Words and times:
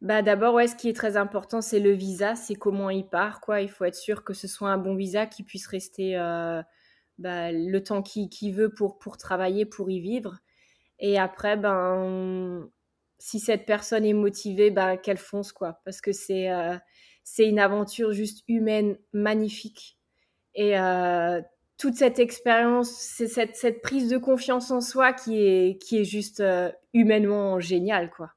Bah 0.00 0.22
d'abord, 0.22 0.54
ouais, 0.54 0.68
ce 0.68 0.76
qui 0.76 0.88
est 0.88 0.96
très 0.96 1.16
important, 1.16 1.60
c'est 1.60 1.80
le 1.80 1.90
visa, 1.90 2.36
c'est 2.36 2.54
comment 2.54 2.88
il 2.88 3.08
part, 3.08 3.40
quoi. 3.40 3.62
Il 3.62 3.68
faut 3.68 3.84
être 3.84 3.96
sûr 3.96 4.22
que 4.22 4.32
ce 4.32 4.46
soit 4.46 4.70
un 4.70 4.78
bon 4.78 4.94
visa 4.94 5.26
qui 5.26 5.42
puisse 5.42 5.66
rester 5.66 6.16
euh, 6.16 6.62
bah, 7.18 7.50
le 7.50 7.78
temps 7.82 8.02
qu'il 8.02 8.54
veut 8.54 8.72
pour, 8.72 8.98
pour 8.98 9.16
travailler, 9.16 9.66
pour 9.66 9.90
y 9.90 9.98
vivre. 9.98 10.38
Et 11.00 11.18
après, 11.18 11.56
ben, 11.56 12.68
si 13.18 13.40
cette 13.40 13.66
personne 13.66 14.04
est 14.04 14.12
motivée, 14.12 14.70
ben, 14.70 14.96
qu'elle 14.96 15.18
fonce, 15.18 15.52
quoi. 15.52 15.80
Parce 15.84 16.00
que 16.00 16.12
c'est 16.12 16.48
euh, 16.48 16.76
une 17.38 17.58
aventure 17.58 18.12
juste 18.12 18.44
humaine, 18.46 18.98
magnifique. 19.12 19.98
Et 20.54 20.78
euh, 20.78 21.40
toute 21.76 21.96
cette 21.96 22.20
expérience, 22.20 22.90
c'est 22.90 23.28
cette, 23.28 23.56
cette, 23.56 23.82
prise 23.82 24.08
de 24.08 24.18
confiance 24.18 24.70
en 24.70 24.80
soi 24.80 25.12
qui 25.12 25.42
est, 25.42 25.82
qui 25.82 25.98
est 25.98 26.04
juste 26.04 26.42
humainement 26.94 27.58
géniale, 27.58 28.10
quoi. 28.10 28.30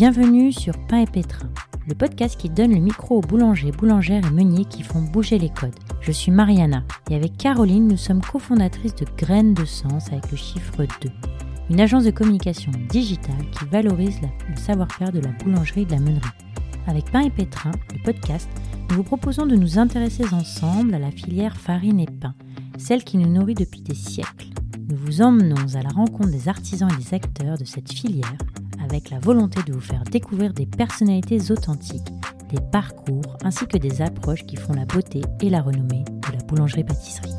Bienvenue 0.00 0.52
sur 0.52 0.74
Pain 0.86 0.98
et 0.98 1.06
Pétrin, 1.06 1.50
le 1.88 1.94
podcast 1.96 2.38
qui 2.38 2.48
donne 2.48 2.72
le 2.72 2.78
micro 2.78 3.18
aux 3.18 3.20
boulangers, 3.20 3.72
boulangères 3.72 4.24
et 4.24 4.30
meuniers 4.30 4.64
qui 4.64 4.84
font 4.84 5.02
bouger 5.02 5.40
les 5.40 5.50
codes. 5.50 5.74
Je 6.02 6.12
suis 6.12 6.30
Mariana 6.30 6.84
et 7.10 7.16
avec 7.16 7.36
Caroline, 7.36 7.88
nous 7.88 7.96
sommes 7.96 8.20
cofondatrices 8.20 8.94
de 8.94 9.06
Graines 9.16 9.54
de 9.54 9.64
Sens 9.64 10.06
avec 10.12 10.30
le 10.30 10.36
chiffre 10.36 10.86
2, 11.02 11.10
une 11.70 11.80
agence 11.80 12.04
de 12.04 12.12
communication 12.12 12.70
digitale 12.88 13.44
qui 13.50 13.64
valorise 13.64 14.20
le 14.48 14.54
savoir-faire 14.54 15.10
de 15.10 15.18
la 15.18 15.32
boulangerie 15.42 15.82
et 15.82 15.86
de 15.86 15.90
la 15.90 15.98
meunerie. 15.98 16.30
Avec 16.86 17.10
Pain 17.10 17.22
et 17.22 17.30
Pétrin, 17.30 17.72
le 17.92 18.00
podcast, 18.04 18.48
nous 18.90 18.98
vous 18.98 19.02
proposons 19.02 19.46
de 19.46 19.56
nous 19.56 19.80
intéresser 19.80 20.32
ensemble 20.32 20.94
à 20.94 21.00
la 21.00 21.10
filière 21.10 21.56
farine 21.56 21.98
et 21.98 22.06
pain, 22.06 22.36
celle 22.78 23.02
qui 23.02 23.18
nous 23.18 23.28
nourrit 23.28 23.54
depuis 23.54 23.80
des 23.80 23.96
siècles. 23.96 24.50
Nous 24.88 24.96
vous 24.96 25.22
emmenons 25.22 25.74
à 25.74 25.82
la 25.82 25.90
rencontre 25.90 26.30
des 26.30 26.48
artisans 26.48 26.88
et 26.88 27.02
des 27.02 27.14
acteurs 27.14 27.58
de 27.58 27.64
cette 27.64 27.92
filière 27.92 28.38
avec 28.88 29.10
la 29.10 29.18
volonté 29.18 29.60
de 29.66 29.72
vous 29.74 29.80
faire 29.80 30.02
découvrir 30.04 30.54
des 30.54 30.64
personnalités 30.64 31.50
authentiques, 31.50 32.08
des 32.50 32.60
parcours 32.72 33.36
ainsi 33.44 33.66
que 33.66 33.76
des 33.76 34.00
approches 34.00 34.46
qui 34.46 34.56
font 34.56 34.72
la 34.72 34.86
beauté 34.86 35.20
et 35.42 35.50
la 35.50 35.60
renommée 35.60 36.04
de 36.04 36.32
la 36.32 36.42
boulangerie-pâtisserie. 36.44 37.34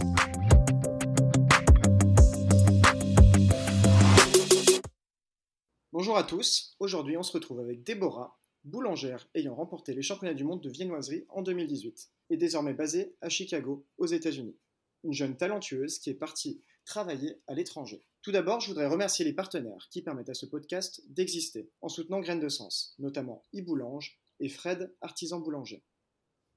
Bonjour 5.92 6.18
à 6.18 6.24
tous, 6.24 6.76
aujourd'hui 6.80 7.18
on 7.18 7.24
se 7.24 7.34
retrouve 7.34 7.60
avec 7.60 7.84
Déborah, 7.84 8.40
boulangère 8.64 9.28
ayant 9.34 9.56
remporté 9.56 9.94
les 9.94 10.04
championnats 10.04 10.36
du 10.36 10.44
monde 10.44 10.62
de 10.62 10.70
viennoiserie 10.70 11.26
en 11.30 11.42
2018 11.42 12.12
et 12.30 12.38
désormais 12.38 12.74
basée 12.74 13.16
à 13.22 13.30
Chicago, 13.30 13.88
aux 13.98 14.06
États-Unis. 14.06 14.56
Une 15.04 15.14
jeune 15.14 15.36
talentueuse 15.36 15.98
qui 15.98 16.12
est 16.12 16.16
partie 16.16 16.62
travailler 16.86 17.42
à 17.48 17.56
l'étranger. 17.56 18.06
Tout 18.22 18.34
d'abord, 18.34 18.60
je 18.60 18.68
voudrais 18.68 18.88
remercier 18.88 19.24
les 19.24 19.32
partenaires 19.32 19.88
qui 19.90 20.02
permettent 20.02 20.30
à 20.30 20.34
ce 20.34 20.46
podcast 20.46 21.02
d'exister 21.08 21.70
en 21.82 21.88
soutenant 21.88 22.20
Graines 22.20 22.42
de 22.42 22.50
Sens, 22.50 22.94
notamment 23.00 23.46
iBoulange 23.54 24.20
et 24.42 24.50
Fred, 24.50 24.94
artisan 25.00 25.40
boulanger. 25.40 25.84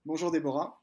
Bonjour 0.05 0.33
Déborah. 0.33 0.83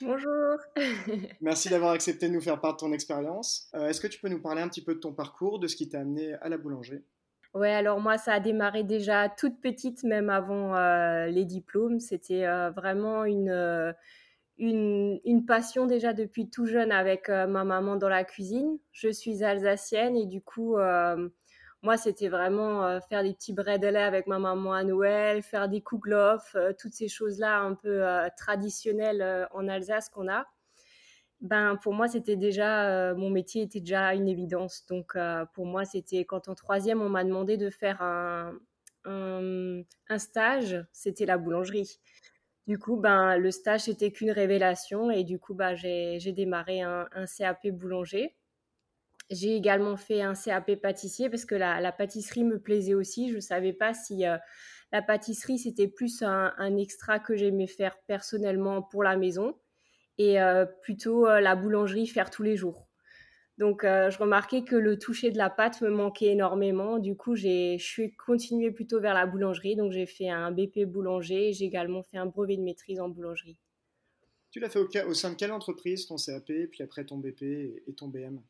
Bonjour. 0.00 0.56
Merci 1.40 1.68
d'avoir 1.68 1.92
accepté 1.92 2.28
de 2.28 2.32
nous 2.32 2.40
faire 2.40 2.60
part 2.60 2.72
de 2.72 2.78
ton 2.78 2.92
expérience. 2.92 3.68
Euh, 3.74 3.86
est-ce 3.86 4.00
que 4.00 4.08
tu 4.08 4.18
peux 4.18 4.28
nous 4.28 4.42
parler 4.42 4.62
un 4.62 4.68
petit 4.68 4.82
peu 4.82 4.94
de 4.94 5.00
ton 5.00 5.12
parcours, 5.12 5.60
de 5.60 5.68
ce 5.68 5.76
qui 5.76 5.88
t'a 5.88 6.00
amené 6.00 6.34
à 6.34 6.48
la 6.48 6.58
boulangerie? 6.58 7.04
Ouais, 7.54 7.72
alors 7.72 8.00
moi, 8.00 8.18
ça 8.18 8.34
a 8.34 8.40
démarré 8.40 8.82
déjà 8.82 9.28
toute 9.28 9.60
petite, 9.60 10.02
même 10.02 10.28
avant 10.28 10.74
euh, 10.74 11.26
les 11.26 11.44
diplômes. 11.44 12.00
C'était 12.00 12.46
euh, 12.46 12.70
vraiment 12.70 13.24
une 13.24 13.94
une, 14.60 15.44
passion 15.46 15.86
déjà 15.86 16.12
depuis 16.12 16.48
tout 16.50 16.66
jeune 16.66 16.92
avec 16.92 17.28
euh, 17.28 17.46
ma 17.46 17.64
maman 17.64 17.96
dans 17.96 18.08
la 18.08 18.24
cuisine. 18.24 18.78
Je 18.92 19.08
suis 19.08 19.42
alsacienne 19.42 20.16
et 20.16 20.26
du 20.26 20.42
coup, 20.42 20.76
euh, 20.76 21.28
moi, 21.82 21.96
c'était 21.96 22.28
vraiment 22.28 22.84
euh, 22.84 23.00
faire 23.00 23.22
des 23.22 23.32
petits 23.32 23.54
bredele 23.54 23.96
avec 23.96 24.26
ma 24.26 24.38
maman 24.38 24.74
à 24.74 24.84
Noël, 24.84 25.42
faire 25.42 25.68
des 25.68 25.80
kouglof, 25.80 26.54
toutes 26.78 26.92
ces 26.92 27.08
choses-là 27.08 27.60
un 27.60 27.74
peu 27.74 28.04
traditionnelles 28.36 29.48
en 29.52 29.66
Alsace 29.66 30.10
qu'on 30.10 30.28
a. 30.28 30.46
Ben, 31.40 31.76
pour 31.82 31.94
moi, 31.94 32.06
c'était 32.06 32.36
déjà, 32.36 33.14
mon 33.14 33.30
métier 33.30 33.62
était 33.62 33.80
déjà 33.80 34.14
une 34.14 34.28
évidence. 34.28 34.84
Donc, 34.90 35.16
pour 35.54 35.64
moi, 35.64 35.86
c'était 35.86 36.26
quand 36.26 36.48
en 36.48 36.54
troisième, 36.54 37.00
on 37.00 37.08
m'a 37.08 37.24
demandé 37.24 37.56
de 37.56 37.70
faire 37.70 38.02
un, 38.02 38.52
un 39.06 40.18
stage, 40.18 40.84
c'était 40.92 41.24
la 41.24 41.38
boulangerie. 41.38 41.98
Du 42.66 42.78
coup, 42.78 42.96
ben, 42.96 43.36
le 43.36 43.50
stage, 43.50 43.82
c'était 43.82 44.12
qu'une 44.12 44.30
révélation 44.30 45.10
et 45.10 45.24
du 45.24 45.38
coup, 45.38 45.54
ben, 45.54 45.74
j'ai 45.74 46.32
démarré 46.32 46.82
un, 46.82 47.08
CAP 47.36 47.68
boulanger. 47.68 48.36
J'ai 49.30 49.54
également 49.56 49.96
fait 49.96 50.22
un 50.22 50.34
CAP 50.34 50.76
pâtissier 50.76 51.30
parce 51.30 51.44
que 51.44 51.54
la, 51.54 51.92
pâtisserie 51.92 52.44
me 52.44 52.60
plaisait 52.60 52.94
aussi. 52.94 53.30
Je 53.30 53.36
ne 53.36 53.40
savais 53.40 53.72
pas 53.72 53.94
si 53.94 54.26
euh, 54.26 54.36
la 54.92 55.02
pâtisserie, 55.02 55.58
c'était 55.58 55.88
plus 55.88 56.22
un, 56.22 56.76
extra 56.76 57.18
que 57.20 57.36
j'aimais 57.36 57.68
faire 57.68 57.96
personnellement 58.06 58.82
pour 58.82 59.04
la 59.04 59.16
maison 59.16 59.56
et 60.18 60.40
euh, 60.40 60.66
plutôt 60.66 61.26
euh, 61.26 61.40
la 61.40 61.56
boulangerie 61.56 62.06
faire 62.06 62.30
tous 62.30 62.42
les 62.42 62.56
jours. 62.56 62.89
Donc, 63.60 63.84
euh, 63.84 64.08
je 64.08 64.18
remarquais 64.18 64.64
que 64.64 64.74
le 64.74 64.98
toucher 64.98 65.30
de 65.30 65.36
la 65.36 65.50
pâte 65.50 65.82
me 65.82 65.90
manquait 65.90 66.28
énormément. 66.28 66.98
Du 66.98 67.14
coup, 67.14 67.36
je 67.36 67.76
suis 67.78 68.16
continuée 68.16 68.70
plutôt 68.70 69.00
vers 69.00 69.12
la 69.12 69.26
boulangerie. 69.26 69.76
Donc, 69.76 69.92
j'ai 69.92 70.06
fait 70.06 70.30
un 70.30 70.50
BP 70.50 70.86
boulanger. 70.86 71.52
J'ai 71.52 71.66
également 71.66 72.02
fait 72.02 72.16
un 72.16 72.24
brevet 72.24 72.56
de 72.56 72.62
maîtrise 72.62 73.00
en 73.00 73.10
boulangerie. 73.10 73.58
Tu 74.50 74.60
l'as 74.60 74.70
fait 74.70 75.04
au, 75.04 75.12
sein 75.12 75.32
de 75.32 75.34
quelle 75.36 75.52
entreprise, 75.52 76.06
ton 76.06 76.16
CAP, 76.16 76.50
puis 76.72 76.82
après 76.82 77.04
ton 77.04 77.18
BP 77.18 77.42
et 77.42 77.94
ton 77.94 78.08
BM 78.08 78.40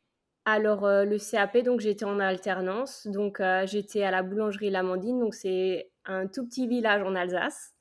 alors 0.43 0.85
euh, 0.85 1.05
le 1.05 1.19
CAP, 1.19 1.59
donc 1.59 1.81
j'étais 1.81 2.03
en 2.03 2.19
alternance, 2.19 3.05
donc 3.05 3.39
euh, 3.39 3.67
j'étais 3.67 4.01
à 4.01 4.09
la 4.09 4.23
boulangerie 4.23 4.71
Lamandine, 4.71 5.19
donc 5.19 5.35
c'est 5.35 5.91
un 6.03 6.25
tout 6.25 6.47
petit 6.47 6.67
village 6.67 7.03
en 7.03 7.13
Alsace. 7.13 7.75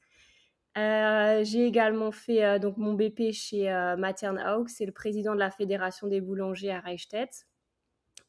Euh, 0.81 1.45
j'ai 1.45 1.67
également 1.67 2.11
fait 2.11 2.43
euh, 2.43 2.59
donc 2.59 2.79
mon 2.79 2.95
BP 2.95 3.33
chez 3.33 3.71
euh, 3.71 3.97
Matern 3.97 4.41
c'est 4.69 4.87
le 4.87 4.93
président 4.93 5.35
de 5.35 5.39
la 5.39 5.51
fédération 5.51 6.07
des 6.07 6.21
boulangers 6.21 6.71
à 6.71 6.81
Reichstätt. 6.81 7.47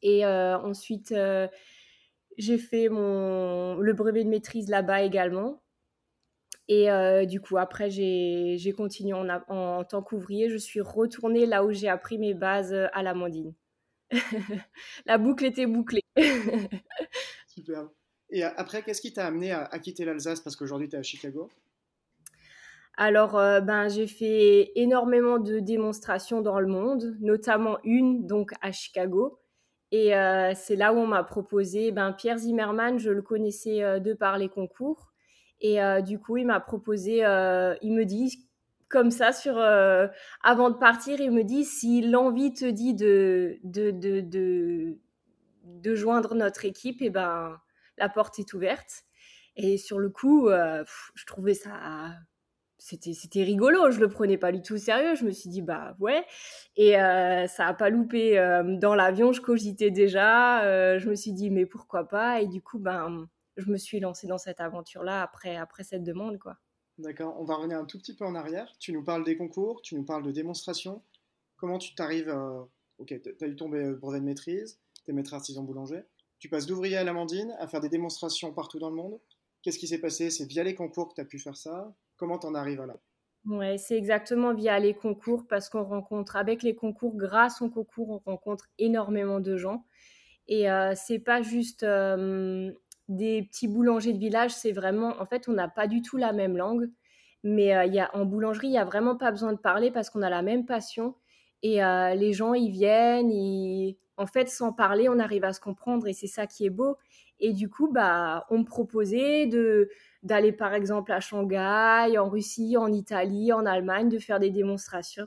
Et 0.02 0.26
euh, 0.26 0.58
ensuite, 0.58 1.14
j'ai 2.36 2.58
fait 2.58 2.88
mon, 2.88 3.76
le 3.76 3.92
brevet 3.92 4.24
de 4.24 4.28
maîtrise 4.28 4.68
là-bas 4.68 5.02
également. 5.02 5.62
Et 6.68 6.88
du 7.26 7.40
coup, 7.40 7.56
après, 7.56 7.88
j'ai 7.90 8.74
continué 8.76 9.12
en, 9.12 9.28
en, 9.48 9.84
tant 9.84 10.02
qu'ouvrier. 10.02 10.48
Je 10.50 10.56
suis 10.56 10.80
retournée 10.80 11.46
là 11.46 11.64
où 11.64 11.70
j'ai 11.70 11.88
appris 11.88 12.18
mes 12.18 12.34
bases 12.34 12.74
à 12.74 13.02
l'Amandine. 13.04 13.54
la 15.06 15.18
boucle 15.18 15.44
était 15.44 15.66
bouclée. 15.66 16.02
Super. 17.46 17.88
Et 18.30 18.42
après, 18.42 18.82
qu'est-ce 18.82 19.00
qui 19.00 19.12
t'a 19.12 19.26
amené 19.26 19.52
à, 19.52 19.64
à 19.66 19.78
quitter 19.78 20.04
l'Alsace? 20.04 20.40
Parce 20.40 20.56
qu'aujourd'hui, 20.56 20.88
tu 20.88 20.96
es 20.96 20.98
à 20.98 21.02
Chicago. 21.02 21.48
Alors, 22.96 23.38
euh, 23.38 23.60
ben, 23.60 23.88
j'ai 23.88 24.06
fait 24.06 24.72
énormément 24.76 25.38
de 25.38 25.60
démonstrations 25.60 26.42
dans 26.42 26.60
le 26.60 26.66
monde, 26.66 27.16
notamment 27.20 27.78
une 27.84 28.26
donc 28.26 28.52
à 28.60 28.70
Chicago. 28.70 29.38
Et 29.92 30.14
euh, 30.14 30.52
c'est 30.54 30.76
là 30.76 30.92
où 30.92 30.98
on 30.98 31.06
m'a 31.06 31.24
proposé, 31.24 31.90
ben, 31.90 32.12
Pierre 32.12 32.38
Zimmermann, 32.38 32.98
je 32.98 33.10
le 33.10 33.22
connaissais 33.22 33.82
euh, 33.82 33.98
de 33.98 34.12
par 34.12 34.38
les 34.38 34.48
concours. 34.48 35.12
Et 35.64 35.78
du 36.02 36.18
coup, 36.18 36.38
il 36.38 36.46
m'a 36.46 36.58
proposé, 36.58 37.18
il 37.18 37.92
me 37.92 38.02
dit, 38.02 38.48
comme 38.88 39.12
ça, 39.12 39.30
sur, 39.32 39.60
avant 39.60 40.70
de 40.70 40.76
partir, 40.76 41.20
il 41.20 41.30
me 41.30 41.44
dit, 41.44 41.64
si 41.64 42.02
l'envie 42.02 42.52
te 42.52 42.64
dit 42.64 42.94
de, 42.94 43.58
de, 43.62 43.92
de, 43.92 44.98
de, 45.64 45.94
joindre 45.94 46.34
notre 46.34 46.64
équipe, 46.64 47.00
et 47.00 47.06
eh 47.06 47.10
ben, 47.10 47.60
la 47.96 48.08
porte 48.08 48.40
est 48.40 48.54
ouverte. 48.54 49.04
Et 49.54 49.78
sur 49.78 50.00
le 50.00 50.10
coup, 50.10 50.48
je 50.50 51.26
trouvais 51.26 51.54
ça 51.54 51.70
c'était 52.82 53.44
rigolo, 53.44 53.92
je 53.92 54.00
le 54.00 54.08
prenais 54.08 54.36
pas 54.36 54.50
du 54.50 54.60
tout 54.60 54.74
au 54.74 54.78
sérieux. 54.78 55.14
Je 55.14 55.24
me 55.24 55.30
suis 55.30 55.48
dit 55.48 55.62
bah 55.62 55.96
ouais, 56.00 56.24
et 56.76 57.00
euh, 57.00 57.46
ça 57.46 57.66
a 57.66 57.74
pas 57.74 57.90
loupé 57.90 58.38
euh, 58.38 58.76
dans 58.76 58.96
l'avion. 58.96 59.32
Je 59.32 59.40
cogitais 59.40 59.90
déjà. 59.90 60.64
Euh, 60.64 60.98
je 60.98 61.08
me 61.08 61.14
suis 61.14 61.32
dit 61.32 61.50
mais 61.50 61.64
pourquoi 61.64 62.08
pas? 62.08 62.40
Et 62.40 62.48
du 62.48 62.60
coup 62.60 62.78
ben 62.78 63.28
je 63.56 63.70
me 63.70 63.76
suis 63.76 64.00
lancée 64.00 64.26
dans 64.26 64.38
cette 64.38 64.60
aventure 64.60 65.04
là 65.04 65.22
après 65.22 65.56
après 65.56 65.84
cette 65.84 66.02
demande 66.02 66.38
quoi. 66.38 66.56
D'accord. 66.98 67.36
On 67.38 67.44
va 67.44 67.54
revenir 67.54 67.78
un 67.78 67.84
tout 67.84 67.98
petit 67.98 68.16
peu 68.16 68.24
en 68.24 68.34
arrière. 68.34 68.72
Tu 68.80 68.92
nous 68.92 69.04
parles 69.04 69.24
des 69.24 69.36
concours, 69.36 69.80
tu 69.82 69.94
nous 69.94 70.04
parles 70.04 70.24
de 70.24 70.32
démonstrations. 70.32 71.02
Comment 71.56 71.78
tu 71.78 71.94
t'arrives 71.94 72.34
Ok, 72.98 73.14
tu 73.22 73.44
as 73.44 73.46
eu 73.46 73.56
ton 73.56 73.68
brevet 73.68 74.20
de 74.20 74.24
maîtrise, 74.24 74.80
tu 75.04 75.10
es 75.12 75.14
maître 75.14 75.34
artisan 75.34 75.62
boulanger. 75.62 76.02
Tu 76.40 76.48
passes 76.48 76.66
d'ouvrier 76.66 76.96
à 76.96 77.04
l'Amandine 77.04 77.54
à 77.60 77.68
faire 77.68 77.80
des 77.80 77.88
démonstrations 77.88 78.52
partout 78.52 78.80
dans 78.80 78.90
le 78.90 78.96
monde. 78.96 79.20
Qu'est-ce 79.62 79.78
qui 79.78 79.86
s'est 79.86 80.00
passé? 80.00 80.30
C'est 80.30 80.46
via 80.46 80.64
les 80.64 80.74
concours 80.74 81.08
que 81.08 81.14
tu 81.14 81.20
as 81.20 81.24
pu 81.24 81.38
faire 81.38 81.56
ça? 81.56 81.94
Comment 82.16 82.38
t'en 82.38 82.54
arrives 82.54 82.82
là? 82.82 82.96
Ouais, 83.44 83.76
c'est 83.76 83.96
exactement 83.96 84.54
via 84.54 84.78
les 84.78 84.94
concours 84.94 85.46
parce 85.48 85.68
qu'on 85.68 85.82
rencontre 85.82 86.36
avec 86.36 86.62
les 86.62 86.76
concours, 86.76 87.16
grâce 87.16 87.60
aux 87.60 87.70
concours, 87.70 88.10
on 88.10 88.30
rencontre 88.30 88.68
énormément 88.78 89.40
de 89.40 89.56
gens. 89.56 89.84
Et 90.46 90.70
euh, 90.70 90.92
c'est 90.94 91.18
pas 91.18 91.42
juste 91.42 91.82
euh, 91.82 92.72
des 93.08 93.42
petits 93.42 93.68
boulangers 93.68 94.12
de 94.12 94.18
village, 94.18 94.52
c'est 94.52 94.72
vraiment, 94.72 95.20
en 95.20 95.26
fait, 95.26 95.48
on 95.48 95.52
n'a 95.52 95.68
pas 95.68 95.88
du 95.88 96.02
tout 96.02 96.16
la 96.16 96.32
même 96.32 96.56
langue, 96.56 96.88
mais 97.42 97.74
euh, 97.74 97.84
y 97.86 97.98
a, 97.98 98.14
en 98.14 98.24
boulangerie, 98.24 98.68
il 98.68 98.72
n'y 98.72 98.78
a 98.78 98.84
vraiment 98.84 99.16
pas 99.16 99.32
besoin 99.32 99.52
de 99.52 99.58
parler 99.58 99.90
parce 99.90 100.08
qu'on 100.10 100.22
a 100.22 100.30
la 100.30 100.42
même 100.42 100.64
passion. 100.66 101.16
Et 101.64 101.76
les 102.16 102.32
gens, 102.32 102.54
ils 102.54 102.72
viennent, 102.72 103.30
et 103.30 103.96
en 104.16 104.26
fait, 104.26 104.48
sans 104.48 104.72
parler, 104.72 105.08
on 105.08 105.20
arrive 105.20 105.44
à 105.44 105.52
se 105.52 105.60
comprendre 105.60 106.08
et 106.08 106.12
c'est 106.12 106.26
ça 106.26 106.48
qui 106.48 106.66
est 106.66 106.70
beau. 106.70 106.96
Et 107.44 107.52
du 107.52 107.68
coup, 107.68 107.90
bah, 107.92 108.46
on 108.50 108.58
me 108.58 108.64
proposait 108.64 109.50
d'aller 110.22 110.52
par 110.52 110.74
exemple 110.74 111.10
à 111.10 111.18
Shanghai, 111.18 112.16
en 112.16 112.28
Russie, 112.28 112.76
en 112.76 112.92
Italie, 112.92 113.52
en 113.52 113.66
Allemagne, 113.66 114.08
de 114.08 114.20
faire 114.20 114.38
des 114.38 114.50
démonstrations. 114.50 115.26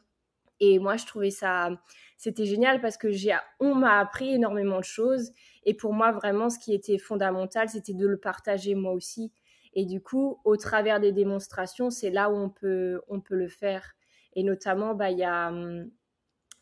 Et 0.62 0.80
moi, 0.80 0.96
je 0.96 1.06
trouvais 1.06 1.30
ça, 1.30 1.72
c'était 2.18 2.46
génial 2.46 2.80
parce 2.80 2.96
que 2.96 3.12
j'ai, 3.12 3.36
on 3.60 3.76
m'a 3.76 4.00
appris 4.00 4.34
énormément 4.34 4.80
de 4.80 4.86
choses. 4.86 5.32
Et 5.66 5.74
pour 5.74 5.92
moi, 5.94 6.14
vraiment, 6.14 6.50
ce 6.50 6.58
qui 6.58 6.74
était 6.74 6.98
fondamental, 6.98 7.68
c'était 7.68 7.94
de 7.94 8.08
le 8.08 8.18
partager 8.18 8.76
moi 8.76 8.94
aussi. 8.94 9.34
Et 9.74 9.86
du 9.86 10.00
coup, 10.00 10.40
au 10.46 10.56
travers 10.56 11.02
des 11.02 11.12
démonstrations, 11.12 11.90
c'est 11.90 12.12
là 12.12 12.30
où 12.30 12.36
on 12.38 12.50
peut, 12.50 13.02
on 13.10 13.20
peut 13.20 13.36
le 13.36 13.50
faire. 13.50 13.94
Et 14.38 14.44
notamment, 14.44 14.96
bah, 14.96 15.12
il 15.12 15.18
y 15.18 15.26
a, 15.26 15.50
hum, 15.50 15.92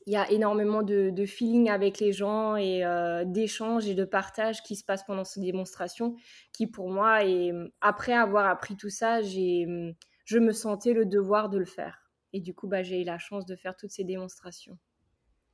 il 0.05 0.13
y 0.13 0.15
a 0.15 0.29
énormément 0.31 0.83
de, 0.83 1.25
feeling 1.25 1.69
avec 1.69 1.99
les 1.99 2.11
gens 2.11 2.55
et 2.55 2.83
euh, 2.83 3.23
d'échanges 3.25 3.87
et 3.87 3.95
de 3.95 4.05
partage 4.05 4.61
qui 4.63 4.75
se 4.75 4.83
passent 4.83 5.05
pendant 5.05 5.23
ces 5.23 5.39
démonstrations, 5.39 6.15
qui 6.51 6.67
pour 6.67 6.89
moi, 6.89 7.25
et 7.25 7.51
après 7.81 8.13
avoir 8.13 8.47
appris 8.47 8.75
tout 8.75 8.89
ça, 8.89 9.21
j'ai, 9.21 9.65
je 10.25 10.39
me 10.39 10.51
sentais 10.51 10.93
le 10.93 11.05
devoir 11.05 11.49
de 11.49 11.57
le 11.57 11.65
faire. 11.65 12.11
Et 12.33 12.41
du 12.41 12.53
coup, 12.53 12.67
bah, 12.67 12.83
j'ai 12.83 13.01
eu 13.01 13.05
la 13.05 13.19
chance 13.19 13.45
de 13.45 13.55
faire 13.55 13.75
toutes 13.77 13.91
ces 13.91 14.03
démonstrations. 14.03 14.77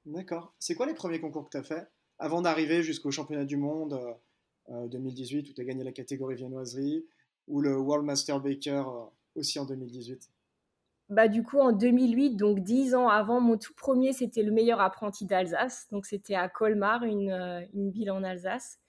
D'accord. 0.05 0.55
C'est 0.59 0.75
quoi 0.75 0.85
les 0.85 0.93
premiers 0.93 1.19
concours 1.19 1.45
que 1.45 1.51
tu 1.51 1.57
as 1.57 1.63
fait 1.63 1.87
avant 2.17 2.41
d'arriver 2.41 2.83
jusqu'au 2.83 3.11
championnat 3.11 3.45
du 3.45 3.57
monde 3.57 3.99
2018 4.69 5.37
euh, 5.37 5.51
où 5.51 5.53
tu 5.53 5.61
as 5.61 5.63
gagné 5.63 5.83
la 5.83 5.91
catégorie 5.91 6.35
viennoiserie 6.35 7.05
ou 7.47 7.61
le 7.61 7.77
World 7.77 8.05
Master 8.05 8.39
Baker 8.39 8.83
euh, 8.87 9.05
aussi 9.35 9.59
en 9.59 9.65
2018 9.65 10.29
bah, 11.09 11.27
du 11.27 11.41
coup, 11.41 11.59
en 11.59 11.71
2008, 11.71 12.35
donc 12.35 12.59
dix 12.59 12.93
ans 12.93 13.07
avant, 13.07 13.41
mon 13.41 13.57
tout 13.57 13.73
premier, 13.73 14.13
c'était 14.13 14.43
le 14.43 14.51
meilleur 14.51 14.79
apprenti 14.79 15.25
d'Alsace. 15.25 15.87
Donc, 15.91 16.05
c'était 16.05 16.35
à 16.35 16.47
Colmar, 16.49 17.03
une, 17.03 17.31
euh, 17.31 17.61
une, 17.73 17.89
ville 17.89 18.11
en 18.11 18.23
Alsace. 18.23 18.79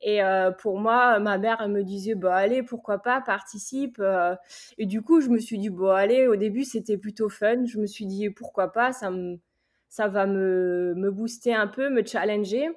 Et 0.00 0.22
euh, 0.22 0.52
pour 0.52 0.78
moi, 0.78 1.18
ma 1.18 1.36
mère, 1.36 1.60
elle 1.60 1.72
me 1.72 1.82
disait, 1.82 2.14
bah 2.14 2.36
allez, 2.36 2.62
pourquoi 2.62 2.98
pas, 2.98 3.20
participe. 3.20 3.96
Euh. 3.98 4.36
et 4.78 4.86
du 4.86 5.02
coup, 5.02 5.20
je 5.20 5.28
me 5.30 5.38
suis 5.38 5.58
dit, 5.58 5.70
bon, 5.70 5.88
allez, 5.90 6.28
au 6.28 6.36
début, 6.36 6.62
c'était 6.62 6.96
plutôt 6.96 7.28
fun. 7.28 7.64
Je 7.66 7.78
me 7.78 7.86
suis 7.86 8.06
dit, 8.06 8.30
pourquoi 8.30 8.70
pas, 8.72 8.92
ça, 8.92 9.10
me, 9.10 9.40
ça 9.88 10.06
va 10.06 10.26
me, 10.26 10.94
me 10.96 11.10
booster 11.10 11.54
un 11.54 11.66
peu, 11.66 11.90
me 11.90 12.04
challenger. 12.04 12.68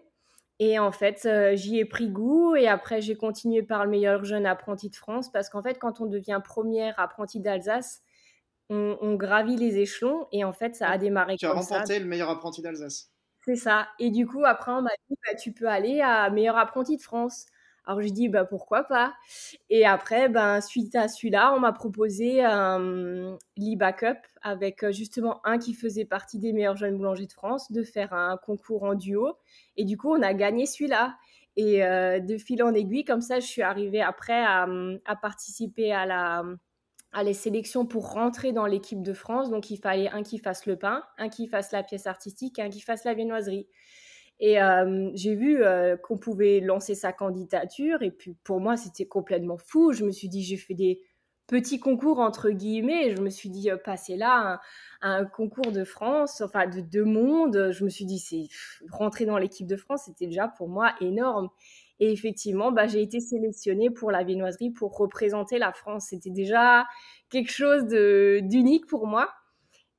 Et 0.60 0.80
en 0.80 0.92
fait, 0.92 1.30
j'y 1.54 1.78
ai 1.78 1.86
pris 1.86 2.10
goût. 2.10 2.56
Et 2.56 2.68
après, 2.68 3.02
j'ai 3.02 3.16
continué 3.16 3.62
par 3.62 3.86
le 3.86 3.92
meilleur 3.92 4.24
jeune 4.24 4.48
apprenti 4.48 4.90
de 4.90 4.96
France. 4.96 5.32
Parce 5.32 5.50
qu'en 5.50 5.62
fait, 5.62 5.78
quand 5.78 6.02
on 6.02 6.08
devient 6.08 6.42
première 6.44 7.00
apprenti 7.00 7.40
d'Alsace, 7.40 8.02
on, 8.70 9.16
gravit 9.16 9.56
les 9.56 9.78
échelons 9.78 10.28
et 10.32 10.44
en 10.44 10.54
fait, 10.54 10.76
ça 10.76 10.90
a 10.90 10.98
démarré 10.98 11.38
tu 11.38 11.46
as 11.46 11.54
remporté 11.54 12.00
le 12.00 12.06
meilleur 12.06 12.30
apprenti 12.30 12.62
d'Alsace. 12.62 13.12
C'est 13.46 13.56
ça. 13.56 13.88
Et 14.00 14.12
du 14.12 14.28
coup, 14.28 14.44
après, 14.44 14.72
on 14.72 14.82
m'a 14.82 14.92
dit, 15.10 15.16
bah, 15.26 15.36
tu 15.36 15.54
peux 15.54 15.70
aller 15.70 16.02
à 16.02 16.30
meilleur 16.30 16.58
apprenti 16.58 16.98
de 16.98 17.02
France. 17.02 17.46
Alors, 17.86 18.02
j'ai 18.02 18.12
dit, 18.12 18.28
bah, 18.28 18.44
pourquoi 18.44 18.84
pas? 18.84 19.14
Et 19.70 19.86
après, 19.86 20.28
ben, 20.28 20.60
suite 20.60 20.94
à 20.96 21.08
celui-là, 21.08 21.54
on 21.56 21.62
m'a 21.62 21.72
proposé 21.72 22.44
un 22.44 23.38
l'e-backup 23.56 24.20
avec 24.42 24.84
euh, 24.84 24.92
justement 24.92 25.40
un 25.46 25.58
qui 25.58 25.74
faisait 25.74 26.04
partie 26.04 26.40
des 26.40 26.52
meilleurs 26.52 26.76
jeunes 26.76 26.98
boulangers 26.98 27.28
de 27.28 27.32
France, 27.32 27.72
de 27.72 27.84
faire 27.84 28.12
un 28.12 28.36
concours 28.36 28.84
en 28.84 28.96
duo. 28.96 29.38
Et 29.78 29.86
du 29.86 29.96
coup, 29.96 30.14
on 30.14 30.22
a 30.22 30.34
gagné 30.34 30.66
celui-là. 30.66 31.16
Et 31.56 31.86
euh, 31.86 32.20
de 32.20 32.38
fil 32.38 32.62
en 32.62 32.74
aiguille, 32.74 33.06
comme 33.06 33.22
ça, 33.22 33.40
je 33.40 33.46
suis 33.46 33.62
arrivée 33.62 34.02
après 34.02 34.44
à 34.44 35.16
participer 35.22 35.94
à 35.94 36.06
la 36.06 36.44
à 37.14 37.24
les 37.24 37.34
sélections 37.34 37.86
pour 37.86 38.12
rentrer 38.12 38.52
dans 38.52 38.66
l'équipe 38.66 39.02
de 39.02 39.14
France. 39.14 39.50
Donc, 39.50 39.70
il 39.70 39.78
fallait 39.78 40.10
un 40.10 40.24
qui 40.24 40.38
fasse 40.38 40.66
le 40.66 40.76
pain, 40.76 41.04
un 41.18 41.30
qui 41.30 41.48
fasse 41.48 41.72
la 41.72 41.84
pièce 41.84 42.08
artistique, 42.08 42.60
un 42.60 42.70
qui 42.70 42.82
fasse 42.82 43.04
la 43.06 43.14
viennoiserie. 43.14 43.68
Et 44.40 44.62
euh, 44.62 45.10
j'ai 45.16 45.36
vu 45.36 45.64
euh, 45.64 45.98
qu'on 45.98 46.18
pouvait 46.18 46.60
lancer 46.60 46.96
sa 46.96 47.12
candidature. 47.12 48.02
Et 48.04 48.12
puis, 48.12 48.36
pour 48.44 48.60
moi, 48.60 48.78
c'était 48.78 49.08
complètement 49.08 49.58
fou. 49.58 49.94
Je 49.94 50.06
me 50.06 50.12
suis 50.12 50.30
dit, 50.30 50.44
j'ai 50.44 50.58
fait 50.58 50.76
des 50.76 51.02
petits 51.48 51.80
concours, 51.80 52.20
entre 52.20 52.52
guillemets. 52.52 53.16
Je 53.16 53.22
me 53.22 53.30
suis 53.30 53.50
dit, 53.50 53.72
euh, 53.72 53.78
passer 53.78 54.16
là, 54.16 54.60
un, 55.02 55.22
un, 55.22 55.26
concours 55.26 55.72
de 55.72 55.84
France, 55.84 56.42
enfin, 56.42 56.68
de 56.68 56.82
deux 56.82 57.06
mondes. 57.06 57.72
Je 57.72 57.84
me 57.84 57.90
suis 57.90 58.06
dit, 58.06 58.20
c'est 58.20 58.48
rentrer 58.92 59.26
dans 59.26 59.38
l'équipe 59.38 59.68
de 59.68 59.78
France, 59.78 60.04
c'était 60.06 60.28
déjà 60.28 60.48
pour 60.48 60.70
moi 60.70 60.94
énorme. 61.02 61.50
Et 62.00 62.12
effectivement, 62.12 62.72
bah, 62.72 62.88
j'ai 62.88 63.02
été 63.02 63.20
sélectionnée 63.20 63.90
pour 63.90 64.12
la 64.12 64.24
viennoiserie 64.24 64.70
pour 64.70 64.96
représenter 64.96 65.58
la 65.58 65.74
France. 65.74 66.08
C'était 66.10 66.30
déjà 66.30 66.86
quelque 67.30 67.52
chose 67.52 67.86
d'unique 67.88 68.86
pour 68.88 69.08
moi. 69.08 69.30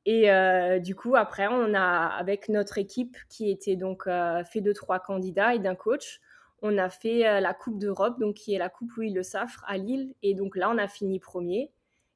Et 0.06 0.30
euh, 0.30 0.78
du 0.78 0.94
coup, 0.94 1.16
après, 1.16 1.48
on 1.48 1.74
a, 1.74 2.06
avec 2.06 2.48
notre 2.48 2.78
équipe 2.78 3.16
qui 3.28 3.50
était 3.50 3.76
donc 3.76 4.06
euh, 4.06 4.42
fait 4.44 4.60
de 4.60 4.72
trois 4.72 5.00
candidats 5.00 5.54
et 5.54 5.58
d'un 5.58 5.74
coach, 5.74 6.20
on 6.62 6.78
a 6.78 6.88
fait 6.88 7.26
euh, 7.26 7.40
la 7.40 7.52
Coupe 7.52 7.78
d'Europe, 7.78 8.18
donc 8.18 8.36
qui 8.36 8.54
est 8.54 8.58
la 8.58 8.68
Coupe 8.68 8.92
Louis 8.92 9.12
Le 9.12 9.22
Saffre 9.22 9.62
à 9.66 9.76
Lille. 9.76 10.14
Et 10.22 10.34
donc 10.34 10.56
là, 10.56 10.70
on 10.70 10.78
a 10.78 10.88
fini 10.88 11.18
premier. 11.18 11.70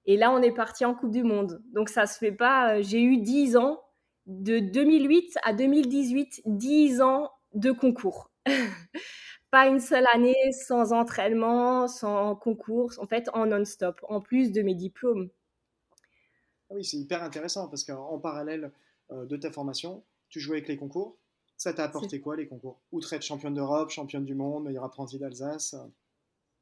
Et 0.07 0.17
là, 0.17 0.33
on 0.33 0.41
est 0.43 0.53
parti 0.53 0.85
en 0.85 0.95
Coupe 0.95 1.11
du 1.11 1.23
Monde. 1.23 1.61
Donc 1.75 1.89
ça 1.89 2.07
se 2.07 2.19
fait 2.19 2.33
pas. 2.33 2.81
J'ai 2.81 3.03
eu 3.03 3.19
10 3.19 3.57
ans, 3.57 3.83
de 4.27 4.59
2008 4.59 5.39
à 5.43 5.53
2018, 5.53 6.43
10 6.47 7.03
ans 7.03 7.31
de 7.55 7.73
concours. 7.73 8.31
pas 9.53 9.67
une 9.67 9.81
seule 9.81 10.07
année 10.15 10.51
sans 10.51 10.95
entraînement, 10.95 11.87
sans 11.87 12.35
concours, 12.35 12.91
en 12.97 13.07
fait 13.07 13.29
en 13.35 13.45
non-stop, 13.47 14.01
en 14.09 14.21
plus 14.21 14.51
de 14.51 14.63
mes 14.63 14.75
diplômes. 14.75 15.29
Ah 16.71 16.75
oui, 16.75 16.85
c'est 16.85 16.97
hyper 16.97 17.23
intéressant 17.23 17.69
parce 17.69 17.85
qu'en 17.85 18.19
parallèle 18.19 18.73
euh, 19.11 19.27
de 19.27 19.37
ta 19.37 19.53
formation, 19.53 20.05
tu 20.31 20.41
jouais 20.41 20.57
avec 20.57 20.69
les 20.69 20.79
concours. 20.79 21.19
Ça 21.59 21.75
t'a 21.75 21.85
apporté 21.85 22.19
quoi 22.23 22.35
les 22.35 22.49
concours? 22.49 22.81
Outre 22.93 23.13
être 23.13 23.23
championne 23.23 23.53
d'Europe, 23.53 23.91
championne 23.91 24.25
du 24.25 24.35
monde, 24.35 24.65
meilleure 24.65 24.85
apprentie 24.85 25.19
d'Alsace 25.19 25.77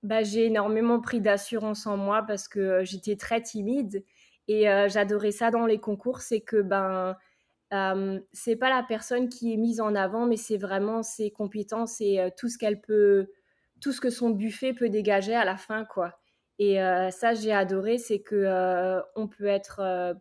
bah, 0.03 0.25
J'ai 0.25 0.47
énormément 0.47 1.01
pris 1.01 1.21
d'assurance 1.21 1.87
en 1.87 1.97
moi 1.97 2.25
parce 2.27 2.49
que 2.49 2.59
euh, 2.59 2.85
j'étais 2.85 3.15
très 3.15 3.41
timide 3.41 4.05
et 4.49 4.69
euh, 4.69 4.89
j'adorais 4.89 5.31
ça 5.31 5.53
dans 5.53 5.65
les 5.65 5.79
concours, 5.79 6.23
c'est 6.23 6.41
que 6.41 6.61
ben 6.61 7.17
euh, 7.73 8.21
c'est 8.33 8.57
pas 8.57 8.71
la 8.71 8.83
personne 8.83 9.29
qui 9.29 9.53
est 9.53 9.57
mise 9.57 9.81
en 9.81 9.95
avant, 9.95 10.27
mais 10.27 10.37
c'est 10.37 10.57
vraiment 10.57 11.03
ses 11.03 11.31
compétences 11.31 12.01
et 12.01 12.19
euh, 12.19 12.31
tout 12.37 12.49
ce 12.49 12.59
qu'elle 12.59 12.81
peut, 12.81 13.29
tout 13.81 13.93
ce 13.93 14.01
que 14.01 14.11
son 14.11 14.31
buffet 14.31 14.73
peut 14.73 14.89
dégager 14.89 15.35
à 15.35 15.45
la 15.45 15.57
fin, 15.57 15.85
quoi. 15.85 16.19
Et 16.59 16.83
euh, 16.83 17.11
ça, 17.11 17.35
j'ai 17.35 17.53
adoré, 17.53 17.99
c'est 17.99 18.21
que 18.21 19.01
on 19.17 19.29
peut 19.29 19.47
être 19.47 20.15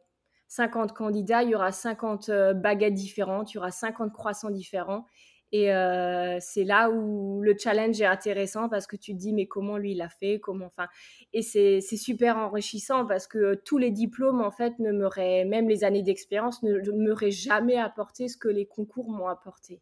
50 0.48 0.94
candidats, 0.94 1.44
il 1.44 1.50
y 1.50 1.56
aura 1.56 1.72
50 1.72 2.32
baguettes 2.56 2.94
différentes, 2.94 3.52
il 3.52 3.56
y 3.56 3.58
aura 3.58 3.72
50 3.72 4.14
croissants 4.14 4.50
différents, 4.52 5.06
et 5.52 5.74
euh, 5.74 6.38
c'est 6.40 6.64
là 6.64 6.90
où 6.90 7.42
le 7.42 7.56
challenge 7.58 8.00
est 8.00 8.06
intéressant 8.06 8.70
parce 8.70 8.86
que 8.88 8.96
tu 8.96 9.14
te 9.14 9.18
dis 9.18 9.34
mais 9.34 9.48
comment 9.48 9.78
lui 9.78 9.94
il 9.94 10.02
a 10.02 10.10
fait, 10.10 10.40
comment 10.40 10.66
enfin 10.66 10.88
et 11.34 11.42
c'est 11.42 11.82
super 11.82 12.38
enrichissant 12.38 13.06
parce 13.06 13.28
que 13.28 13.56
tous 13.56 13.78
les 13.78 13.92
diplômes 13.92 14.42
en 14.42 14.52
fait 14.52 14.78
ne 14.80 14.92
m'auraient 14.92 15.46
même 15.46 15.68
les 15.68 15.84
années 15.84 16.04
d'expérience 16.04 16.62
ne, 16.64 16.80
m'auraient 16.92 17.32
jamais 17.32 17.78
apporté 17.78 18.28
ce 18.28 18.38
que 18.38 18.48
les 18.48 18.66
concours 18.66 19.10
m'ont 19.10 19.28
apporté. 19.28 19.82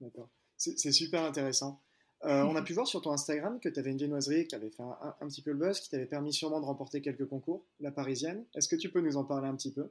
D'accord, 0.00 0.28
c'est 0.56 0.92
super 0.92 1.22
intéressant. 1.22 1.80
Euh, 2.24 2.42
on 2.42 2.56
a 2.56 2.62
pu 2.62 2.72
voir 2.72 2.86
sur 2.86 3.00
ton 3.00 3.12
Instagram 3.12 3.60
que 3.60 3.68
tu 3.68 3.78
avais 3.78 3.92
une 3.92 3.98
viennoiserie 3.98 4.48
qui 4.48 4.54
avait 4.56 4.70
fait 4.70 4.82
un, 4.82 5.14
un 5.20 5.28
petit 5.28 5.40
peu 5.40 5.52
le 5.52 5.56
buzz, 5.56 5.78
qui 5.78 5.88
t'avait 5.88 6.06
permis 6.06 6.32
sûrement 6.32 6.60
de 6.60 6.64
remporter 6.64 7.00
quelques 7.00 7.26
concours, 7.26 7.64
la 7.78 7.92
parisienne. 7.92 8.44
Est-ce 8.56 8.68
que 8.68 8.74
tu 8.74 8.90
peux 8.90 9.00
nous 9.00 9.16
en 9.16 9.24
parler 9.24 9.46
un 9.46 9.54
petit 9.54 9.72
peu? 9.72 9.88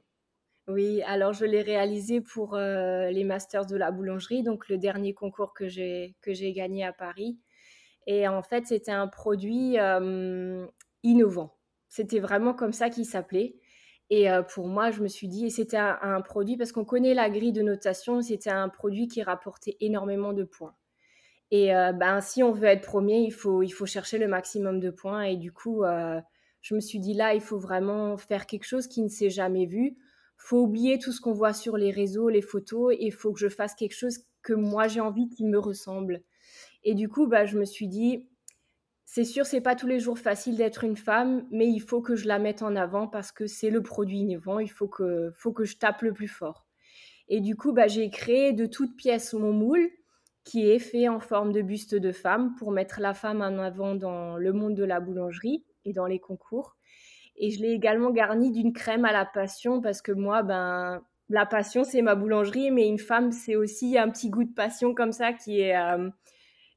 Oui, 0.68 1.02
alors 1.06 1.32
je 1.32 1.46
l'ai 1.46 1.62
réalisé 1.62 2.20
pour 2.20 2.54
euh, 2.54 3.08
les 3.10 3.24
Masters 3.24 3.64
de 3.64 3.74
la 3.74 3.90
boulangerie, 3.90 4.42
donc 4.42 4.68
le 4.68 4.76
dernier 4.76 5.14
concours 5.14 5.54
que 5.54 5.66
j'ai 5.66 6.14
que 6.20 6.34
j'ai 6.34 6.52
gagné 6.52 6.84
à 6.84 6.92
Paris. 6.92 7.38
Et 8.06 8.28
en 8.28 8.42
fait, 8.42 8.66
c'était 8.66 8.92
un 8.92 9.08
produit 9.08 9.78
euh, 9.78 10.66
innovant. 11.02 11.56
C'était 11.88 12.20
vraiment 12.20 12.52
comme 12.52 12.72
ça 12.74 12.90
qu'il 12.90 13.06
s'appelait. 13.06 13.56
Et 14.10 14.30
euh, 14.30 14.42
pour 14.42 14.68
moi, 14.68 14.90
je 14.90 15.02
me 15.02 15.08
suis 15.08 15.28
dit, 15.28 15.46
et 15.46 15.50
c'était 15.50 15.78
un, 15.78 16.20
produit, 16.20 16.56
parce 16.58 16.72
qu'on 16.72 16.84
connaît 16.84 17.14
la 17.14 17.30
grille 17.30 17.52
de 17.52 17.62
notation, 17.62 18.20
c'était 18.20 18.50
un 18.50 18.68
produit 18.68 19.08
qui 19.08 19.22
rapportait 19.22 19.76
énormément 19.80 20.32
de 20.34 20.44
points. 20.44 20.74
Et 21.50 21.68
ben, 21.68 22.20
si 22.20 22.42
on 22.42 22.52
veut 22.52 22.66
être 22.66 22.86
premier, 22.86 23.20
il 23.20 23.32
faut, 23.32 23.62
il 23.62 23.70
faut 23.70 23.86
chercher 23.86 24.18
le 24.18 24.28
maximum 24.28 24.80
de 24.80 24.90
points. 24.90 25.22
Et 25.22 25.36
du 25.36 25.52
coup, 25.52 25.82
je 26.60 26.74
me 26.74 26.80
suis 26.80 27.00
dit, 27.00 27.14
là, 27.14 27.34
il 27.34 27.40
faut 27.40 27.58
vraiment 27.58 28.16
faire 28.18 28.46
quelque 28.46 28.64
chose 28.64 28.86
qui 28.86 29.02
ne 29.02 29.08
s'est 29.08 29.30
jamais 29.30 29.66
vu 29.66 29.96
faut 30.38 30.62
oublier 30.62 30.98
tout 30.98 31.12
ce 31.12 31.20
qu'on 31.20 31.32
voit 31.32 31.52
sur 31.52 31.76
les 31.76 31.90
réseaux, 31.90 32.28
les 32.28 32.40
photos, 32.40 32.94
et 32.94 33.06
il 33.06 33.12
faut 33.12 33.32
que 33.32 33.40
je 33.40 33.48
fasse 33.48 33.74
quelque 33.74 33.94
chose 33.94 34.20
que 34.42 34.54
moi 34.54 34.88
j'ai 34.88 35.00
envie 35.00 35.28
qui 35.28 35.44
me 35.44 35.58
ressemble. 35.58 36.22
Et 36.84 36.94
du 36.94 37.08
coup, 37.08 37.26
bah, 37.26 37.44
je 37.44 37.58
me 37.58 37.64
suis 37.64 37.88
dit, 37.88 38.26
c'est 39.04 39.24
sûr, 39.24 39.46
c'est 39.46 39.60
pas 39.60 39.74
tous 39.74 39.86
les 39.86 40.00
jours 40.00 40.18
facile 40.18 40.56
d'être 40.56 40.84
une 40.84 40.96
femme, 40.96 41.46
mais 41.50 41.66
il 41.66 41.80
faut 41.80 42.00
que 42.00 42.14
je 42.14 42.28
la 42.28 42.38
mette 42.38 42.62
en 42.62 42.76
avant 42.76 43.08
parce 43.08 43.32
que 43.32 43.46
c'est 43.46 43.70
le 43.70 43.82
produit 43.82 44.18
innovant. 44.18 44.58
Il 44.58 44.70
faut 44.70 44.88
que, 44.88 45.30
faut 45.34 45.52
que 45.52 45.64
je 45.64 45.76
tape 45.76 46.02
le 46.02 46.12
plus 46.12 46.28
fort. 46.28 46.66
Et 47.28 47.40
du 47.40 47.56
coup, 47.56 47.72
bah, 47.72 47.88
j'ai 47.88 48.08
créé 48.08 48.52
de 48.52 48.66
toutes 48.66 48.96
pièces 48.96 49.34
mon 49.34 49.52
moule 49.52 49.90
qui 50.44 50.70
est 50.70 50.78
fait 50.78 51.08
en 51.08 51.20
forme 51.20 51.52
de 51.52 51.60
buste 51.60 51.94
de 51.94 52.12
femme 52.12 52.54
pour 52.58 52.70
mettre 52.70 53.00
la 53.00 53.12
femme 53.12 53.42
en 53.42 53.58
avant 53.58 53.94
dans 53.94 54.38
le 54.38 54.52
monde 54.52 54.74
de 54.74 54.84
la 54.84 55.00
boulangerie 55.00 55.64
et 55.84 55.92
dans 55.92 56.06
les 56.06 56.20
concours. 56.20 56.77
Et 57.38 57.50
je 57.50 57.62
l'ai 57.62 57.70
également 57.70 58.10
garni 58.10 58.50
d'une 58.50 58.72
crème 58.72 59.04
à 59.04 59.12
la 59.12 59.24
passion 59.24 59.80
parce 59.80 60.02
que 60.02 60.12
moi, 60.12 60.42
ben, 60.42 61.00
la 61.30 61.46
passion, 61.46 61.84
c'est 61.84 62.02
ma 62.02 62.16
boulangerie, 62.16 62.70
mais 62.70 62.88
une 62.88 62.98
femme, 62.98 63.32
c'est 63.32 63.54
aussi 63.56 63.96
un 63.96 64.10
petit 64.10 64.28
goût 64.28 64.44
de 64.44 64.52
passion 64.52 64.94
comme 64.94 65.12
ça 65.12 65.32
qui 65.32 65.60
est, 65.60 65.76
euh, 65.76 66.10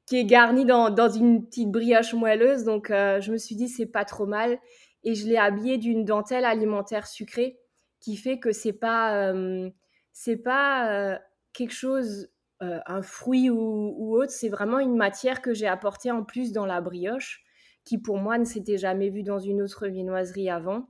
qui 0.06 0.18
est 0.18 0.26
garni 0.26 0.66
dans, 0.66 0.90
dans, 0.92 1.10
une 1.10 1.46
petite 1.46 1.72
brioche 1.72 2.14
moelleuse. 2.14 2.64
Donc, 2.64 2.92
euh, 2.92 3.20
je 3.22 3.32
me 3.32 3.38
suis 3.38 3.56
dit, 3.56 3.70
c'est 3.70 3.88
pas 3.88 4.06
trop 4.06 4.28
mal. 4.28 4.60
Et 5.04 5.16
je 5.16 5.28
l'ai 5.28 5.38
habillée 5.38 5.80
d'une 5.80 6.06
dentelle 6.06 6.46
alimentaire 6.46 7.08
sucrée 7.08 7.58
qui 8.00 8.16
fait 8.16 8.40
que 8.40 8.52
c'est 8.52 8.74
pas, 8.74 9.32
euh, 9.32 9.70
c'est 10.14 10.38
pas 10.38 11.20
quelque 11.54 11.74
chose, 11.74 12.30
un 12.60 13.02
fruit 13.02 13.50
ou, 13.50 13.96
ou 13.98 14.16
autre. 14.16 14.32
C'est 14.32 14.50
vraiment 14.50 14.80
une 14.80 14.96
matière 14.96 15.42
que 15.42 15.54
j'ai 15.56 15.68
apportée 15.68 16.12
en 16.12 16.24
plus 16.24 16.52
dans 16.52 16.68
la 16.68 16.82
brioche 16.82 17.44
qui, 17.84 17.98
pour 17.98 18.18
moi, 18.18 18.38
ne 18.38 18.46
s'était 18.46 18.78
jamais 18.78 19.10
vue 19.10 19.24
dans 19.24 19.40
une 19.40 19.62
autre 19.62 19.88
viennoiserie 19.88 20.50
avant. 20.50 20.88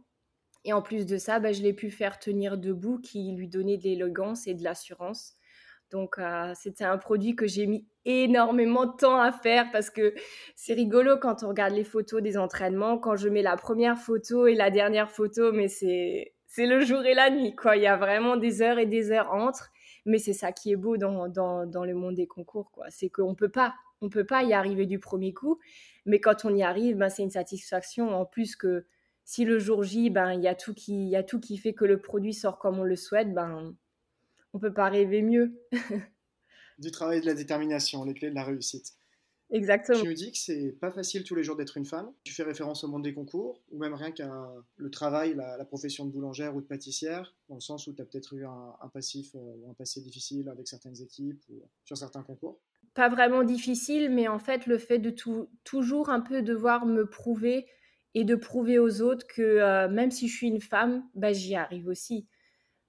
Et 0.63 0.73
en 0.73 0.81
plus 0.81 1.05
de 1.05 1.17
ça, 1.17 1.39
bah, 1.39 1.51
je 1.51 1.61
l'ai 1.61 1.73
pu 1.73 1.89
faire 1.89 2.19
tenir 2.19 2.57
debout, 2.57 2.99
qui 2.99 3.31
lui 3.31 3.47
donnait 3.47 3.77
de 3.77 3.83
l'élégance 3.83 4.47
et 4.47 4.53
de 4.53 4.63
l'assurance. 4.63 5.35
Donc, 5.91 6.19
euh, 6.19 6.53
c'était 6.55 6.85
un 6.85 6.97
produit 6.97 7.35
que 7.35 7.47
j'ai 7.47 7.67
mis 7.67 7.85
énormément 8.05 8.85
de 8.85 8.95
temps 8.95 9.19
à 9.19 9.31
faire 9.31 9.69
parce 9.71 9.89
que 9.89 10.13
c'est 10.55 10.73
rigolo 10.73 11.17
quand 11.17 11.43
on 11.43 11.49
regarde 11.49 11.73
les 11.73 11.83
photos 11.83 12.21
des 12.21 12.37
entraînements. 12.37 12.97
Quand 12.97 13.15
je 13.17 13.27
mets 13.27 13.41
la 13.41 13.57
première 13.57 13.97
photo 13.97 14.47
et 14.47 14.55
la 14.55 14.71
dernière 14.71 15.11
photo, 15.11 15.51
mais 15.51 15.67
c'est, 15.67 16.33
c'est 16.47 16.65
le 16.65 16.81
jour 16.81 17.03
et 17.05 17.13
la 17.13 17.29
nuit, 17.29 17.55
quoi. 17.55 17.75
Il 17.75 17.83
y 17.83 17.87
a 17.87 17.97
vraiment 17.97 18.37
des 18.37 18.61
heures 18.61 18.79
et 18.79 18.85
des 18.85 19.11
heures 19.11 19.33
entre. 19.33 19.69
Mais 20.05 20.17
c'est 20.17 20.33
ça 20.33 20.51
qui 20.51 20.71
est 20.71 20.77
beau 20.77 20.97
dans, 20.97 21.27
dans, 21.27 21.65
dans 21.65 21.83
le 21.83 21.93
monde 21.93 22.15
des 22.15 22.27
concours, 22.27 22.71
quoi. 22.71 22.85
C'est 22.89 23.09
qu'on 23.09 23.35
peut 23.35 23.49
pas, 23.49 23.73
on 24.01 24.09
peut 24.09 24.25
pas 24.25 24.43
y 24.43 24.53
arriver 24.53 24.85
du 24.85 24.99
premier 24.99 25.33
coup. 25.33 25.59
Mais 26.05 26.19
quand 26.19 26.45
on 26.45 26.55
y 26.55 26.63
arrive, 26.63 26.97
ben, 26.97 27.09
c'est 27.09 27.23
une 27.23 27.31
satisfaction 27.31 28.09
en 28.09 28.25
plus 28.25 28.55
que 28.55 28.85
si 29.23 29.45
le 29.45 29.59
jour 29.59 29.83
J, 29.83 30.09
ben, 30.09 30.33
il 30.33 30.41
y, 30.41 30.47
a 30.47 30.55
tout 30.55 30.73
qui, 30.73 31.09
y 31.09 31.15
a 31.15 31.23
tout 31.23 31.39
qui 31.39 31.57
fait 31.57 31.73
que 31.73 31.85
le 31.85 31.99
produit 31.99 32.33
sort 32.33 32.59
comme 32.59 32.79
on 32.79 32.83
le 32.83 32.95
souhaite, 32.95 33.33
ben, 33.33 33.75
on 34.53 34.59
peut 34.59 34.73
pas 34.73 34.89
rêver 34.89 35.21
mieux. 35.21 35.53
du 36.79 36.91
travail 36.91 37.19
et 37.19 37.21
de 37.21 37.27
la 37.27 37.35
détermination, 37.35 38.03
les 38.03 38.13
clés 38.13 38.29
de 38.29 38.35
la 38.35 38.43
réussite. 38.43 38.93
Exactement. 39.51 40.01
Tu 40.01 40.07
me 40.07 40.13
dis 40.13 40.31
que 40.31 40.37
c'est 40.37 40.71
pas 40.79 40.91
facile 40.91 41.25
tous 41.25 41.35
les 41.35 41.43
jours 41.43 41.57
d'être 41.57 41.75
une 41.75 41.85
femme. 41.85 42.11
Tu 42.23 42.33
fais 42.33 42.43
référence 42.43 42.85
au 42.85 42.87
monde 42.87 43.03
des 43.03 43.13
concours, 43.13 43.61
ou 43.69 43.79
même 43.79 43.93
rien 43.93 44.11
qu'à 44.11 44.49
le 44.77 44.89
travail, 44.89 45.35
la, 45.35 45.65
profession 45.65 46.05
de 46.05 46.11
boulangère 46.11 46.55
ou 46.55 46.61
de 46.61 46.65
pâtissière, 46.65 47.35
dans 47.49 47.55
le 47.55 47.61
sens 47.61 47.85
où 47.87 47.93
tu 47.93 48.01
as 48.01 48.05
peut-être 48.05 48.33
eu 48.33 48.45
un, 48.45 48.89
passif 48.93 49.35
euh, 49.35 49.55
ou 49.57 49.69
un 49.69 49.73
passé 49.73 50.01
difficile 50.01 50.47
avec 50.47 50.69
certaines 50.69 51.01
équipes 51.01 51.43
ou 51.49 51.61
sur 51.83 51.97
certains 51.97 52.23
concours. 52.23 52.59
Pas 52.93 53.07
vraiment 53.07 53.43
difficile, 53.43 54.09
mais 54.11 54.27
en 54.27 54.39
fait, 54.39 54.67
le 54.67 54.77
fait 54.77 54.99
de 54.99 55.15
toujours 55.63 56.09
un 56.09 56.19
peu 56.19 56.41
devoir 56.41 56.85
me 56.85 57.05
prouver 57.05 57.65
et 58.13 58.25
de 58.25 58.35
prouver 58.35 58.79
aux 58.79 59.01
autres 59.01 59.25
que 59.27 59.41
euh, 59.41 59.87
même 59.89 60.11
si 60.11 60.27
je 60.27 60.35
suis 60.35 60.47
une 60.47 60.61
femme, 60.61 61.03
bah, 61.15 61.31
j'y 61.31 61.55
arrive 61.55 61.87
aussi. 61.87 62.27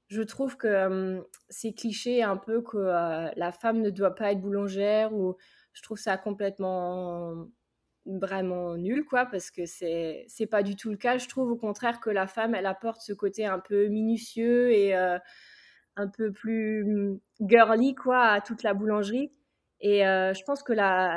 Je 0.09 0.23
trouve 0.23 0.57
que 0.57 0.67
euh, 0.67 1.23
c'est 1.49 1.73
cliché 1.73 2.23
un 2.23 2.37
peu 2.37 2.63
que 2.63 2.77
euh, 2.79 3.31
la 3.37 3.53
femme 3.53 3.81
ne 3.81 3.91
doit 3.91 4.15
pas 4.15 4.33
être 4.33 4.41
boulangère 4.41 5.15
ou 5.15 5.37
je 5.73 5.83
trouve 5.83 5.99
ça 5.99 6.19
complètement 6.19 7.47
vraiment 8.05 8.77
nul 8.77 9.05
quoi 9.05 9.27
parce 9.27 9.51
que 9.53 9.65
c'est 9.65 10.25
c'est 10.29 10.47
pas 10.47 10.65
du 10.65 10.75
tout 10.75 10.91
le 10.91 10.97
cas 10.97 11.19
je 11.19 11.29
trouve 11.29 11.53
au 11.53 11.57
contraire 11.57 12.01
que 12.01 12.11
la 12.11 12.27
femme 12.27 12.55
elle 12.57 12.67
apporte 12.67 13.01
ce 13.01 13.13
côté 13.13 13.47
un 13.47 13.61
peu 13.61 13.87
minutieux 13.87 14.73
et 14.73 14.93
un 14.95 16.09
peu 16.09 16.33
plus 16.33 16.85
mm, 16.85 17.21
girly 17.41 17.95
quoi 17.95 18.25
à 18.27 18.41
toute 18.41 18.65
la 18.65 18.75
boulangerie 18.75 19.31
et 19.83 20.01
je 20.01 20.45
pense 20.45 20.63
que 20.63 20.73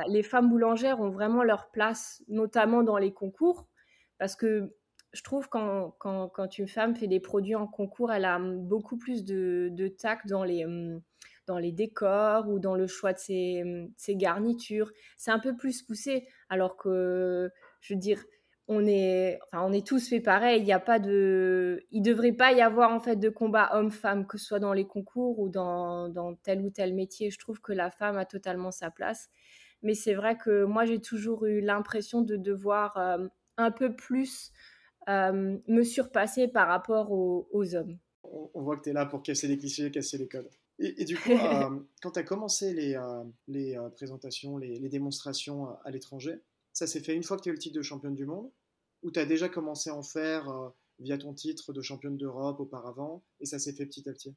les 0.10 0.24
femmes 0.24 0.50
boulangères 0.50 1.00
ont 1.00 1.12
vraiment 1.12 1.43
leur 1.43 1.72
place 1.72 2.24
notamment 2.27 2.84
dans 2.84 2.98
les 2.98 3.13
concours 3.13 3.67
parce 4.17 4.36
que 4.36 4.74
je 5.15 5.24
trouve 5.24 5.48
quand, 5.48 5.95
quand, 6.00 6.57
une 6.57 6.67
femme 6.67 6.95
fait 6.95 7.07
des 7.07 7.22
produits 7.22 7.55
en 7.55 7.67
concours, 7.67 8.12
elle 8.12 8.25
a 8.25 8.38
beaucoup 8.38 8.98
plus 8.98 9.24
de, 9.24 9.69
de 9.72 9.88
tact 9.88 10.27
dans 10.27 10.43
les, 10.43 10.65
hum, 10.65 11.01
décors 11.72 12.50
ou 12.50 12.60
dans 12.60 12.75
le 12.75 12.86
choix 12.86 13.13
de 13.13 13.62
hum, 13.62 13.89
ses 13.95 14.15
garnitures. 14.15 14.91
C'est 15.17 15.31
un 15.31 15.39
peu 15.39 15.55
plus 15.55 15.81
poussé, 15.84 16.27
alors 16.50 16.75
que, 16.75 17.50
je 17.79 17.93
veux 17.93 18.00
dire, 18.00 18.24
on 18.67 18.86
est, 18.88 19.39
enfin, 19.43 19.63
on 19.63 19.72
est 19.72 19.86
tous 19.86 20.10
fait 20.10 20.19
pareil. 20.19 20.62
Il 20.62 20.67
y 20.67 20.74
a 20.74 20.79
pas 20.79 21.00
de, 21.00 21.84
il 21.91 22.01
devrait 22.01 22.31
pas 22.31 22.51
y 22.51 22.62
avoir 22.62 22.91
en 22.91 23.00
fait 23.00 23.15
de 23.15 23.29
combat 23.29 23.69
homme-femme, 23.74 24.25
que 24.25 24.38
ce 24.38 24.45
soit 24.45 24.60
dans 24.60 24.74
les 24.74 24.88
concours 24.88 25.39
ou 25.39 25.50
dans, 25.50 26.10
dans 26.10 26.36
tel 26.36 26.62
ou 26.62 26.69
tel 26.69 26.93
métier. 26.93 27.29
Je 27.29 27.38
trouve 27.38 27.62
que 27.62 27.74
la 27.74 27.91
femme 27.91 28.17
a 28.17 28.25
totalement 28.25 28.72
sa 28.72 28.89
place. 28.89 29.29
Mais 29.84 29.93
c'est 29.93 30.15
vrai 30.15 30.38
que 30.38 30.63
moi, 30.63 30.86
j'ai 30.86 31.00
toujours 31.00 31.45
eu 31.45 31.62
l'impression 31.62 32.22
de 32.22 32.36
devoir 32.38 32.98
hum, 32.98 33.29
un 33.57 33.72
peu 33.72 33.95
plus 33.95 34.51
euh, 35.07 35.57
me 35.67 35.84
surpasser 35.84 36.48
par 36.48 36.67
rapport 36.67 37.12
aux, 37.12 37.75
hommes. 37.75 37.98
On, 38.24 38.62
voit 38.63 38.77
que 38.77 38.84
tu 38.84 38.89
es 38.89 38.93
là 38.93 39.05
pour 39.05 39.22
casser 39.22 39.48
les 39.48 39.57
clichés, 39.57 39.91
casser 39.91 40.17
les 40.17 40.27
codes. 40.27 40.50
Et, 40.79 41.05
du 41.05 41.15
coup, 41.19 41.31
euh, 41.31 41.79
quand 42.01 42.12
tu 42.12 42.19
as 42.19 42.24
commencé 42.24 42.74
les, 42.74 42.95
euh, 42.95 43.24
les 43.48 43.77
présentations, 43.93 44.57
les, 44.57 44.89
démonstrations 44.89 45.67
à 45.86 45.91
l'étranger, 45.91 46.41
ça 46.75 46.86
s'est 46.86 47.00
fait 47.00 47.15
une 47.15 47.24
fois 47.24 47.38
que 47.38 47.41
tu 47.41 47.50
as 47.50 47.51
eu 47.51 47.55
le 47.55 47.60
titre 47.60 47.75
de 47.75 47.82
championne 47.82 48.13
du 48.13 48.27
monde 48.27 48.51
ou 49.01 49.10
tu 49.10 49.20
as 49.20 49.25
déjà 49.25 49.50
commencé 49.50 49.89
à 49.89 49.96
en 49.96 50.03
faire 50.03 50.72
via 51.00 51.17
ton 51.17 51.34
titre 51.34 51.74
de 51.74 51.82
championne 51.82 52.17
d'Europe 52.17 52.60
auparavant 52.60 53.24
et 53.39 53.48
ça 53.48 53.58
s'est 53.58 53.74
fait 53.74 53.88
petit 53.88 54.08
à 54.08 54.13
petit? 54.13 54.36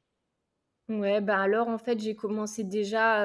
Ouais, 0.89 1.21
ben 1.21 1.37
alors 1.37 1.67
en 1.67 1.77
fait 1.77 1.99
j'ai 1.99 2.15
commencé 2.15 2.63
déjà 2.63 3.23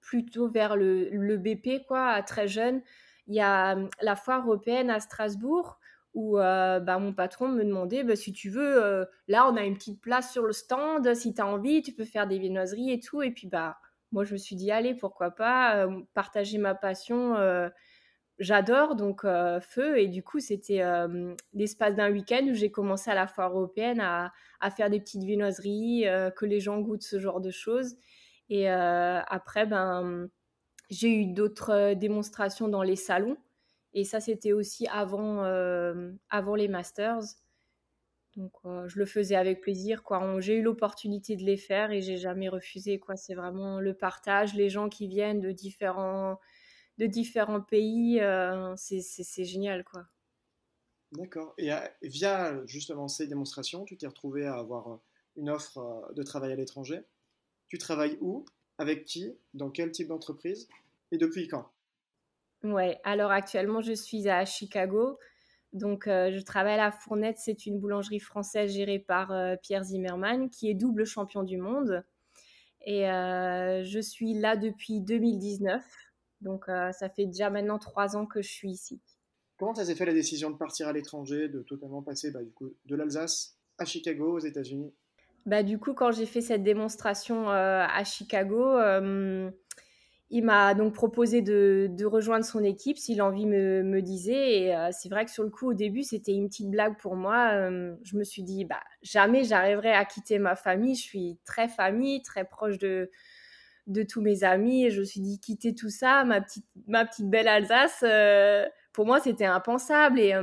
plutôt 0.00 0.48
vers 0.48 0.76
le, 0.76 1.36
BP 1.38 1.86
quoi, 1.86 2.08
à 2.08 2.22
très 2.22 2.48
jeune 2.48 2.82
il 3.26 3.34
y 3.34 3.40
a 3.40 3.74
hum, 3.76 3.88
la 4.02 4.16
foire 4.16 4.46
européenne 4.46 4.90
à 4.90 5.00
Strasbourg 5.00 5.78
où 6.14 6.38
euh, 6.38 6.80
bah, 6.80 6.98
mon 6.98 7.12
patron 7.12 7.48
me 7.48 7.64
demandait 7.64 8.02
bah, 8.02 8.16
si 8.16 8.32
tu 8.32 8.50
veux, 8.50 8.84
euh, 8.84 9.04
là 9.28 9.48
on 9.48 9.56
a 9.56 9.62
une 9.62 9.74
petite 9.74 10.00
place 10.00 10.32
sur 10.32 10.42
le 10.42 10.52
stand, 10.52 11.14
si 11.14 11.34
tu 11.34 11.40
as 11.40 11.46
envie, 11.46 11.82
tu 11.82 11.92
peux 11.92 12.04
faire 12.04 12.26
des 12.26 12.38
viennoiseries 12.38 12.90
et 12.90 13.00
tout. 13.00 13.22
Et 13.22 13.30
puis 13.30 13.46
bah, 13.46 13.78
moi 14.10 14.24
je 14.24 14.32
me 14.32 14.38
suis 14.38 14.56
dit, 14.56 14.72
allez, 14.72 14.94
pourquoi 14.94 15.30
pas, 15.30 15.86
euh, 15.86 16.00
partager 16.14 16.58
ma 16.58 16.74
passion, 16.74 17.36
j'adore, 18.40 18.96
donc 18.96 19.22
feu. 19.22 19.98
Et 19.98 20.08
du 20.08 20.22
coup, 20.22 20.40
c'était 20.40 20.82
l'espace 21.52 21.94
d'un 21.94 22.10
week-end 22.10 22.44
où 22.50 22.54
j'ai 22.54 22.70
commencé 22.70 23.10
à 23.10 23.14
la 23.14 23.26
foire 23.26 23.52
européenne 23.56 24.00
à, 24.00 24.32
faire 24.70 24.90
des 24.90 24.98
petites 25.00 25.22
viennoiseries, 25.22 26.06
que 26.36 26.46
les 26.46 26.60
gens 26.60 26.80
goûtent 26.80 27.02
ce 27.02 27.20
genre 27.20 27.40
de 27.40 27.50
choses. 27.50 27.96
Et 28.48 28.68
après, 28.68 29.66
ben 29.66 30.28
j'ai 30.90 31.14
eu 31.14 31.26
d'autres 31.26 31.70
euh, 31.70 31.94
démonstrations 31.94 32.68
dans 32.68 32.82
les 32.82 32.96
salons. 32.96 33.36
Et 33.94 34.04
ça, 34.04 34.20
c'était 34.20 34.52
aussi 34.52 34.86
avant, 34.88 35.44
euh, 35.44 36.12
avant 36.28 36.54
les 36.54 36.68
Masters. 36.68 37.22
Donc, 38.36 38.52
euh, 38.64 38.86
je 38.88 38.98
le 38.98 39.06
faisais 39.06 39.34
avec 39.36 39.60
plaisir. 39.60 40.02
Quoi. 40.02 40.40
J'ai 40.40 40.56
eu 40.56 40.62
l'opportunité 40.62 41.36
de 41.36 41.44
les 41.44 41.56
faire 41.56 41.90
et 41.90 42.00
j'ai 42.00 42.16
jamais 42.16 42.48
refusé. 42.48 42.98
Quoi. 42.98 43.16
C'est 43.16 43.34
vraiment 43.34 43.80
le 43.80 43.94
partage, 43.94 44.54
les 44.54 44.68
gens 44.68 44.88
qui 44.88 45.08
viennent 45.08 45.40
de 45.40 45.50
différents, 45.50 46.38
de 47.00 47.06
différents 47.06 47.60
pays. 47.60 48.20
c'est, 48.76 49.44
génial. 49.44 49.82
Quoi. 49.84 50.06
D'accord. 51.12 51.54
Et 51.58 51.70
via 52.02 52.64
justement 52.66 53.08
ces 53.08 53.26
démonstrations, 53.26 53.84
tu 53.84 53.96
t'es 53.96 54.06
retrouvé 54.06 54.46
à 54.46 54.54
avoir 54.54 55.00
une 55.36 55.50
offre 55.50 56.12
de 56.14 56.22
travail 56.22 56.52
à 56.52 56.56
l'étranger. 56.56 57.00
Tu 57.68 57.78
travailles 57.78 58.18
où? 58.20 58.44
Avec 58.78 59.04
qui? 59.04 59.34
Dans 59.54 59.70
quel 59.70 59.90
type 59.90 60.08
d'entreprise? 60.08 60.68
Et 61.10 61.18
depuis 61.18 61.48
quand? 61.48 61.70
Ouais, 62.62 63.00
alors 63.04 63.30
actuellement, 63.30 63.80
je 63.80 63.92
suis 63.92 64.28
à 64.28 64.44
Chicago. 64.44 65.18
Donc, 65.72 66.06
euh, 66.06 66.30
je 66.32 66.40
travaille 66.40 66.74
à 66.74 66.84
la 66.84 66.92
Fournette. 66.92 67.38
C'est 67.38 67.66
une 67.66 67.78
boulangerie 67.78 68.20
française 68.20 68.72
gérée 68.72 68.98
par 68.98 69.30
euh, 69.32 69.56
Pierre 69.62 69.84
Zimmermann, 69.84 70.50
qui 70.50 70.68
est 70.68 70.74
double 70.74 71.06
champion 71.06 71.42
du 71.42 71.56
monde. 71.56 72.04
Et 72.84 73.08
euh, 73.08 73.84
je 73.84 74.00
suis 74.00 74.34
là 74.34 74.56
depuis 74.56 75.00
2019. 75.00 75.82
Donc, 76.40 76.64
ça 76.66 77.08
fait 77.08 77.26
déjà 77.26 77.50
maintenant 77.50 77.78
trois 77.78 78.16
ans 78.16 78.26
que 78.26 78.42
je 78.42 78.48
suis 78.48 78.70
ici. 78.70 79.00
Comment 79.58 79.74
ça 79.74 79.84
s'est 79.84 79.94
fait 79.94 80.06
la 80.06 80.14
décision 80.14 80.50
de 80.50 80.56
partir 80.56 80.88
à 80.88 80.92
l'étranger, 80.92 81.48
de 81.48 81.62
totalement 81.62 82.02
passer 82.02 82.30
bah, 82.30 82.42
du 82.42 82.52
coup, 82.52 82.72
de 82.86 82.96
l'Alsace 82.96 83.58
à 83.78 83.84
Chicago, 83.84 84.36
aux 84.36 84.38
États-Unis? 84.38 84.94
Bah, 85.44 85.62
Du 85.62 85.78
coup, 85.78 85.92
quand 85.92 86.12
j'ai 86.12 86.26
fait 86.26 86.40
cette 86.40 86.62
démonstration 86.62 87.50
à 87.50 88.04
Chicago, 88.04 88.78
il 90.32 90.44
m'a 90.44 90.74
donc 90.74 90.94
proposé 90.94 91.42
de, 91.42 92.04
rejoindre 92.04 92.44
son 92.44 92.62
équipe 92.62 92.96
si 92.96 93.16
l'envie 93.16 93.46
me, 93.46 93.82
me 93.82 94.00
disait. 94.00 94.58
Et 94.58 94.76
euh, 94.76 94.88
c'est 94.92 95.08
vrai 95.08 95.24
que 95.24 95.30
sur 95.30 95.42
le 95.42 95.50
coup, 95.50 95.70
au 95.70 95.74
début, 95.74 96.04
c'était 96.04 96.32
une 96.32 96.48
petite 96.48 96.70
blague 96.70 96.96
pour 96.98 97.16
moi. 97.16 97.50
Euh, 97.54 97.96
je 98.04 98.16
me 98.16 98.22
suis 98.22 98.44
dit, 98.44 98.64
bah, 98.64 98.80
jamais 99.02 99.42
j'arriverai 99.42 99.92
à 99.92 100.04
quitter 100.04 100.38
ma 100.38 100.54
famille. 100.54 100.94
Je 100.94 101.02
suis 101.02 101.38
très 101.44 101.68
famille, 101.68 102.22
très 102.22 102.44
proche 102.44 102.78
de, 102.78 103.10
de 103.90 104.02
tous 104.02 104.20
mes 104.20 104.44
amis. 104.44 104.86
Et 104.86 104.90
je 104.90 105.00
me 105.00 105.04
suis 105.04 105.20
dit, 105.20 105.40
quitter 105.40 105.74
tout 105.74 105.90
ça, 105.90 106.24
ma 106.24 106.40
petite, 106.40 106.66
ma 106.86 107.04
petite 107.04 107.28
belle 107.28 107.48
Alsace, 107.48 108.02
euh, 108.02 108.66
pour 108.92 109.06
moi, 109.06 109.20
c'était 109.20 109.44
impensable. 109.46 110.18
Et 110.18 110.34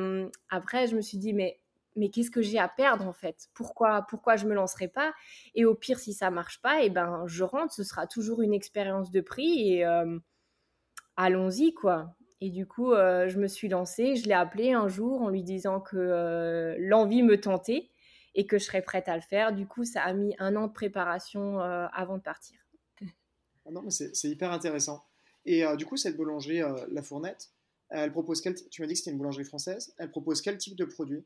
après, 0.49 0.87
je 0.87 0.95
me 0.95 1.01
suis 1.01 1.17
dit, 1.17 1.33
mais 1.33 1.59
mais 1.97 2.09
qu'est-ce 2.09 2.31
que 2.31 2.41
j'ai 2.41 2.59
à 2.59 2.69
perdre 2.69 3.05
en 3.07 3.13
fait? 3.13 3.49
Pourquoi 3.53 4.05
pourquoi 4.09 4.35
je 4.35 4.45
me 4.45 4.53
lancerai 4.53 4.87
pas? 4.87 5.13
Et 5.55 5.65
au 5.65 5.75
pire, 5.75 5.99
si 5.99 6.13
ça 6.13 6.29
marche 6.29 6.61
pas, 6.61 6.81
et 6.81 6.85
eh 6.85 6.89
ben 6.89 7.23
je 7.25 7.43
rentre. 7.43 7.73
Ce 7.73 7.83
sera 7.83 8.07
toujours 8.07 8.41
une 8.41 8.53
expérience 8.53 9.11
de 9.11 9.21
prix 9.21 9.73
et 9.73 9.85
euh, 9.85 10.19
allons-y 11.17 11.73
quoi. 11.73 12.15
Et 12.39 12.51
du 12.51 12.67
coup, 12.67 12.93
euh, 12.93 13.27
je 13.27 13.39
me 13.39 13.47
suis 13.47 13.67
lancée. 13.67 14.15
Je 14.15 14.27
l'ai 14.27 14.33
appelé 14.33 14.73
un 14.73 14.87
jour 14.87 15.23
en 15.23 15.29
lui 15.29 15.43
disant 15.43 15.81
que 15.81 15.97
euh, 15.97 16.75
l'envie 16.79 17.23
me 17.23 17.39
tentait 17.41 17.89
et 18.35 18.45
que 18.45 18.59
je 18.59 18.65
serais 18.65 18.83
prête 18.83 19.09
à 19.09 19.15
le 19.15 19.21
faire. 19.21 19.51
Du 19.53 19.65
coup, 19.67 19.83
ça 19.83 20.03
a 20.03 20.13
mis 20.13 20.35
un 20.37 20.55
an 20.55 20.67
de 20.67 20.73
préparation 20.73 21.59
avant 21.59 22.17
de 22.17 22.21
partir. 22.21 22.59
Ah 23.67 23.71
non, 23.71 23.81
mais 23.81 23.91
c'est 23.91 24.29
hyper 24.29 24.51
intéressant. 24.51 25.03
Et 25.45 25.63
du 25.77 25.85
coup, 25.85 25.97
cette 25.97 26.15
boulangerie, 26.15 26.61
La 26.89 27.01
Fournette, 27.01 27.51
elle 27.89 28.11
propose 28.11 28.41
quel 28.41 28.55
Tu 28.69 28.81
m'as 28.81 28.87
dit 28.87 28.95
c'était 28.95 29.11
une 29.11 29.17
boulangerie 29.17 29.45
française. 29.45 29.93
Elle 29.97 30.09
propose 30.09 30.41
quel 30.41 30.57
type 30.57 30.75
de 30.75 30.85
produit? 30.85 31.25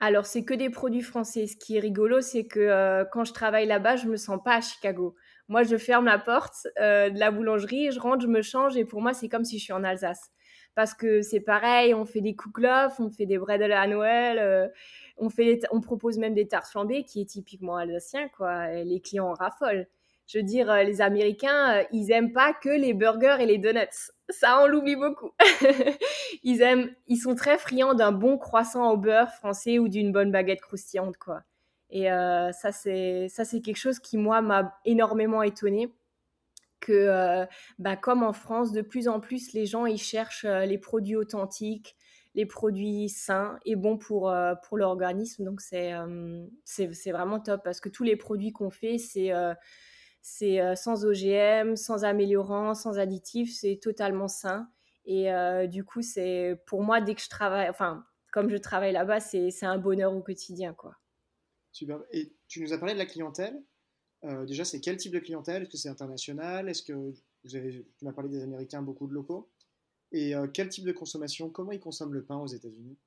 Alors, 0.00 0.26
c'est 0.26 0.44
que 0.44 0.54
des 0.54 0.70
produits 0.70 1.02
français. 1.02 1.46
Ce 1.46 1.56
qui 1.56 1.76
est 1.76 1.80
rigolo, 1.80 2.20
c'est 2.20 2.46
que 2.46 3.04
quand 3.12 3.24
je 3.24 3.32
travaille 3.32 3.66
là-bas, 3.66 3.96
je 3.96 4.06
me 4.06 4.16
sens 4.16 4.38
pas 4.42 4.56
à 4.56 4.60
Chicago. 4.60 5.14
Moi, 5.48 5.64
je 5.64 5.76
ferme 5.76 6.06
la 6.06 6.18
porte 6.18 6.66
de 6.76 7.18
la 7.18 7.30
boulangerie, 7.30 7.90
je 7.90 8.00
rentre, 8.00 8.22
je 8.22 8.28
me 8.28 8.42
change, 8.42 8.76
et 8.76 8.84
pour 8.84 9.02
moi, 9.02 9.12
c'est 9.12 9.28
comme 9.28 9.44
si 9.44 9.58
je 9.58 9.64
suis 9.64 9.72
en 9.72 9.84
Alsace. 9.84 10.30
Parce 10.74 10.94
que 10.94 11.22
c'est 11.22 11.40
pareil, 11.40 11.94
on 11.94 12.04
fait 12.04 12.20
des 12.20 12.36
kouklof, 12.36 13.00
on 13.00 13.10
fait 13.10 13.26
des 13.26 13.38
bredel 13.38 13.72
à 13.72 13.86
Noël, 13.86 14.70
on, 15.16 15.28
fait 15.28 15.60
on 15.72 15.80
propose 15.80 16.18
même 16.18 16.34
des 16.34 16.46
tartes 16.46 16.70
flambées, 16.70 17.04
qui 17.04 17.20
est 17.22 17.26
typiquement 17.26 17.76
alsacien, 17.76 18.28
quoi. 18.28 18.68
les 18.68 19.00
clients 19.00 19.32
raffolent 19.32 19.88
je 20.28 20.38
veux 20.38 20.44
dire, 20.44 20.70
euh, 20.70 20.82
les 20.82 21.00
Américains, 21.00 21.78
euh, 21.78 21.84
ils 21.90 22.12
aiment 22.12 22.32
pas 22.32 22.52
que 22.52 22.68
les 22.68 22.92
burgers 22.92 23.38
et 23.40 23.46
les 23.46 23.56
donuts. 23.56 24.12
Ça, 24.28 24.62
on 24.62 24.66
l'oublie 24.66 24.94
beaucoup. 24.94 25.30
ils 26.42 26.60
aiment, 26.60 26.94
ils 27.06 27.16
sont 27.16 27.34
très 27.34 27.56
friands 27.56 27.94
d'un 27.94 28.12
bon 28.12 28.36
croissant 28.36 28.92
au 28.92 28.98
beurre 28.98 29.32
français 29.32 29.78
ou 29.78 29.88
d'une 29.88 30.12
bonne 30.12 30.30
baguette 30.30 30.60
croustillante, 30.60 31.16
quoi. 31.16 31.42
Et 31.90 32.12
euh, 32.12 32.52
ça, 32.52 32.70
c'est 32.72 33.28
ça, 33.30 33.46
c'est 33.46 33.62
quelque 33.62 33.78
chose 33.78 33.98
qui 33.98 34.18
moi 34.18 34.42
m'a 34.42 34.78
énormément 34.84 35.42
étonné 35.42 35.90
que, 36.80 37.46
bah, 37.78 37.96
comme 37.96 38.22
en 38.22 38.34
France, 38.34 38.72
de 38.72 38.82
plus 38.82 39.08
en 39.08 39.20
plus, 39.20 39.52
les 39.52 39.66
gens 39.66 39.86
ils 39.86 39.98
cherchent 39.98 40.44
les 40.44 40.78
produits 40.78 41.16
authentiques, 41.16 41.96
les 42.34 42.46
produits 42.46 43.08
sains 43.08 43.58
et 43.64 43.74
bons 43.74 43.96
pour, 43.96 44.32
pour 44.62 44.78
l'organisme. 44.78 45.44
Donc 45.44 45.60
c'est, 45.60 45.92
c'est, 46.64 47.10
vraiment 47.10 47.40
top 47.40 47.62
parce 47.64 47.80
que 47.80 47.88
tous 47.88 48.04
les 48.04 48.16
produits 48.16 48.52
qu'on 48.52 48.70
fait, 48.70 48.98
c'est 48.98 49.32
c'est 50.20 50.60
euh, 50.60 50.74
sans 50.74 51.04
OGM, 51.04 51.76
sans 51.76 52.04
améliorants, 52.04 52.74
sans 52.74 52.98
additifs, 52.98 53.54
c'est 53.54 53.78
totalement 53.80 54.28
sain. 54.28 54.70
Et 55.04 55.32
euh, 55.32 55.66
du 55.66 55.84
coup, 55.84 56.02
c'est 56.02 56.60
pour 56.66 56.82
moi, 56.82 57.00
dès 57.00 57.14
que 57.14 57.22
je 57.22 57.28
travaille, 57.28 57.68
enfin, 57.68 58.04
comme 58.32 58.50
je 58.50 58.56
travaille 58.56 58.92
là-bas, 58.92 59.20
c'est 59.20 59.64
un 59.64 59.78
bonheur 59.78 60.14
au 60.14 60.20
quotidien, 60.20 60.74
quoi. 60.74 60.96
Super. 61.72 62.00
Et 62.12 62.32
tu 62.46 62.60
nous 62.62 62.72
as 62.72 62.78
parlé 62.78 62.94
de 62.94 62.98
la 62.98 63.06
clientèle. 63.06 63.62
Euh, 64.24 64.44
déjà, 64.44 64.64
c'est 64.64 64.80
quel 64.80 64.96
type 64.96 65.12
de 65.12 65.18
clientèle? 65.18 65.62
Est-ce 65.62 65.70
que 65.70 65.76
c'est 65.76 65.88
international? 65.88 66.68
Est-ce 66.68 66.82
que 66.82 66.92
vous 66.92 67.56
avez, 67.56 67.86
tu 67.98 68.04
m'as 68.04 68.12
parlé 68.12 68.28
des 68.28 68.42
Américains, 68.42 68.82
beaucoup 68.82 69.06
de 69.06 69.14
locaux 69.14 69.48
Et 70.12 70.34
quel 70.52 70.68
type 70.68 70.84
de 70.84 70.92
consommation? 70.92 71.50
Comment 71.50 71.72
ils 71.72 71.80
consomment 71.80 72.14
le 72.14 72.24
pain 72.24 72.36
aux 72.36 72.48
États-Unis? 72.48 72.98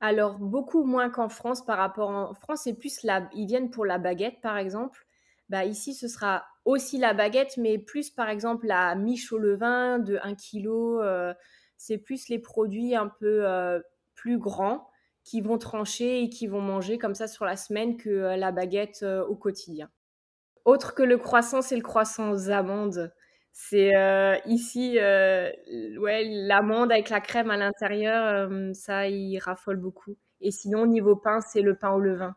Alors, 0.00 0.38
beaucoup 0.38 0.84
moins 0.84 1.10
qu'en 1.10 1.28
France 1.28 1.64
par 1.64 1.76
rapport 1.76 2.08
en 2.08 2.32
France, 2.32 2.62
c'est 2.64 2.74
plus 2.74 3.02
la, 3.02 3.28
ils 3.34 3.46
viennent 3.46 3.70
pour 3.70 3.84
la 3.84 3.98
baguette, 3.98 4.40
par 4.40 4.56
exemple. 4.56 5.06
Bah, 5.50 5.64
ici, 5.64 5.94
ce 5.94 6.06
sera 6.06 6.44
aussi 6.64 6.96
la 6.96 7.12
baguette, 7.12 7.56
mais 7.56 7.76
plus 7.76 8.08
par 8.10 8.28
exemple 8.28 8.68
la 8.68 8.94
miche 8.94 9.32
au 9.32 9.38
levain 9.38 9.98
de 9.98 10.16
1 10.22 10.36
kg. 10.36 10.68
Euh, 10.68 11.34
c'est 11.76 11.98
plus 11.98 12.28
les 12.28 12.38
produits 12.38 12.94
un 12.94 13.08
peu 13.08 13.48
euh, 13.48 13.80
plus 14.14 14.38
grands 14.38 14.88
qui 15.24 15.40
vont 15.40 15.58
trancher 15.58 16.22
et 16.22 16.28
qui 16.30 16.46
vont 16.46 16.60
manger 16.60 16.98
comme 16.98 17.16
ça 17.16 17.26
sur 17.26 17.44
la 17.44 17.56
semaine 17.56 17.96
que 17.96 18.10
euh, 18.10 18.36
la 18.36 18.52
baguette 18.52 19.04
au 19.28 19.34
quotidien. 19.34 19.90
Autre 20.64 20.94
que 20.94 21.02
le 21.02 21.18
croissant, 21.18 21.62
c'est 21.62 21.76
le 21.76 21.82
croissant 21.82 22.30
aux 22.30 22.50
amandes. 22.50 23.12
C'est 23.52 23.92
ici, 24.46 24.96
ouais, 24.98 26.24
l'amande 26.46 26.92
avec 26.92 27.10
la 27.10 27.20
crème 27.20 27.50
à 27.50 27.56
l'intérieur, 27.56 28.48
ça, 28.74 29.08
il 29.08 29.38
raffole 29.38 29.78
beaucoup. 29.78 30.16
Et 30.40 30.50
sinon, 30.52 30.86
niveau 30.86 31.16
pain, 31.16 31.40
c'est 31.40 31.62
le 31.62 31.74
pain 31.76 31.90
au 31.90 31.98
levain. 32.00 32.36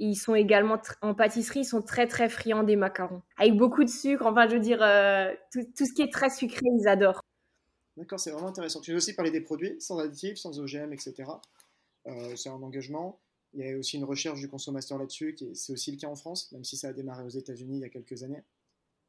Ils 0.00 0.14
sont 0.14 0.34
également 0.34 0.80
en 1.02 1.14
pâtisserie, 1.14 1.60
ils 1.60 1.64
sont 1.64 1.82
très 1.82 2.06
très 2.06 2.28
friands 2.28 2.62
des 2.62 2.76
macarons. 2.76 3.22
Avec 3.36 3.56
beaucoup 3.56 3.82
de 3.82 3.88
sucre, 3.90 4.26
enfin 4.26 4.48
je 4.48 4.54
veux 4.54 4.60
dire, 4.60 4.82
euh, 4.82 5.34
tout, 5.52 5.84
ce 5.84 5.92
qui 5.92 6.02
est 6.02 6.12
très 6.12 6.30
sucré, 6.30 6.60
ils 6.64 6.86
adorent. 6.86 7.20
D'accord, 7.96 8.20
c'est 8.20 8.30
vraiment 8.30 8.48
intéressant. 8.48 8.80
Tu 8.80 8.92
veux 8.92 8.98
aussi 8.98 9.14
parler 9.14 9.32
des 9.32 9.40
produits, 9.40 9.74
sans 9.80 9.98
additifs, 9.98 10.36
sans 10.36 10.60
OGM, 10.60 10.92
etc. 10.92 11.24
Euh, 12.06 12.36
c'est 12.36 12.48
un 12.48 12.62
engagement. 12.62 13.18
Il 13.54 13.66
y 13.66 13.72
a 13.72 13.76
aussi 13.76 13.96
une 13.96 14.04
recherche 14.04 14.38
du 14.38 14.48
consommateur 14.48 14.98
là-dessus, 14.98 15.34
qui 15.34 15.56
c'est 15.56 15.72
aussi 15.72 15.90
le 15.90 15.96
cas 15.96 16.06
en 16.06 16.14
France, 16.14 16.52
même 16.52 16.64
si 16.64 16.76
ça 16.76 16.88
a 16.88 16.92
démarré 16.92 17.24
aux 17.24 17.28
États-Unis 17.28 17.78
il 17.78 17.80
y 17.80 17.84
a 17.84 17.88
quelques 17.88 18.22
années. 18.22 18.44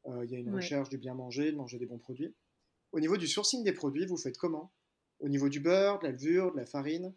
Euh, 0.06 0.24
il 0.24 0.32
y 0.32 0.34
a 0.34 0.38
une 0.38 0.52
recherche 0.52 0.88
du 0.88 0.98
bien 0.98 1.14
manger, 1.14 1.52
de 1.52 1.56
manger 1.56 1.78
des 1.78 1.86
bons 1.86 1.98
produits. 1.98 2.34
Au 2.92 2.98
niveau 2.98 3.16
du 3.16 3.28
sourcing 3.28 3.62
des 3.62 3.72
produits, 3.72 4.06
vous 4.06 4.16
faites 4.16 4.38
comment? 4.38 4.72
Au 5.20 5.28
niveau 5.28 5.48
du 5.48 5.60
beurre, 5.60 6.00
de 6.00 6.06
la 6.06 6.12
levure, 6.12 6.52
de 6.52 6.56
la 6.56 6.66
farine? 6.66 7.14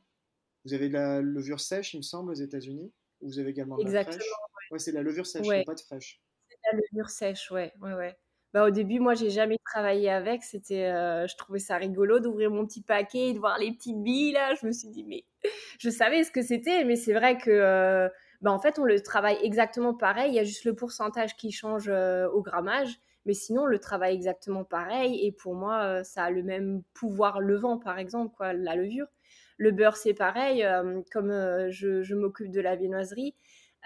Vous 0.65 0.73
avez 0.73 0.89
de 0.89 0.93
la 0.93 1.21
levure 1.21 1.59
sèche, 1.59 1.93
il 1.93 1.97
me 1.97 2.03
semble, 2.03 2.31
aux 2.31 2.35
États-Unis? 2.35 2.91
Vous 3.23 3.39
avez 3.39 3.49
également 3.49 3.77
de 3.77 3.81
Exactement, 3.81 4.17
la 4.17 4.47
fraîche 4.51 4.71
ouais. 4.71 4.79
c'est 4.79 4.91
la 4.91 5.01
levure 5.01 5.25
sèche, 5.25 5.47
pas 5.65 5.75
de 5.75 5.79
fraîche. 5.79 6.21
C'est 6.49 6.57
la 6.71 6.79
levure 6.79 7.09
sèche, 7.09 7.51
ouais, 7.51 7.73
ouais, 7.81 7.93
ouais. 7.93 8.17
Bah, 8.53 8.67
au 8.67 8.69
début, 8.69 8.99
moi, 8.99 9.15
j'ai 9.15 9.31
jamais 9.31 9.57
travaillé 9.65 10.11
avec. 10.11 10.43
C'était, 10.43 10.85
euh, 10.85 11.25
je 11.27 11.35
trouvais 11.37 11.59
ça 11.59 11.75
rigolo 11.77 12.19
d'ouvrir 12.19 12.51
mon 12.51 12.65
petit 12.67 12.83
paquet 12.83 13.29
et 13.29 13.33
de 13.33 13.39
voir 13.39 13.57
les 13.57 13.71
petites 13.71 14.01
billes 14.03 14.31
là. 14.33 14.53
Je 14.61 14.67
me 14.67 14.71
suis 14.71 14.89
dit, 14.89 15.03
mais 15.03 15.25
je 15.79 15.89
savais 15.89 16.23
ce 16.23 16.31
que 16.31 16.41
c'était, 16.43 16.83
mais 16.85 16.95
c'est 16.95 17.13
vrai 17.13 17.37
que, 17.37 17.49
euh, 17.49 18.09
bah, 18.41 18.51
en 18.51 18.59
fait, 18.59 18.77
on 18.77 18.83
le 18.83 19.01
travaille 19.01 19.37
exactement 19.41 19.95
pareil. 19.95 20.31
Il 20.31 20.35
y 20.35 20.39
a 20.39 20.43
juste 20.43 20.65
le 20.65 20.75
pourcentage 20.75 21.35
qui 21.35 21.51
change 21.51 21.89
euh, 21.89 22.29
au 22.29 22.43
grammage, 22.43 22.99
mais 23.25 23.33
sinon, 23.33 23.63
on 23.63 23.65
le 23.65 23.79
travaille 23.79 24.13
exactement 24.15 24.63
pareil. 24.63 25.25
Et 25.25 25.31
pour 25.31 25.55
moi, 25.55 26.03
ça 26.03 26.25
a 26.25 26.29
le 26.29 26.43
même 26.43 26.83
pouvoir 26.93 27.39
levant, 27.41 27.79
par 27.79 27.97
exemple, 27.97 28.35
quoi, 28.35 28.53
la 28.53 28.75
levure. 28.75 29.07
Le 29.57 29.71
beurre, 29.71 29.97
c'est 29.97 30.13
pareil. 30.13 30.63
Euh, 30.63 31.01
comme 31.11 31.31
euh, 31.31 31.69
je, 31.71 32.13
m'occupe 32.15 32.51
de 32.51 32.61
la 32.61 32.75
viennoiserie, 32.75 33.35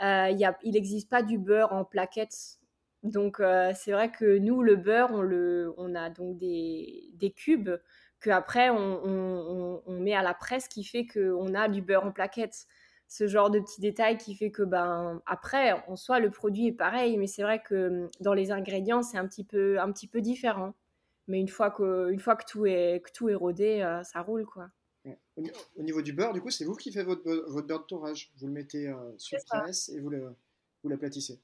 euh, 0.04 0.30
il 0.64 0.72
n'existe 0.72 1.10
pas 1.10 1.24
du 1.24 1.38
beurre 1.38 1.74
en 1.74 1.84
plaquettes. 1.86 2.60
Donc, 3.04 3.42
c'est 3.76 3.92
vrai 3.92 4.12
que 4.12 4.38
nous, 4.38 4.62
le 4.64 4.76
beurre, 4.76 5.12
on, 5.14 5.22
le, 5.22 5.74
a 5.96 6.10
donc 6.10 6.38
des, 6.38 7.34
cubes 7.36 7.70
qu'après, 8.20 8.70
on, 8.70 9.82
on, 9.86 10.00
met 10.00 10.16
à 10.16 10.24
la 10.24 10.34
presse 10.34 10.68
qui 10.68 10.84
fait 10.84 11.06
qu'on 11.06 11.54
a 11.54 11.70
du 11.70 11.82
beurre 11.82 12.06
en 12.06 12.12
plaquettes 12.12 12.66
ce 13.08 13.28
genre 13.28 13.50
de 13.50 13.60
petits 13.60 13.80
détails 13.80 14.18
qui 14.18 14.36
fait 14.36 14.52
que 14.52 14.64
ben 14.64 15.22
après 15.26 15.72
en 15.88 15.96
soi 15.96 16.20
le 16.20 16.30
produit 16.30 16.68
est 16.68 16.74
pareil 16.74 17.18
mais 17.18 17.28
c'est 17.28 17.42
vrai 17.42 17.62
que 17.64 18.10
dans 18.20 18.34
les 18.34 18.52
ingrédients 18.52 19.02
c'est 19.02 19.18
un 19.18 19.26
petit 19.26 19.46
peu 19.46 19.80
un 19.80 19.90
petit 19.94 20.08
peu 20.08 20.20
différent 20.20 20.74
mais 21.28 21.40
une 21.40 21.48
fois 21.48 21.72
que 21.72 22.12
une 22.12 22.20
fois 22.20 22.36
que 22.36 22.44
tout 22.46 22.66
est 22.66 23.02
que 23.02 23.12
tout 23.14 23.30
est 23.30 23.36
rodé 23.36 23.80
ça 24.04 24.22
roule 24.22 24.46
quoi 24.46 24.72
au 25.76 25.84
niveau 25.84 26.02
du 26.02 26.14
beurre, 26.14 26.34
du 26.34 26.42
coup, 26.42 26.50
c'est 26.50 26.66
vous 26.66 26.76
qui 26.76 26.92
faites 26.92 27.06
votre, 27.06 27.24
votre 27.48 27.68
beurre 27.68 27.82
de 27.82 27.86
tourage. 27.86 28.32
Vous 28.38 28.48
le 28.48 28.54
mettez 28.54 28.88
euh, 28.88 29.18
sur 29.18 29.38
presse 29.46 29.90
et 29.90 30.00
vous, 30.00 30.10
le, 30.10 30.36
vous 30.84 30.90
l'aplatissez. 30.90 31.40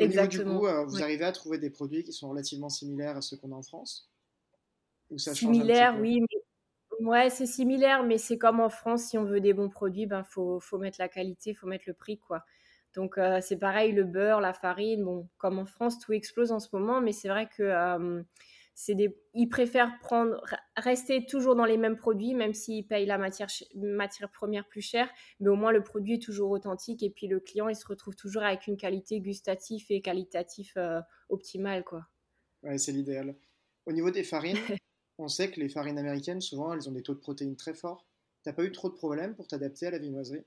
Au 0.00 0.06
niveau 0.06 0.26
du 0.26 0.44
goût, 0.44 0.66
euh, 0.66 0.84
vous 0.84 1.02
arrivez 1.02 1.24
à 1.24 1.32
trouver 1.32 1.58
des 1.58 1.70
produits 1.70 2.04
qui 2.04 2.12
sont 2.12 2.30
relativement 2.30 2.70
similaires 2.70 3.16
à 3.18 3.20
ceux 3.20 3.36
qu'on 3.36 3.52
a 3.52 3.56
en 3.56 3.62
France? 3.62 4.10
Ou 5.10 5.18
ça 5.18 5.34
Similaire, 5.34 5.98
oui. 6.00 6.20
Mais... 6.20 7.06
Ouais, 7.06 7.30
c'est 7.30 7.46
similaire, 7.46 8.02
mais 8.02 8.18
c'est 8.18 8.38
comme 8.38 8.60
en 8.60 8.68
France, 8.68 9.04
si 9.04 9.18
on 9.18 9.24
veut 9.24 9.40
des 9.40 9.52
bons 9.52 9.68
produits, 9.68 10.02
il 10.02 10.06
ben, 10.06 10.24
faut, 10.24 10.60
faut 10.60 10.78
mettre 10.78 10.98
la 11.00 11.08
qualité, 11.08 11.50
il 11.50 11.54
faut 11.54 11.66
mettre 11.66 11.84
le 11.86 11.94
prix. 11.94 12.18
quoi. 12.18 12.44
Donc 12.94 13.18
euh, 13.18 13.40
c'est 13.40 13.56
pareil, 13.56 13.92
le 13.92 14.04
beurre, 14.04 14.40
la 14.40 14.52
farine, 14.52 15.04
bon, 15.04 15.28
comme 15.38 15.58
en 15.58 15.66
France, 15.66 15.98
tout 15.98 16.12
explose 16.12 16.50
en 16.52 16.58
ce 16.60 16.68
moment, 16.72 17.00
mais 17.00 17.12
c'est 17.12 17.28
vrai 17.28 17.48
que 17.48 17.62
des, 18.88 19.16
ils 19.34 19.48
préfèrent 19.48 19.98
prendre, 20.00 20.42
rester 20.76 21.26
toujours 21.26 21.54
dans 21.54 21.64
les 21.64 21.76
mêmes 21.76 21.96
produits, 21.96 22.34
même 22.34 22.54
s'ils 22.54 22.86
payent 22.86 23.06
la 23.06 23.18
matière, 23.18 23.48
matière 23.74 24.30
première 24.30 24.66
plus 24.66 24.80
chère, 24.80 25.10
mais 25.38 25.48
au 25.48 25.56
moins 25.56 25.72
le 25.72 25.82
produit 25.82 26.14
est 26.14 26.22
toujours 26.22 26.50
authentique 26.50 27.02
et 27.02 27.10
puis 27.10 27.26
le 27.26 27.40
client 27.40 27.68
il 27.68 27.76
se 27.76 27.86
retrouve 27.86 28.16
toujours 28.16 28.42
avec 28.42 28.66
une 28.66 28.76
qualité 28.76 29.20
gustative 29.20 29.84
et 29.90 30.00
qualitative 30.00 30.72
euh, 30.76 31.00
optimale 31.28 31.84
quoi. 31.84 32.06
Ouais, 32.62 32.78
c'est 32.78 32.92
l'idéal. 32.92 33.36
Au 33.86 33.92
niveau 33.92 34.10
des 34.10 34.24
farines, 34.24 34.56
on 35.18 35.28
sait 35.28 35.50
que 35.50 35.60
les 35.60 35.68
farines 35.68 35.98
américaines 35.98 36.40
souvent 36.40 36.72
elles 36.72 36.88
ont 36.88 36.92
des 36.92 37.02
taux 37.02 37.14
de 37.14 37.20
protéines 37.20 37.56
très 37.56 37.74
forts. 37.74 38.06
T'as 38.42 38.52
pas 38.52 38.64
eu 38.64 38.72
trop 38.72 38.88
de 38.88 38.94
problèmes 38.94 39.34
pour 39.34 39.46
t'adapter 39.46 39.86
à 39.86 39.90
la 39.90 39.98
viennoiserie? 39.98 40.44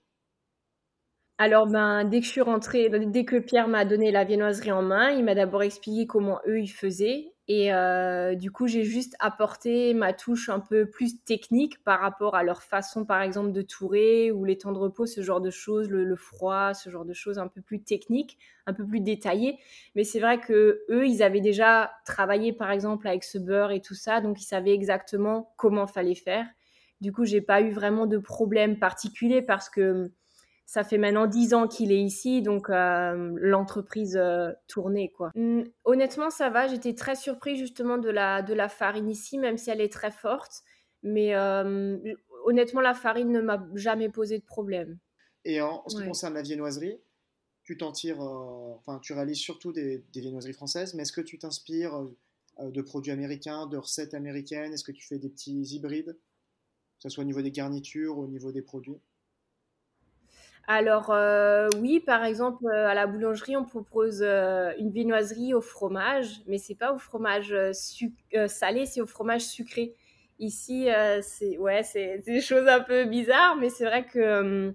Alors, 1.40 1.68
ben, 1.68 2.06
dès 2.06 2.20
que 2.20 2.26
je 2.26 2.32
suis 2.32 2.42
rentrée, 2.42 2.90
dès 2.90 3.26
que 3.26 3.38
Pierre 3.38 3.68
m'a 3.68 3.86
donné 3.86 4.12
la 4.12 4.24
viennoiserie 4.24 4.72
en 4.72 4.82
main, 4.82 5.12
il 5.12 5.24
m'a 5.24 5.36
d'abord 5.36 5.64
expliqué 5.64 6.06
comment 6.06 6.40
eux 6.48 6.60
ils 6.60 6.72
faisaient. 6.72 7.33
Et 7.50 7.74
euh, 7.74 8.36
du 8.36 8.52
coup, 8.52 8.68
j'ai 8.68 8.86
juste 8.86 9.16
apporté 9.20 9.94
ma 9.94 10.14
touche 10.14 10.48
un 10.48 10.62
peu 10.62 10.86
plus 10.86 11.22
technique 11.24 11.84
par 11.84 12.00
rapport 12.00 12.36
à 12.36 12.44
leur 12.44 12.64
façon, 12.64 13.06
par 13.06 13.22
exemple, 13.22 13.52
de 13.52 13.62
tourer 13.62 14.32
ou 14.32 14.46
les 14.46 14.58
temps 14.58 14.72
de 14.72 14.78
repos, 14.78 15.06
ce 15.06 15.22
genre 15.22 15.42
de 15.42 15.50
choses, 15.50 15.90
le, 15.90 16.16
froid, 16.16 16.74
ce 16.74 16.90
genre 16.90 17.04
de 17.04 17.14
choses 17.14 17.40
un 17.40 17.50
peu 17.50 17.62
plus 17.62 17.84
techniques, 17.84 18.38
un 18.66 18.74
peu 18.74 18.88
plus 18.88 19.02
détaillées. 19.02 19.60
Mais 19.96 20.06
c'est 20.06 20.22
vrai 20.22 20.40
que 20.40 20.86
eux, 20.90 21.06
ils 21.06 21.22
avaient 21.22 21.42
déjà 21.42 21.92
travaillé, 22.06 22.54
par 22.54 22.72
exemple, 22.72 23.10
avec 23.10 23.26
ce 23.26 23.38
beurre 23.38 23.72
et 23.72 23.82
tout 23.82 23.96
ça, 23.96 24.22
donc 24.22 24.42
ils 24.42 24.46
savaient 24.46 24.74
exactement 24.74 25.54
comment 25.58 25.86
fallait 25.86 26.16
faire. 26.16 26.46
Du 27.02 27.12
coup, 27.12 27.26
j'ai 27.26 27.42
pas 27.42 27.60
eu 27.62 27.72
vraiment 27.72 28.06
de 28.06 28.18
problème 28.18 28.80
particulier 28.80 29.42
parce 29.42 29.70
que 29.70 30.12
ça 30.65 30.84
fait 30.84 30.97
maintenant 30.97 31.28
dix 31.28 31.54
ans 31.54 31.67
qu'il 31.67 31.91
est 31.91 32.02
ici, 32.02 32.41
donc 32.41 32.69
euh, 32.69 33.34
l'entreprise 33.39 34.17
euh, 34.17 34.52
tournait 34.67 35.10
quoi. 35.10 35.32
Hum, 35.36 35.65
honnêtement, 35.84 36.30
ça 36.30 36.49
va. 36.49 36.67
J'étais 36.67 36.95
très 36.95 37.15
surpris 37.15 37.58
justement 37.58 37.97
de 37.97 38.10
la 38.10 38.41
de 38.41 38.54
la 38.54 38.69
farine 38.69 39.10
ici, 39.10 39.38
même 39.38 39.58
si 39.58 39.69
elle 39.69 39.82
est 39.82 39.91
très 39.91 40.12
forte. 40.12 40.63
Mais 41.04 41.36
euh, 41.36 41.97
honnêtement, 42.45 42.82
la 42.82 42.93
farine 42.93 43.32
ne 43.32 43.41
m'a 43.41 43.67
jamais 43.76 44.10
posé 44.10 44.39
de 44.39 44.45
problème. 44.45 44.97
Et 45.43 45.60
en, 45.60 45.84
ce 45.88 45.97
qui 45.97 46.08
concerne 46.08 46.34
la 46.34 46.41
viennoiserie, 46.41 47.02
tu 47.65 47.76
t'en 47.76 47.91
tires, 47.91 48.21
enfin, 48.21 48.99
tu 48.99 49.12
réalises 49.12 49.39
surtout 49.39 49.73
des, 49.73 50.06
des, 50.13 50.21
viennoiseries 50.21 50.54
françaises, 50.54 50.93
mais 50.93 51.04
est-ce 51.04 51.12
que 51.12 51.19
tu 51.19 51.38
t'inspires 51.38 52.08
de 52.62 52.82
produits 52.82 53.12
américains, 53.12 53.67
de 53.67 53.76
recettes 53.76 54.13
américaines? 54.13 54.71
Est-ce 54.71 54.86
que 54.86 54.93
tu 54.93 55.06
fais 55.06 55.19
des 55.19 55.28
petits 55.28 55.62
hybrides, 55.76 56.13
que 56.13 56.99
ce 56.99 57.10
soit 57.10 57.26
au 57.26 57.28
niveau 57.28 57.41
des 57.41 57.52
garnitures 57.52 58.17
ou 58.17 58.23
au 58.23 58.28
niveau 58.28 58.54
des 58.54 58.62
produits? 58.62 59.02
Alors 60.67 61.10
euh, 61.12 61.67
oui, 61.82 61.99
par 61.99 62.23
exemple, 62.23 62.65
euh, 62.67 62.88
à 62.88 62.93
la 62.93 63.06
boulangerie, 63.06 63.58
on 63.58 63.65
propose 63.65 64.21
euh, 64.21 64.71
une 64.80 64.91
viennoiserie 64.91 65.54
au 65.54 65.60
fromage, 65.60 66.41
mais 66.47 66.58
c'est 66.58 66.76
pas 66.76 66.93
au 66.93 66.99
fromage 66.99 67.54
salé, 68.47 68.86
c'est 68.86 69.02
au 69.02 69.06
fromage 69.06 69.41
sucré. 69.41 69.95
Ici, 70.39 70.88
c'est 71.21 71.58
ouais, 71.58 71.84
c'est 71.84 72.19
des 72.19 72.41
choses 72.41 72.67
un 72.67 72.80
peu 72.82 73.06
bizarres, 73.06 73.56
mais 73.58 73.69
c'est 73.69 73.86
vrai 73.86 74.06
que 74.06 74.73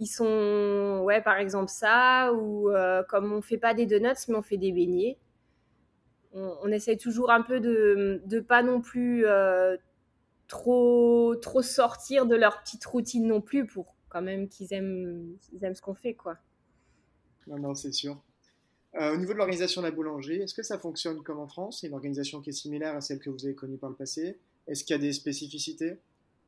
ils 0.00 0.06
sont 0.06 1.00
ouais, 1.04 1.20
par 1.22 1.38
exemple 1.38 1.70
ça 1.70 2.32
ou 2.34 2.70
comme 3.08 3.32
on 3.32 3.42
fait 3.42 3.58
pas 3.58 3.74
des 3.74 3.86
donuts, 3.86 4.08
mais 4.28 4.34
on 4.36 4.42
fait 4.42 4.56
des 4.56 4.72
beignets. 4.72 5.18
On, 6.34 6.70
essaie 6.70 6.96
toujours 6.96 7.30
un 7.30 7.42
peu 7.42 7.60
de 7.60 8.22
de 8.26 8.40
pas 8.40 8.62
non 8.62 8.80
plus 8.80 9.24
trop 10.48 11.36
trop 11.36 11.62
sortir 11.62 12.26
de 12.26 12.36
leur 12.36 12.60
petite 12.62 12.84
routine 12.84 13.26
non 13.26 13.40
plus 13.40 13.66
pour 13.66 13.94
quand 14.08 14.22
même 14.22 14.48
qu'ils 14.48 14.72
aiment, 14.72 15.36
aiment 15.62 15.74
ce 15.74 15.82
qu'on 15.82 15.94
fait, 15.94 16.14
quoi. 16.14 16.38
Non, 17.46 17.58
non, 17.58 17.74
c'est 17.74 17.92
sûr. 17.92 18.22
Euh, 18.94 19.14
au 19.14 19.16
niveau 19.16 19.32
de 19.32 19.38
l'organisation 19.38 19.82
de 19.82 19.86
la 19.86 19.92
boulangerie, 19.92 20.36
est-ce 20.36 20.54
que 20.54 20.62
ça 20.62 20.78
fonctionne 20.78 21.22
comme 21.22 21.38
en 21.38 21.46
France? 21.46 21.80
C'est 21.80 21.88
une 21.88 21.94
organisation 21.94 22.40
qui 22.40 22.50
est 22.50 22.54
similaire 22.54 22.96
à 22.96 23.00
celle 23.00 23.18
que 23.18 23.30
vous 23.30 23.44
avez 23.44 23.54
connue 23.54 23.76
par 23.76 23.90
le 23.90 23.96
passé? 23.96 24.38
Est-ce 24.66 24.84
qu'il 24.84 24.94
y 24.94 24.98
a 24.98 25.00
des 25.00 25.12
spécificités? 25.12 25.98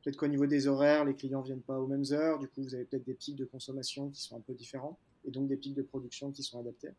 Peut-être 0.03 0.17
qu'au 0.17 0.27
niveau 0.27 0.47
des 0.47 0.67
horaires, 0.67 1.05
les 1.05 1.13
clients 1.13 1.41
ne 1.41 1.45
viennent 1.45 1.61
pas 1.61 1.79
aux 1.79 1.85
mêmes 1.85 2.05
heures, 2.11 2.39
du 2.39 2.47
coup 2.47 2.63
vous 2.63 2.73
avez 2.73 2.85
peut-être 2.85 3.05
des 3.05 3.13
pics 3.13 3.35
de 3.35 3.45
consommation 3.45 4.09
qui 4.09 4.21
sont 4.21 4.35
un 4.35 4.39
peu 4.39 4.53
différents 4.53 4.97
et 5.25 5.31
donc 5.31 5.47
des 5.47 5.57
pics 5.57 5.75
de 5.75 5.83
production 5.83 6.31
qui 6.31 6.41
sont 6.41 6.59
adaptés. 6.59 6.89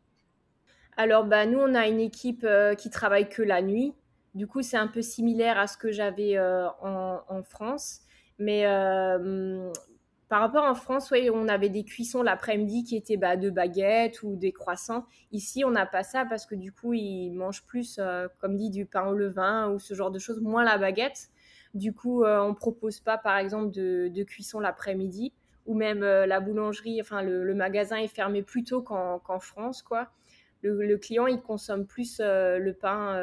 Alors 0.95 1.25
bah, 1.25 1.45
nous 1.45 1.59
on 1.59 1.75
a 1.75 1.87
une 1.87 1.99
équipe 1.99 2.45
euh, 2.45 2.75
qui 2.75 2.89
travaille 2.89 3.27
que 3.27 3.41
la 3.41 3.61
nuit, 3.61 3.93
du 4.35 4.47
coup 4.47 4.61
c'est 4.61 4.77
un 4.77 4.87
peu 4.87 5.01
similaire 5.01 5.57
à 5.57 5.67
ce 5.67 5.77
que 5.77 5.91
j'avais 5.91 6.37
euh, 6.37 6.69
en, 6.81 7.19
en, 7.27 7.43
France, 7.43 8.01
mais 8.39 8.65
par 10.29 10.41
rapport 10.41 10.63
en 10.63 10.73
France, 10.73 11.11
ouais, 11.11 11.29
on 11.29 11.47
avait 11.47 11.69
des 11.69 11.83
cuissons 11.83 12.23
l'après-midi 12.23 12.83
qui 12.83 12.95
étaient 12.95 13.17
bah, 13.17 13.35
de 13.35 13.49
baguettes 13.49 14.23
ou 14.23 14.35
des 14.35 14.51
croissants. 14.51 15.05
Ici, 15.31 15.63
on 15.65 15.71
n'a 15.71 15.85
pas 15.85 16.03
ça 16.03 16.25
parce 16.25 16.45
que 16.45 16.55
du 16.55 16.71
coup, 16.71 16.93
ils 16.93 17.31
mangent 17.31 17.65
plus, 17.65 17.99
euh, 17.99 18.27
comme 18.39 18.57
dit, 18.57 18.69
du 18.69 18.85
pain 18.85 19.05
au 19.07 19.13
levain 19.13 19.69
ou 19.69 19.79
ce 19.79 19.93
genre 19.93 20.11
de 20.11 20.19
choses, 20.19 20.41
moins 20.41 20.63
la 20.63 20.77
baguette. 20.77 21.29
Du 21.73 21.93
coup, 21.93 22.23
euh, 22.23 22.39
on 22.39 22.53
propose 22.55 22.99
pas, 22.99 23.17
par 23.17 23.37
exemple, 23.37 23.71
de, 23.71 24.23
cuisson 24.23 24.59
l'après-midi 24.59 25.33
ou 25.65 25.75
même 25.75 26.03
euh, 26.03 26.25
la 26.25 26.39
boulangerie, 26.39 26.99
enfin 26.99 27.21
le, 27.21 27.53
magasin 27.53 27.97
est 27.97 28.07
fermé 28.07 28.43
plus 28.43 28.63
tôt 28.63 28.81
qu'en 28.81 29.39
France, 29.39 29.81
quoi. 29.81 30.09
Le, 30.61 30.85
le, 30.85 30.97
client, 30.97 31.27
il 31.27 31.41
consomme 31.41 31.85
plus 31.85 32.19
le 32.19 32.71
pain 32.71 33.17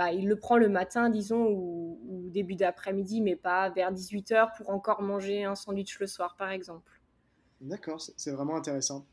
bah, 0.00 0.14
il 0.14 0.26
le 0.26 0.36
prend 0.36 0.56
le 0.56 0.70
matin, 0.70 1.10
disons, 1.10 1.46
ou, 1.50 2.30
début 2.32 2.54
d'après-midi, 2.54 3.20
mais 3.20 3.36
pas 3.36 3.68
vers 3.68 3.92
18h 3.92 4.56
pour 4.56 4.70
encore 4.70 5.02
manger 5.02 5.44
un 5.44 5.54
sandwich 5.54 5.98
le 6.00 6.06
soir, 6.06 6.36
par 6.38 6.48
exemple. 6.48 6.90
D'accord, 7.60 8.00
c'est 8.00 8.30
vraiment 8.30 8.56
intéressant. 8.56 9.04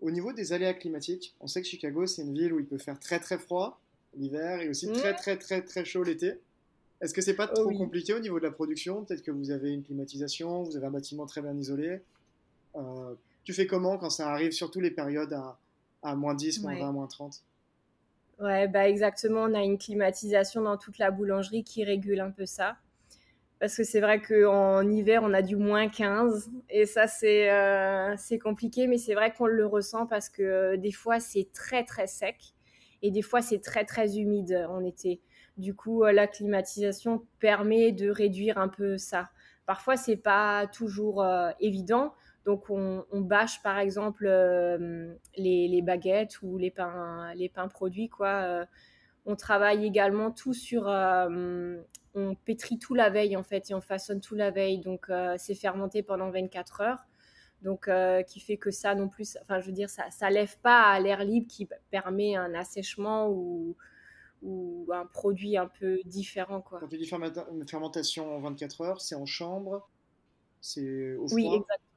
Au 0.00 0.10
niveau 0.10 0.32
des 0.32 0.54
aléas 0.54 0.72
climatiques, 0.72 1.36
on 1.40 1.46
sait 1.46 1.60
que 1.60 1.68
Chicago, 1.68 2.06
c'est 2.06 2.22
une 2.22 2.32
ville 2.32 2.54
où 2.54 2.58
il 2.58 2.64
peut 2.64 2.78
faire 2.78 2.98
très 2.98 3.20
très 3.20 3.36
froid 3.36 3.82
l'hiver 4.16 4.62
et 4.62 4.70
aussi 4.70 4.88
mmh. 4.88 4.92
très 4.94 5.14
très 5.14 5.36
très 5.36 5.60
très 5.60 5.84
chaud 5.84 6.04
l'été. 6.04 6.40
Est-ce 7.02 7.12
que 7.12 7.20
c'est 7.20 7.36
pas 7.36 7.46
trop 7.46 7.70
compliqué 7.70 8.14
au 8.14 8.18
niveau 8.18 8.38
de 8.38 8.44
la 8.44 8.50
production? 8.50 9.04
Peut-être 9.04 9.22
que 9.22 9.30
vous 9.30 9.50
avez 9.50 9.74
une 9.74 9.82
climatisation, 9.82 10.62
vous 10.62 10.74
avez 10.74 10.86
un 10.86 10.90
bâtiment 10.90 11.26
très 11.26 11.42
bien 11.42 11.54
isolé. 11.54 12.00
Euh, 12.76 13.14
tu 13.44 13.52
fais 13.52 13.66
comment 13.66 13.98
quand 13.98 14.08
ça 14.08 14.30
arrive, 14.30 14.52
surtout 14.52 14.80
les 14.80 14.90
périodes 14.90 15.34
à, 15.34 15.58
à 16.02 16.16
moins 16.16 16.34
10, 16.34 16.62
moins 16.62 16.78
20, 16.78 16.92
moins 16.92 17.06
30 17.08 17.42
Ouais, 18.40 18.68
bah 18.68 18.88
exactement. 18.88 19.42
On 19.42 19.54
a 19.54 19.62
une 19.62 19.78
climatisation 19.78 20.62
dans 20.62 20.78
toute 20.78 20.98
la 20.98 21.10
boulangerie 21.10 21.62
qui 21.62 21.84
régule 21.84 22.20
un 22.20 22.30
peu 22.30 22.46
ça. 22.46 22.76
Parce 23.60 23.76
que 23.76 23.84
c'est 23.84 24.00
vrai 24.00 24.22
qu'en 24.22 24.88
hiver, 24.90 25.22
on 25.24 25.34
a 25.34 25.42
du 25.42 25.56
moins 25.56 25.88
15. 25.88 26.50
Et 26.70 26.86
ça, 26.86 27.06
c'est 27.06 27.50
euh, 27.50 28.16
compliqué. 28.42 28.86
Mais 28.86 28.98
c'est 28.98 29.14
vrai 29.14 29.32
qu'on 29.34 29.46
le 29.46 29.66
ressent 29.66 30.06
parce 30.06 30.28
que 30.30 30.42
euh, 30.42 30.76
des 30.78 30.92
fois, 30.92 31.20
c'est 31.20 31.50
très, 31.52 31.84
très 31.84 32.06
sec. 32.06 32.36
Et 33.02 33.10
des 33.10 33.22
fois, 33.22 33.42
c'est 33.42 33.60
très, 33.60 33.84
très 33.84 34.18
humide 34.18 34.66
en 34.70 34.84
été. 34.84 35.20
Du 35.58 35.74
coup, 35.74 36.04
euh, 36.04 36.12
la 36.12 36.26
climatisation 36.26 37.26
permet 37.40 37.92
de 37.92 38.10
réduire 38.10 38.58
un 38.58 38.68
peu 38.68 38.96
ça. 38.98 39.30
Parfois, 39.66 39.96
c'est 39.96 40.16
pas 40.16 40.66
toujours 40.66 41.24
évident. 41.60 42.12
Donc 42.44 42.70
on, 42.70 43.04
bâche 43.12 43.62
par 43.62 43.78
exemple 43.78 44.26
euh, 44.26 45.14
les, 45.36 45.82
baguettes 45.82 46.40
ou 46.42 46.56
les 46.56 46.70
pains, 46.70 47.32
les 47.34 47.48
pains 47.48 47.68
produits. 47.68 48.08
Quoi. 48.08 48.28
Euh, 48.28 48.66
on 49.26 49.36
travaille 49.36 49.84
également 49.84 50.30
tout 50.30 50.54
sur... 50.54 50.88
Euh, 50.88 51.76
on 52.14 52.34
pétrit 52.34 52.78
tout 52.78 52.94
la 52.94 53.08
veille 53.08 53.36
en 53.36 53.44
fait 53.44 53.70
et 53.70 53.74
on 53.74 53.80
façonne 53.80 54.20
tout 54.20 54.34
la 54.34 54.50
veille. 54.50 54.78
Donc 54.78 55.10
c'est 55.36 55.54
fermenté 55.54 56.02
pendant 56.02 56.30
24 56.30 56.80
heures. 56.80 57.06
Donc 57.62 57.88
qui 58.26 58.40
fait 58.40 58.56
que 58.56 58.70
ça 58.70 58.94
non 58.96 59.08
plus, 59.08 59.36
enfin 59.42 59.60
je 59.60 59.66
veux 59.66 59.72
dire, 59.72 59.90
ça, 59.90 60.10
ça 60.10 60.28
lève 60.28 60.58
pas 60.60 60.90
à 60.90 60.98
l'air 60.98 61.22
libre 61.22 61.46
qui 61.46 61.68
permet 61.90 62.34
un 62.34 62.52
assèchement 62.54 63.28
ou, 63.28 63.76
ou 64.42 64.88
un 64.92 65.06
produit 65.06 65.56
un 65.56 65.68
peu 65.68 66.00
différent. 66.04 66.62
Quoi. 66.62 66.80
Quand 66.80 66.88
tu 66.88 66.98
dis 66.98 67.06
fermentation 67.06 68.34
en 68.34 68.40
24 68.40 68.80
heures, 68.80 69.00
c'est 69.00 69.14
en 69.14 69.26
chambre 69.26 69.88
C'est 70.60 71.14
au 71.14 71.28
froid? 71.28 71.36
Oui, 71.36 71.44
exactement. 71.46 71.89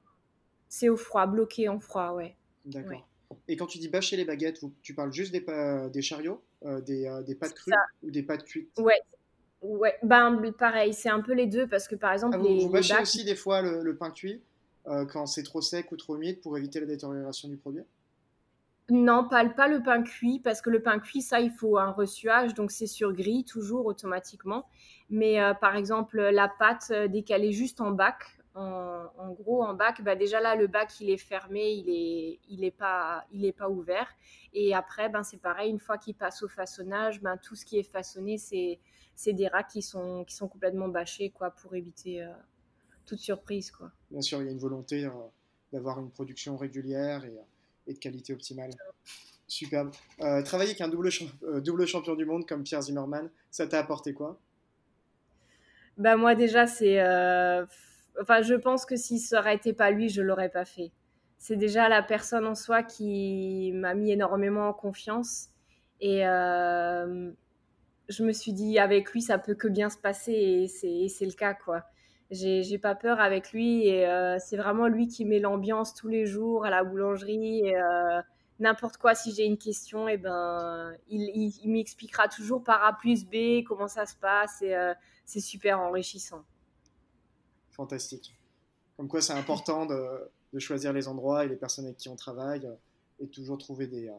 C'est 0.73 0.89
au 0.89 0.97
froid, 0.97 1.27
bloqué 1.27 1.69
en 1.69 1.79
froid, 1.79 2.13
ouais. 2.13 2.35
D'accord. 2.65 3.07
Et 3.47 3.55
quand 3.57 3.67
tu 3.67 3.77
dis 3.77 3.89
bâcher 3.89 4.17
les 4.17 4.25
baguettes, 4.25 4.59
tu 4.81 4.95
parles 4.95 5.13
juste 5.13 5.31
des, 5.31 5.45
des 5.91 6.01
chariots, 6.01 6.41
euh, 6.65 6.81
des, 6.81 7.05
euh, 7.05 7.21
des, 7.21 7.35
pâtes 7.35 7.53
crues 7.53 7.73
ou 8.01 8.09
des 8.09 8.23
pâtes 8.23 8.43
cuites? 8.43 8.71
Ouais. 8.79 8.99
Ouais, 9.61 9.95
ben 10.01 10.51
pareil, 10.57 10.95
c'est 10.95 11.09
un 11.09 11.21
peu 11.21 11.33
les 11.33 11.45
deux 11.45 11.67
parce 11.67 11.87
que 11.87 11.93
par 11.93 12.11
exemple. 12.11 12.37
Ah, 12.39 12.39
vous, 12.39 12.69
bâchez 12.69 12.99
aussi 12.99 13.23
des 13.23 13.35
fois 13.35 13.61
le, 13.61 13.95
pain 13.95 14.09
cuit 14.09 14.41
euh, 14.87 15.05
quand 15.05 15.27
c'est 15.27 15.43
trop 15.43 15.61
sec 15.61 15.91
ou 15.91 15.95
trop 15.95 16.15
humide 16.15 16.41
pour 16.41 16.57
éviter 16.57 16.79
la 16.79 16.87
détérioration 16.87 17.49
du 17.49 17.57
produit? 17.57 17.83
Non, 18.89 19.27
pas, 19.29 19.47
pas 19.47 19.67
le 19.67 19.83
pain 19.83 20.01
cuit, 20.01 20.39
parce 20.39 20.59
que 20.59 20.71
le 20.71 20.81
pain 20.81 20.97
cuit, 20.97 21.21
ça, 21.21 21.39
il 21.39 21.51
faut 21.51 21.77
un 21.77 21.91
reçuage, 21.91 22.55
donc 22.55 22.71
c'est 22.71 22.87
sur 22.87 23.13
grille, 23.13 23.45
toujours 23.45 23.85
automatiquement. 23.85 24.65
Mais 25.11 25.37
par 25.61 25.75
exemple, 25.75 26.19
la 26.19 26.47
pâte, 26.47 26.89
est 26.89 27.51
juste 27.51 27.79
en 27.79 27.91
bac, 27.91 28.39
en, 28.55 29.31
gros, 29.31 29.63
en 29.63 29.73
bac, 29.73 30.01
bah 30.03 30.15
déjà 30.15 30.39
là, 30.39 30.55
le 30.55 30.67
bac, 30.67 30.99
il 30.99 31.09
est 31.09 31.17
fermé, 31.17 31.71
il 31.71 31.85
n'est 31.87 32.39
il 32.49 32.63
est 32.63 32.71
pas, 32.71 33.25
il 33.31 33.45
est 33.45 33.51
pas 33.51 33.69
ouvert. 33.69 34.07
Et 34.53 34.75
après, 34.75 35.09
ben, 35.09 35.23
c'est 35.23 35.41
pareil, 35.41 35.71
une 35.71 35.79
fois 35.79 35.97
qu'il 35.97 36.15
passe 36.15 36.43
au 36.43 36.47
façonnage, 36.47 37.21
ben, 37.21 37.37
tout 37.37 37.55
ce 37.55 37.65
qui 37.65 37.79
est 37.79 37.83
façonné, 37.83 38.37
c'est, 38.37 38.79
des 39.33 39.47
racks 39.47 39.69
qui 39.69 39.81
sont, 39.81 40.23
qui 40.25 40.35
sont 40.35 40.47
complètement 40.47 40.87
bâchés 40.87 41.31
quoi, 41.31 41.51
pour 41.51 41.73
éviter 41.75 42.21
euh, 42.21 42.31
toute 43.05 43.19
surprise. 43.19 43.71
Quoi. 43.71 43.91
Bien 44.11 44.21
sûr, 44.21 44.41
il 44.41 44.45
y 44.45 44.49
a 44.49 44.51
une 44.51 44.59
volonté 44.59 45.05
euh, 45.05 45.09
d'avoir 45.71 45.99
une 45.99 46.11
production 46.11 46.55
régulière 46.55 47.25
et, 47.25 47.33
et, 47.87 47.93
de 47.93 47.99
qualité 47.99 48.33
optimale. 48.33 48.71
Superbe. 49.47 49.91
Euh, 50.21 50.43
travailler 50.43 50.71
avec 50.71 50.81
un 50.81 50.89
double, 50.89 51.09
double 51.61 51.87
champion 51.87 52.15
du 52.15 52.25
monde 52.25 52.47
comme 52.47 52.63
Pierre 52.63 52.81
Zimmerman, 52.83 53.29
ça 53.49 53.67
t'a 53.67 53.79
apporté 53.79 54.13
quoi? 54.13 54.39
Bah 55.95 56.17
moi 56.17 56.33
déjà 56.33 56.65
c'est 56.65 56.99
Enfin, 58.21 58.41
je 58.41 58.53
pense 58.53 58.85
que 58.85 58.95
si 58.95 59.19
ça 59.19 59.39
aurait 59.39 59.55
été 59.55 59.73
pas 59.73 59.91
lui, 59.91 60.09
je 60.09 60.21
l'aurais 60.21 60.49
pas 60.49 60.65
fait. 60.65 60.91
C'est 61.37 61.55
déjà 61.55 61.89
la 61.89 62.01
personne 62.03 62.47
en 62.47 62.55
soi 62.55 62.83
qui 62.83 63.71
m'a 63.73 63.95
mis 63.95 64.11
énormément 64.11 64.69
en 64.69 64.73
confiance. 64.73 65.49
Et 65.99 66.25
euh, 66.27 67.31
je 68.09 68.23
me 68.23 68.31
suis 68.31 68.53
dit, 68.53 68.79
avec 68.79 69.11
lui, 69.11 69.21
ça 69.21 69.37
peut 69.37 69.55
que 69.55 69.67
bien 69.67 69.89
se 69.89 69.97
passer. 69.97 70.31
Et 70.83 71.09
c'est 71.09 71.25
le 71.25 71.33
cas, 71.33 71.53
quoi. 71.53 71.83
J'ai 72.31 72.77
pas 72.77 72.95
peur 72.95 73.19
avec 73.19 73.51
lui. 73.51 73.87
Et 73.87 74.07
euh, 74.07 74.37
c'est 74.39 74.57
vraiment 74.57 74.87
lui 74.87 75.07
qui 75.07 75.25
met 75.25 75.39
l'ambiance 75.39 75.93
tous 75.93 76.07
les 76.07 76.25
jours 76.25 76.65
à 76.65 76.69
la 76.69 76.83
boulangerie. 76.83 77.75
Euh, 77.75 78.21
n'importe 78.59 78.97
quoi, 78.97 79.15
si 79.15 79.33
j'ai 79.33 79.45
une 79.45 79.57
question, 79.57 80.07
et 80.07 80.13
eh 80.13 80.17
ben, 80.17 80.93
il 81.09 81.71
m'expliquera 81.71 82.27
toujours 82.27 82.63
par 82.63 82.85
A 82.85 82.93
plus 82.93 83.25
B 83.25 83.63
comment 83.67 83.87
ça 83.87 84.05
se 84.05 84.15
passe. 84.15 84.61
Et 84.61 84.75
c'est 85.25 85.41
super 85.41 85.79
enrichissant 85.81 86.45
fantastique. 87.73 88.33
Comme 88.97 89.07
quoi, 89.07 89.21
c'est 89.21 89.33
important 89.33 89.85
de, 89.85 90.59
choisir 90.59 90.93
les 90.93 91.07
endroits 91.07 91.45
et 91.45 91.49
les 91.49 91.55
personnes 91.55 91.85
avec 91.85 91.97
qui 91.97 92.09
on 92.09 92.15
travaille 92.15 92.65
euh, 92.65 92.75
et 93.19 93.27
toujours 93.27 93.57
trouver 93.57 93.87
des, 93.87 94.07
euh, 94.07 94.13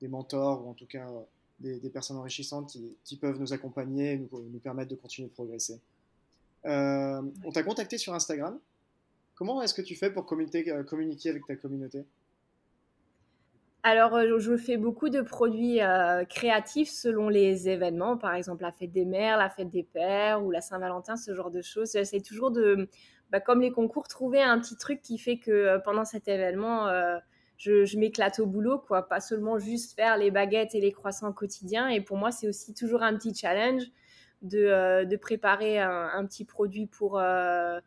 des 0.00 0.08
mentors 0.08 0.64
ou 0.64 0.68
en 0.68 0.74
tout 0.74 0.86
cas 0.86 1.08
euh, 1.08 1.22
des, 1.60 1.88
personnes 1.88 2.18
enrichissantes 2.18 2.76
qui, 3.04 3.16
peuvent 3.16 3.40
nous 3.40 3.54
accompagner 3.54 4.12
et 4.12 4.18
nous, 4.18 4.28
nous 4.30 4.58
permettre 4.58 4.90
de 4.90 4.96
continuer 4.96 5.28
de 5.28 5.32
progresser. 5.32 5.80
On 6.64 7.52
t'a 7.52 7.62
contacté 7.62 7.98
sur 7.98 8.14
Instagram. 8.14 8.58
Comment 9.34 9.62
est-ce 9.62 9.74
que 9.74 9.82
tu 9.82 9.96
fais 9.96 10.10
pour 10.10 10.26
communiquer 10.26 10.70
avec 11.30 11.46
ta 11.46 11.56
communauté? 11.56 12.04
Alors, 13.84 14.14
euh, 14.14 14.38
je 14.38 14.56
fais 14.56 14.76
beaucoup 14.76 15.08
de 15.08 15.22
produits 15.22 15.82
euh, 15.82 16.24
créatifs 16.24 16.88
selon 16.88 17.28
les 17.28 17.68
événements, 17.68 18.16
par 18.16 18.34
exemple 18.34 18.62
la 18.62 18.70
fête 18.70 18.92
des 18.92 19.04
mères, 19.04 19.36
la 19.38 19.50
fête 19.50 19.70
des 19.70 19.82
pères 19.82 20.44
ou 20.44 20.52
la 20.52 20.60
Saint-Valentin, 20.60 21.16
ce 21.16 21.34
genre 21.34 21.50
de 21.50 21.62
choses. 21.62 21.92
J'essaie 21.92 22.20
toujours 22.20 22.52
de, 22.52 22.88
bah, 23.30 23.40
comme 23.40 23.60
les 23.60 23.72
concours, 23.72 24.06
trouver 24.06 24.40
un 24.40 24.60
petit 24.60 24.76
truc 24.76 25.02
qui 25.02 25.18
fait 25.18 25.38
que 25.38 25.78
pendant 25.84 26.04
cet 26.04 26.28
événement, 26.28 26.88
je, 27.56 27.98
m'éclate 27.98 28.38
au 28.38 28.46
boulot, 28.46 28.78
quoi. 28.78 29.08
Pas 29.08 29.20
seulement 29.20 29.58
juste 29.58 29.96
faire 29.96 30.16
les 30.16 30.30
baguettes 30.30 30.76
et 30.76 30.80
les 30.80 30.92
croissants 30.92 31.30
au 31.30 31.32
quotidien. 31.32 31.88
Et 31.88 32.00
pour 32.00 32.16
moi, 32.16 32.30
c'est 32.30 32.48
aussi 32.48 32.74
toujours 32.74 33.02
un 33.02 33.16
petit 33.16 33.34
challenge 33.34 33.82
de, 34.42 35.16
préparer 35.16 35.80
un, 35.80 36.24
petit 36.26 36.44
produit 36.44 36.86
pour, 36.86 37.20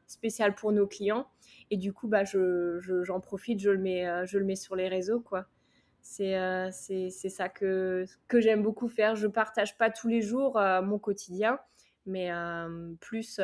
spécial 0.08 0.56
pour 0.56 0.74
nos 0.74 0.88
clients. 0.88 1.28
Et 1.72 1.78
du 1.78 1.94
coup, 1.94 2.10
bah, 2.10 2.24
j'en 2.26 3.20
profite, 3.22 3.62
je 3.62 3.70
le, 3.70 3.80
mets, 3.80 4.26
je 4.26 4.38
le 4.38 4.46
mets 4.46 4.58
sur 4.58 4.76
les 4.76 4.90
réseaux, 4.90 5.22
quoi. 5.22 5.48
C'est 6.08 6.70
c'est 6.72 7.30
ça 7.30 7.50
que, 7.50 8.06
que 8.28 8.40
j'aime 8.40 8.62
beaucoup 8.62 8.88
faire. 8.88 9.16
Je 9.16 9.26
partage 9.26 9.76
pas 9.76 9.90
tous 9.90 10.08
les 10.08 10.22
jours 10.22 10.62
mon 10.84 11.00
quotidien, 11.00 11.60
mais 12.06 12.30
plus, 13.02 13.42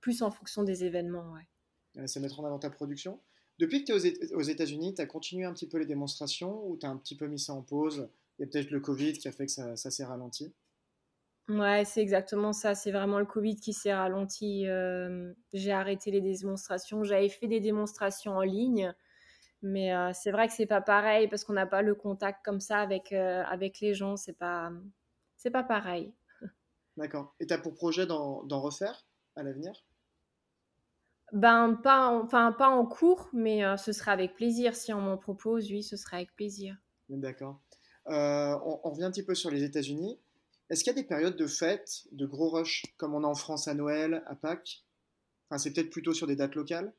plus 0.00 0.22
en 0.22 0.30
fonction 0.30 0.62
des 0.62 0.84
événements. 0.84 1.32
Ouais. 1.32 2.06
C'est 2.06 2.20
mettre 2.20 2.38
en 2.38 2.44
avant 2.44 2.60
ta 2.60 2.70
production. 2.70 3.18
Depuis 3.58 3.84
que 3.84 3.92
tu 3.92 4.08
es 4.08 4.32
aux 4.32 4.42
États-Unis, 4.42 4.94
tu 4.94 5.02
as 5.02 5.06
continué 5.06 5.44
un 5.44 5.52
petit 5.52 5.68
peu 5.68 5.78
les 5.78 5.84
démonstrations 5.84 6.64
ou 6.68 6.76
tu 6.76 6.86
as 6.86 6.88
un 6.88 6.96
petit 6.96 7.16
peu 7.16 7.26
mis 7.26 7.40
ça 7.40 7.52
en 7.52 7.62
pause? 7.62 8.08
Il 8.38 8.42
y 8.42 8.44
a 8.44 8.50
peut-être 8.50 8.70
le 8.70 8.78
Covid 8.80 9.14
qui 9.14 9.26
a 9.26 9.32
fait 9.32 9.46
que 9.46 9.52
ça, 9.52 9.74
ça 9.74 9.90
s'est 9.90 10.04
ralenti 10.04 10.54
Ouais, 11.48 11.84
c'est 11.84 12.00
exactement 12.00 12.52
ça. 12.52 12.76
C'est 12.76 12.92
vraiment 12.92 13.18
le 13.18 13.26
Covid 13.26 13.56
qui 13.56 13.72
s'est 13.72 13.92
ralenti. 13.92 14.66
j'ai 15.52 15.72
arrêté 15.72 16.12
les 16.12 16.20
démonstrations. 16.20 17.02
J'avais 17.02 17.28
fait 17.28 17.48
des 17.48 17.60
démonstrations 17.60 18.36
en 18.36 18.42
ligne, 18.42 18.94
mais 19.62 19.92
c'est 20.12 20.30
vrai 20.30 20.48
que 20.48 20.54
c'est 20.54 20.66
pas 20.66 20.80
pareil 20.80 21.28
parce 21.28 21.44
qu'on 21.44 21.52
n'a 21.52 21.66
pas 21.66 21.82
le 21.82 21.94
contact 21.94 22.44
comme 22.44 22.60
ça 22.60 22.78
avec, 22.78 23.12
avec 23.12 23.80
les 23.80 23.94
gens. 23.94 24.16
C'est 24.16 24.36
pas, 24.36 24.70
c'est 25.36 25.50
pas 25.50 25.62
pareil. 25.62 26.14
D'accord. 26.96 27.34
Et 27.40 27.46
tu 27.46 27.54
as 27.54 27.58
pour 27.58 27.74
projet 27.74 28.06
d'en 28.06 28.60
refaire 28.60 29.06
à 29.36 29.42
l'avenir? 29.42 29.72
Ben, 31.32 31.74
pas 31.82 32.08
en, 32.08 32.24
enfin, 32.24 32.52
pas 32.52 32.68
en 32.68 32.84
cours, 32.84 33.30
mais 33.32 33.62
ce 33.78 33.92
serait 33.92 34.10
avec 34.10 34.34
plaisir. 34.34 34.76
Si 34.76 34.92
on 34.92 35.00
m'en 35.00 35.16
propose, 35.16 35.70
oui, 35.70 35.82
ce 35.82 35.96
serait 35.96 36.16
avec 36.18 36.34
plaisir. 36.34 36.76
D'accord. 37.08 37.60
on, 38.06 38.80
on, 38.84 38.90
revient 38.90 39.04
un 39.04 39.10
petit 39.10 39.24
peu 39.24 39.34
sur 39.34 39.50
les 39.50 39.62
États-Unis. 39.62 40.18
Est-ce 40.72 40.84
qu'il 40.84 40.94
y 40.94 40.98
a 40.98 41.02
des 41.02 41.06
périodes 41.06 41.36
de 41.36 41.46
fêtes, 41.46 42.06
de 42.12 42.24
gros 42.24 42.48
rush, 42.48 42.82
comme 42.96 43.14
on 43.14 43.24
a 43.24 43.26
en 43.26 43.34
France 43.34 43.68
à 43.68 43.74
Noël, 43.74 44.22
à 44.26 44.34
Pâques? 44.34 44.84
Enfin, 45.48 45.58
c'est 45.58 45.70
peut-être 45.72 45.90
plutôt 45.90 46.14
sur 46.14 46.26
des 46.26 46.34
dates 46.34 46.54
locales, 46.54 46.94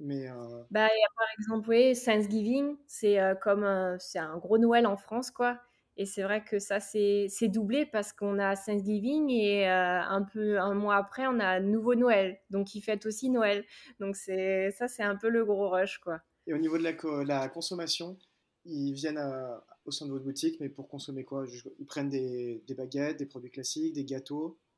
mais. 0.00 0.28
Euh... 0.28 0.62
Bah, 0.70 0.88
par 1.16 1.26
exemple, 1.38 1.68
oui, 1.68 1.94
Thanksgiving, 1.94 2.76
c'est 2.86 3.20
euh, 3.20 3.34
comme 3.34 3.96
c'est 3.98 4.18
un 4.18 4.38
gros 4.38 4.58
Noël 4.58 4.86
en 4.86 4.96
France, 4.96 5.30
quoi. 5.30 5.58
Et 5.96 6.06
c'est 6.06 6.22
vrai 6.22 6.42
que 6.42 6.58
ça, 6.58 6.80
c'est 6.80 7.28
doublé 7.48 7.84
parce 7.84 8.12
qu'on 8.14 8.38
a 8.38 8.56
Thanksgiving 8.56 9.28
et 9.30 9.68
euh, 9.68 10.00
un 10.00 10.22
peu 10.22 10.58
un 10.58 10.72
mois 10.72 10.96
après, 10.96 11.26
on 11.26 11.38
a 11.40 11.60
nouveau 11.60 11.94
Noël. 11.94 12.40
Donc, 12.48 12.74
ils 12.74 12.80
fêtent 12.80 13.04
aussi 13.04 13.28
Noël. 13.28 13.66
Donc, 13.98 14.16
c'est 14.16 14.70
ça, 14.70 14.88
c'est 14.88 15.02
un 15.02 15.16
peu 15.16 15.28
le 15.28 15.44
gros 15.44 15.68
rush, 15.68 15.98
quoi. 15.98 16.20
Et 16.46 16.54
au 16.54 16.58
niveau 16.58 16.78
de 16.78 16.84
la, 16.84 16.94
la 17.24 17.48
consommation, 17.50 18.16
ils 18.64 18.94
viennent 18.94 19.18
à, 19.18 19.62
au 19.84 19.90
sein 19.90 20.06
de 20.06 20.12
votre 20.12 20.24
boutique, 20.24 20.58
mais 20.60 20.68
pour 20.68 20.88
consommer 20.88 21.24
quoi? 21.24 21.44
Ils 21.78 21.86
prennent 21.86 22.08
des, 22.08 22.62
baguettes, 22.76 23.18
des 23.18 23.26
produits 23.26 23.50
classiques, 23.50 23.92
des 23.94 24.04
gâteaux? 24.04 24.56
euh, 24.56 24.69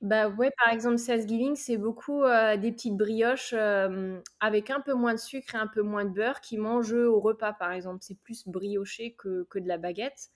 Bah 0.00 0.28
ouais, 0.28 0.50
par 0.64 0.72
exemple, 0.72 0.98
Thanksgiving, 1.04 1.56
c'est 1.56 1.76
beaucoup 1.78 2.22
euh, 2.22 2.56
des 2.56 2.70
petites 2.70 2.96
brioches 2.96 3.52
euh, 3.54 4.20
avec 4.38 4.70
un 4.70 4.80
peu 4.80 4.94
moins 4.94 5.14
de 5.14 5.18
sucre 5.18 5.56
et 5.56 5.58
un 5.58 5.66
peu 5.66 5.82
moins 5.82 6.04
de 6.04 6.10
beurre 6.10 6.40
qui 6.40 6.58
mangent 6.58 6.92
au 6.92 7.18
repas, 7.18 7.52
par 7.52 7.72
exemple. 7.72 7.98
C'est 8.00 8.18
plus 8.20 8.46
brioché 8.46 9.14
que, 9.18 9.44
que, 9.50 9.58
de 9.58 9.66
la 9.66 9.76
baguette. 9.76 10.28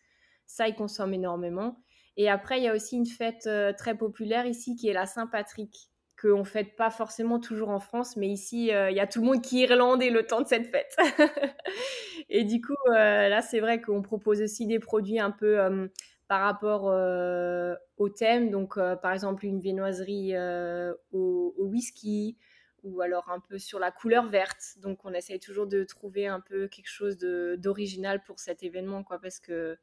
Ça, 0.47 0.67
ils 0.67 0.75
consomment 0.75 1.15
énormément. 1.15 1.81
Et 2.17 2.29
après, 2.29 2.59
il 2.59 2.65
y 2.65 2.69
a 2.69 2.75
aussi 2.75 2.97
une 2.97 3.07
fête 3.07 3.49
très 3.79 3.97
populaire 3.97 4.45
ici 4.45 4.75
qui 4.77 4.89
est 4.89 4.93
la 4.93 5.07
Saint-Patrick 5.07 5.89
qu'on 6.21 6.41
ne 6.41 6.45
fête 6.45 6.77
pas 6.77 6.91
forcément 6.91 7.41
toujours 7.41 7.71
en 7.71 7.81
France, 7.81 8.17
mais 8.17 8.29
ici, 8.29 8.67
il 8.67 8.95
y 8.95 9.01
a 9.01 9.07
tout 9.07 9.21
le 9.21 9.27
monde 9.27 9.43
qui 9.43 9.63
est 9.63 9.69
irlandais 9.69 10.11
le 10.11 10.27
temps 10.27 10.41
de 10.43 10.47
cette 10.47 10.67
fête. 10.67 10.95
Et 12.29 12.45
du 12.45 12.61
coup, 12.61 12.75
euh, 12.91 13.29
là, 13.29 13.43
c'est 13.43 13.61
vrai 13.61 13.81
qu'on 13.81 14.03
propose 14.03 14.41
aussi 14.43 14.67
des 14.67 14.79
produits 14.79 15.21
un 15.21 15.31
peu 15.31 15.59
euh, 15.61 15.87
par 16.33 16.41
rapport 16.41 16.89
euh, 16.89 17.75
au 17.99 18.09
thème. 18.09 18.49
Donc, 18.49 18.77
par 18.77 19.13
exemple, 19.13 19.45
une 19.45 19.61
viennoiserie 19.61 20.33
au, 21.13 21.55
whisky 21.59 22.39
ou 22.83 23.03
alors 23.03 23.29
un 23.29 23.39
peu 23.39 23.59
sur 23.59 23.79
la 23.79 23.91
couleur 23.91 24.31
verte. 24.31 24.79
Donc, 24.79 25.05
on 25.05 25.13
essaye 25.13 25.39
toujours 25.39 25.67
de 25.67 25.85
trouver 25.85 26.29
un 26.29 26.41
peu 26.41 26.69
quelque 26.69 26.89
chose 26.89 27.19
d'original 27.19 28.23
pour 28.25 28.41
cet 28.41 28.63
événement, 28.63 29.05
quoi, 29.05 29.19
parce 29.19 29.41
que 29.41 29.77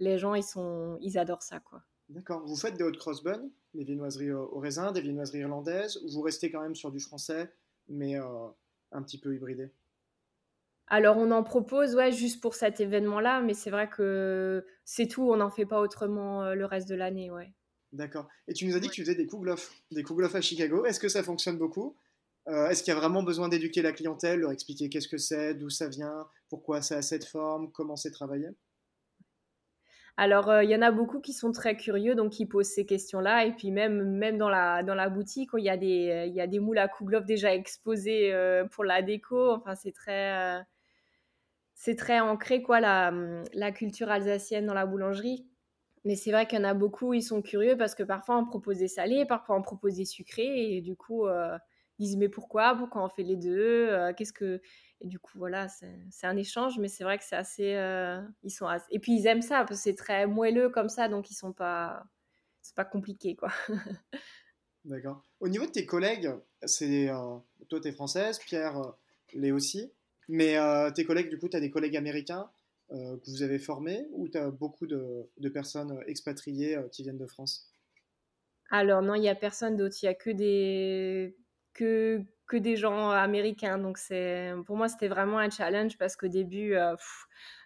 les 0.00 0.18
gens, 0.18 0.34
ils, 0.34 0.42
sont, 0.42 0.98
ils 1.00 1.18
adorent 1.18 1.44
ça, 1.44 1.60
quoi. 1.60 1.84
D'accord. 2.08 2.44
Vous 2.44 2.56
faites 2.56 2.76
des 2.76 2.82
hautes 2.82 2.98
crossbuns, 2.98 3.48
des 3.72 3.84
viennoiseries 3.84 4.32
au 4.32 4.58
raisin, 4.58 4.90
des 4.90 5.02
viennoiseries 5.02 5.38
irlandaises, 5.38 5.98
ou 5.98 6.10
vous 6.10 6.22
restez 6.22 6.50
quand 6.50 6.62
même 6.62 6.74
sur 6.74 6.90
du 6.90 6.98
français, 6.98 7.54
mais 7.86 8.16
un 8.16 9.02
petit 9.04 9.20
peu 9.20 9.36
hybridé? 9.36 9.70
Alors, 10.94 11.16
on 11.16 11.30
en 11.30 11.42
propose, 11.42 11.94
ouais, 11.94 12.12
juste 12.12 12.42
pour 12.42 12.54
cet 12.54 12.78
événement-là, 12.78 13.40
mais 13.40 13.54
c'est 13.54 13.70
vrai 13.70 13.88
que 13.88 14.62
c'est 14.84 15.06
tout, 15.06 15.32
on 15.32 15.36
n'en 15.36 15.48
fait 15.48 15.64
pas 15.64 15.80
autrement 15.80 16.44
euh, 16.44 16.54
le 16.54 16.66
reste 16.66 16.86
de 16.86 16.94
l'année, 16.94 17.30
ouais. 17.30 17.50
D'accord. 17.92 18.28
Et 18.46 18.52
tu 18.52 18.66
nous 18.66 18.76
as 18.76 18.78
dit 18.78 18.88
que 18.88 18.92
tu 18.92 19.00
faisais 19.00 19.14
des 19.14 19.26
kouglof, 19.26 19.72
des 19.90 20.02
kouglof 20.02 20.34
à 20.34 20.42
Chicago. 20.42 20.84
Est-ce 20.84 21.00
que 21.00 21.08
ça 21.08 21.22
fonctionne 21.22 21.56
beaucoup? 21.56 21.96
Euh, 22.46 22.68
Est-ce 22.68 22.82
qu'il 22.82 22.92
y 22.92 22.96
a 22.96 23.00
vraiment 23.00 23.22
besoin 23.22 23.48
d'éduquer 23.48 23.80
la 23.80 23.92
clientèle, 23.92 24.40
leur 24.40 24.52
expliquer 24.52 24.90
qu'est-ce 24.90 25.08
que 25.08 25.16
c'est, 25.16 25.54
d'où 25.54 25.70
ça 25.70 25.88
vient, 25.88 26.26
pourquoi 26.50 26.82
ça 26.82 26.98
a 26.98 27.02
cette 27.02 27.24
forme, 27.24 27.72
comment 27.72 27.96
c'est 27.96 28.10
travaillé? 28.10 28.48
Alors, 30.18 30.50
euh, 30.50 30.62
il 30.62 30.68
y 30.68 30.76
en 30.76 30.82
a 30.82 30.90
beaucoup 30.90 31.20
qui 31.22 31.32
sont 31.32 31.52
très 31.52 31.74
curieux, 31.74 32.14
donc 32.14 32.32
qui 32.32 32.44
posent 32.44 32.68
ces 32.68 32.84
questions-là. 32.84 33.46
Et 33.46 33.54
puis 33.54 33.70
même, 33.70 34.18
même 34.18 34.36
dans, 34.36 34.50
la, 34.50 34.82
dans 34.82 34.94
la 34.94 35.08
boutique, 35.08 35.52
il 35.56 35.64
y, 35.64 35.70
a 35.70 35.78
des, 35.78 36.26
il 36.28 36.34
y 36.34 36.40
a 36.42 36.46
des 36.46 36.60
moules 36.60 36.76
à 36.76 36.88
kouglof 36.88 37.24
déjà 37.24 37.54
exposés 37.54 38.30
pour 38.72 38.84
la 38.84 39.00
déco. 39.00 39.52
Enfin, 39.52 39.74
c'est 39.74 39.92
très, 39.92 40.62
c'est 41.82 41.96
très 41.96 42.20
ancré 42.20 42.62
quoi 42.62 42.78
la, 42.78 43.12
la, 43.54 43.72
culture 43.72 44.08
alsacienne 44.08 44.66
dans 44.66 44.74
la 44.74 44.86
boulangerie. 44.86 45.48
Mais 46.04 46.14
c'est 46.14 46.30
vrai 46.30 46.46
qu'il 46.46 46.60
y 46.60 46.62
en 46.62 46.64
a 46.64 46.74
beaucoup, 46.74 47.12
ils 47.12 47.22
sont 47.24 47.42
curieux 47.42 47.76
parce 47.76 47.96
que 47.96 48.04
parfois 48.04 48.38
on 48.38 48.46
propose 48.46 48.78
des 48.78 48.86
salés, 48.86 49.24
parfois 49.26 49.56
on 49.56 49.62
propose 49.62 49.96
des 49.96 50.04
sucrés 50.04 50.76
et 50.76 50.80
du 50.80 50.94
coup 50.94 51.26
euh, 51.26 51.58
ils 51.98 52.06
disent 52.06 52.16
mais 52.18 52.28
pourquoi? 52.28 52.76
Pourquoi 52.76 53.04
on 53.04 53.08
fait 53.08 53.24
les 53.24 53.34
deux? 53.34 53.88
Euh, 53.88 54.12
Qu'est-ce 54.12 54.32
que 54.32 54.62
et 55.00 55.08
du 55.08 55.18
coup 55.18 55.38
voilà 55.38 55.66
c'est 55.68 56.26
un 56.26 56.36
échange, 56.36 56.78
mais 56.78 56.86
c'est 56.86 57.02
vrai 57.02 57.18
que 57.18 57.24
c'est 57.24 57.34
assez 57.34 57.74
euh, 57.74 58.20
ils 58.44 58.50
sont 58.50 58.68
et 58.90 59.00
puis 59.00 59.14
ils 59.16 59.26
aiment 59.26 59.42
ça 59.42 59.64
parce 59.64 59.70
que 59.70 59.82
c'est 59.82 59.96
très 59.96 60.28
moelleux 60.28 60.70
comme 60.70 60.88
ça 60.88 61.08
donc 61.08 61.32
ils 61.32 61.34
sont 61.34 61.52
pas 61.52 62.04
c'est 62.60 62.76
pas 62.76 62.84
compliqué 62.84 63.34
quoi. 63.34 63.50
D'accord. 64.84 65.24
Au 65.40 65.48
niveau 65.48 65.66
de 65.66 65.72
tes 65.72 65.84
collègues, 65.84 66.30
c'est 66.64 67.08
toi 67.68 67.80
tu 67.80 67.88
es 67.88 67.92
française, 67.92 68.38
Pierre 68.38 68.80
l'est 69.34 69.50
aussi? 69.50 69.92
Mais 70.32 70.56
euh, 70.56 70.90
tes 70.90 71.04
collègues, 71.04 71.28
du 71.28 71.38
coup, 71.38 71.50
tu 71.50 71.58
as 71.58 71.60
des 71.60 71.70
collègues 71.70 71.94
américains 71.94 72.48
euh, 72.90 73.18
que 73.18 73.30
vous 73.30 73.42
avez 73.42 73.58
formés 73.58 74.06
ou 74.12 74.30
tu 74.30 74.38
as 74.38 74.50
beaucoup 74.50 74.86
de, 74.86 75.28
personnes 75.52 76.02
expatriées 76.06 76.74
euh, 76.74 76.88
qui 76.88 77.02
viennent 77.02 77.18
de 77.18 77.26
France? 77.26 77.70
Alors 78.70 79.02
non, 79.02 79.14
il 79.14 79.20
n'y 79.20 79.28
a 79.28 79.34
personne 79.34 79.76
d'autre. 79.76 79.94
Il 80.00 80.06
n'y 80.06 80.08
a 80.08 80.14
que 80.14 80.30
des, 80.30 81.36
que, 81.74 82.22
que 82.46 82.56
des 82.56 82.76
gens 82.76 83.10
américains. 83.10 83.76
Donc 83.76 83.98
pour 84.64 84.78
moi, 84.78 84.88
c'était 84.88 85.08
vraiment 85.08 85.36
un 85.36 85.50
challenge 85.50 85.98
parce 85.98 86.16
qu'au 86.16 86.28
début, 86.28 86.76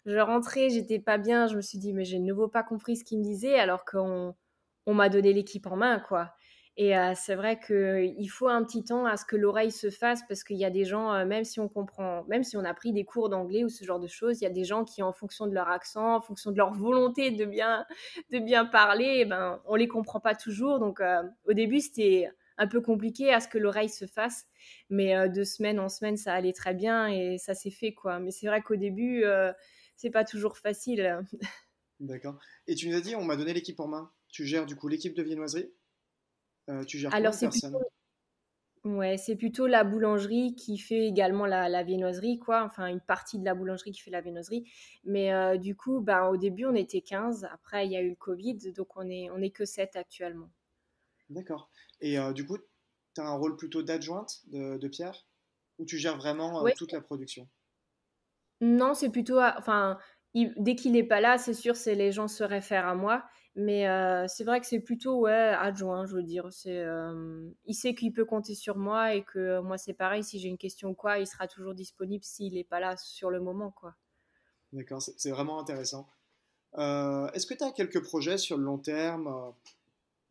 je 0.04 0.18
rentrais, 0.18 0.68
j'étais 0.68 0.98
pas 0.98 1.18
bien. 1.18 1.46
Je 1.46 1.54
me 1.54 1.60
suis 1.60 1.78
dit, 1.78 1.92
mais 1.92 2.04
j'ai 2.04 2.18
de 2.18 2.24
nouveau 2.24 2.48
pas 2.48 2.64
compris 2.64 2.96
ce 2.96 3.04
qu'ils 3.04 3.18
me 3.18 3.22
disaient 3.22 3.60
alors 3.60 3.84
qu'on 3.84 4.34
on, 4.86 4.94
m'a 4.94 5.08
donné 5.08 5.32
l'équipe 5.32 5.68
en 5.68 5.76
main, 5.76 6.00
quoi. 6.00 6.34
Et 6.78 6.92
c'est 7.14 7.34
vrai 7.36 7.58
qu'il 7.58 8.28
faut 8.30 8.48
un 8.48 8.62
petit 8.62 8.84
temps 8.84 9.06
à 9.06 9.16
ce 9.16 9.24
que 9.24 9.34
l'oreille 9.34 9.72
se 9.72 9.88
fasse 9.88 10.20
parce 10.28 10.44
qu'il 10.44 10.58
y 10.58 10.64
a 10.64 10.70
des 10.70 10.84
gens, 10.84 11.24
même 11.24 11.44
si 11.44 11.58
on 11.58 11.70
comprend, 11.70 12.24
même 12.24 12.44
si 12.44 12.58
on 12.58 12.64
a 12.64 12.74
pris 12.74 12.92
des 12.92 13.04
cours 13.04 13.30
d'anglais 13.30 13.64
ou 13.64 13.70
ce 13.70 13.82
genre 13.82 13.98
de 13.98 14.06
choses, 14.06 14.42
il 14.42 14.44
y 14.44 14.46
a 14.46 14.50
des 14.50 14.64
gens 14.64 14.84
qui, 14.84 15.02
en 15.02 15.14
fonction 15.14 15.46
de 15.46 15.54
leur 15.54 15.68
accent, 15.68 16.16
en 16.16 16.20
fonction 16.20 16.50
de 16.50 16.58
leur 16.58 16.74
volonté 16.74 17.30
de 17.30 17.46
bien, 17.46 17.86
de 18.30 18.38
bien 18.38 18.66
parler, 18.66 19.20
eh 19.20 19.24
ben, 19.24 19.62
on 19.64 19.74
les 19.74 19.88
comprend 19.88 20.20
pas 20.20 20.34
toujours. 20.34 20.78
Donc 20.78 21.00
au 21.46 21.52
début, 21.54 21.80
c'était 21.80 22.30
un 22.58 22.66
peu 22.66 22.82
compliqué 22.82 23.32
à 23.32 23.40
ce 23.40 23.48
que 23.48 23.56
l'oreille 23.56 23.88
se 23.88 24.04
fasse, 24.04 24.44
mais 24.90 25.30
de 25.30 25.44
semaine 25.44 25.80
en 25.80 25.88
semaine, 25.88 26.18
ça 26.18 26.34
allait 26.34 26.52
très 26.52 26.74
bien 26.74 27.08
et 27.08 27.38
ça 27.38 27.54
s'est 27.54 27.70
fait 27.70 27.94
quoi. 27.94 28.18
Mais 28.18 28.30
c'est 28.30 28.48
vrai 28.48 28.60
qu'au 28.60 28.76
début, 28.76 29.24
c'est 29.96 30.10
pas 30.10 30.24
toujours 30.24 30.58
facile. 30.58 31.22
D'accord. 32.00 32.38
Et 32.66 32.74
tu 32.74 32.90
nous 32.90 32.96
as 32.96 33.00
dit, 33.00 33.16
on 33.16 33.24
m'a 33.24 33.36
donné 33.36 33.54
l'équipe 33.54 33.80
en 33.80 33.88
main. 33.88 34.12
Tu 34.28 34.44
gères 34.44 34.66
du 34.66 34.76
coup 34.76 34.88
l'équipe 34.88 35.14
de 35.14 35.22
viennoiserie 35.22 35.72
euh, 36.68 36.84
tu 36.84 36.98
gères 36.98 37.14
Alors, 37.14 37.34
c'est 37.34 37.48
plutôt... 37.48 37.80
Ouais, 38.84 39.16
c'est 39.16 39.34
plutôt 39.34 39.66
la 39.66 39.82
boulangerie 39.82 40.54
qui 40.54 40.78
fait 40.78 41.08
également 41.08 41.44
la, 41.44 41.68
la, 41.68 41.82
viennoiserie, 41.82 42.38
quoi. 42.38 42.62
Enfin, 42.62 42.86
une 42.86 43.00
partie 43.00 43.36
de 43.36 43.44
la 43.44 43.52
boulangerie 43.52 43.90
qui 43.90 44.00
fait 44.00 44.12
la 44.12 44.20
viennoiserie. 44.20 44.70
Mais 45.02 45.32
euh, 45.32 45.56
du 45.56 45.74
coup, 45.74 46.00
ben, 46.00 46.28
au 46.28 46.36
début, 46.36 46.66
on 46.66 46.74
était 46.76 47.00
15. 47.00 47.48
Après, 47.52 47.84
il 47.86 47.90
y 47.90 47.96
a 47.96 48.00
eu 48.00 48.10
le 48.10 48.14
Covid, 48.14 48.58
donc 48.76 48.96
on 48.96 49.02
n'est 49.02 49.28
on 49.30 49.42
est 49.42 49.50
que 49.50 49.64
7 49.64 49.96
actuellement. 49.96 50.50
D'accord. 51.30 51.68
Et 52.00 52.16
euh, 52.16 52.32
du 52.32 52.46
coup, 52.46 52.58
tu 53.16 53.20
as 53.20 53.24
un 53.24 53.34
rôle 53.34 53.56
plutôt 53.56 53.82
d'adjointe 53.82 54.42
de, 54.46 54.86
Pierre? 54.86 55.26
Ou 55.78 55.84
tu 55.84 55.98
gères 55.98 56.16
vraiment 56.16 56.64
toute 56.76 56.92
la 56.92 57.00
production? 57.00 57.48
Non, 58.60 58.94
c'est 58.94 59.10
plutôt... 59.10 59.40
Enfin, 59.40 59.98
dès 60.34 60.76
qu'il 60.76 60.92
n'est 60.92 61.02
pas 61.02 61.20
là, 61.20 61.38
c'est 61.38 61.54
sûr, 61.54 61.74
c'est 61.74 61.96
les 61.96 62.12
gens 62.12 62.28
se 62.28 62.44
réfèrent 62.44 62.86
à 62.86 62.94
moi. 62.94 63.24
Mais 63.58 63.88
euh, 63.88 64.26
c'est 64.28 64.44
vrai 64.44 64.60
que 64.60 64.66
c'est 64.66 64.80
plutôt 64.80 65.20
ouais, 65.20 65.32
adjoint, 65.32 66.04
je 66.04 66.14
veux 66.14 66.22
dire. 66.22 66.46
C'est, 66.50 66.78
euh, 66.78 67.48
il 67.64 67.72
sait 67.74 67.94
qu'il 67.94 68.12
peut 68.12 68.26
compter 68.26 68.54
sur 68.54 68.76
moi 68.76 69.14
et 69.14 69.24
que 69.24 69.60
moi, 69.60 69.78
c'est 69.78 69.94
pareil. 69.94 70.22
Si 70.22 70.38
j'ai 70.38 70.48
une 70.48 70.58
question 70.58 70.90
ou 70.90 70.94
quoi, 70.94 71.18
il 71.18 71.26
sera 71.26 71.48
toujours 71.48 71.74
disponible 71.74 72.22
s'il 72.22 72.52
n'est 72.52 72.64
pas 72.64 72.80
là 72.80 72.98
sur 72.98 73.30
le 73.30 73.40
moment. 73.40 73.70
quoi. 73.70 73.94
D'accord, 74.74 75.00
c'est 75.00 75.30
vraiment 75.30 75.58
intéressant. 75.58 76.06
Euh, 76.76 77.30
est-ce 77.30 77.46
que 77.46 77.54
tu 77.54 77.64
as 77.64 77.72
quelques 77.72 78.02
projets 78.02 78.36
sur 78.36 78.58
le 78.58 78.64
long 78.64 78.76
terme, 78.76 79.54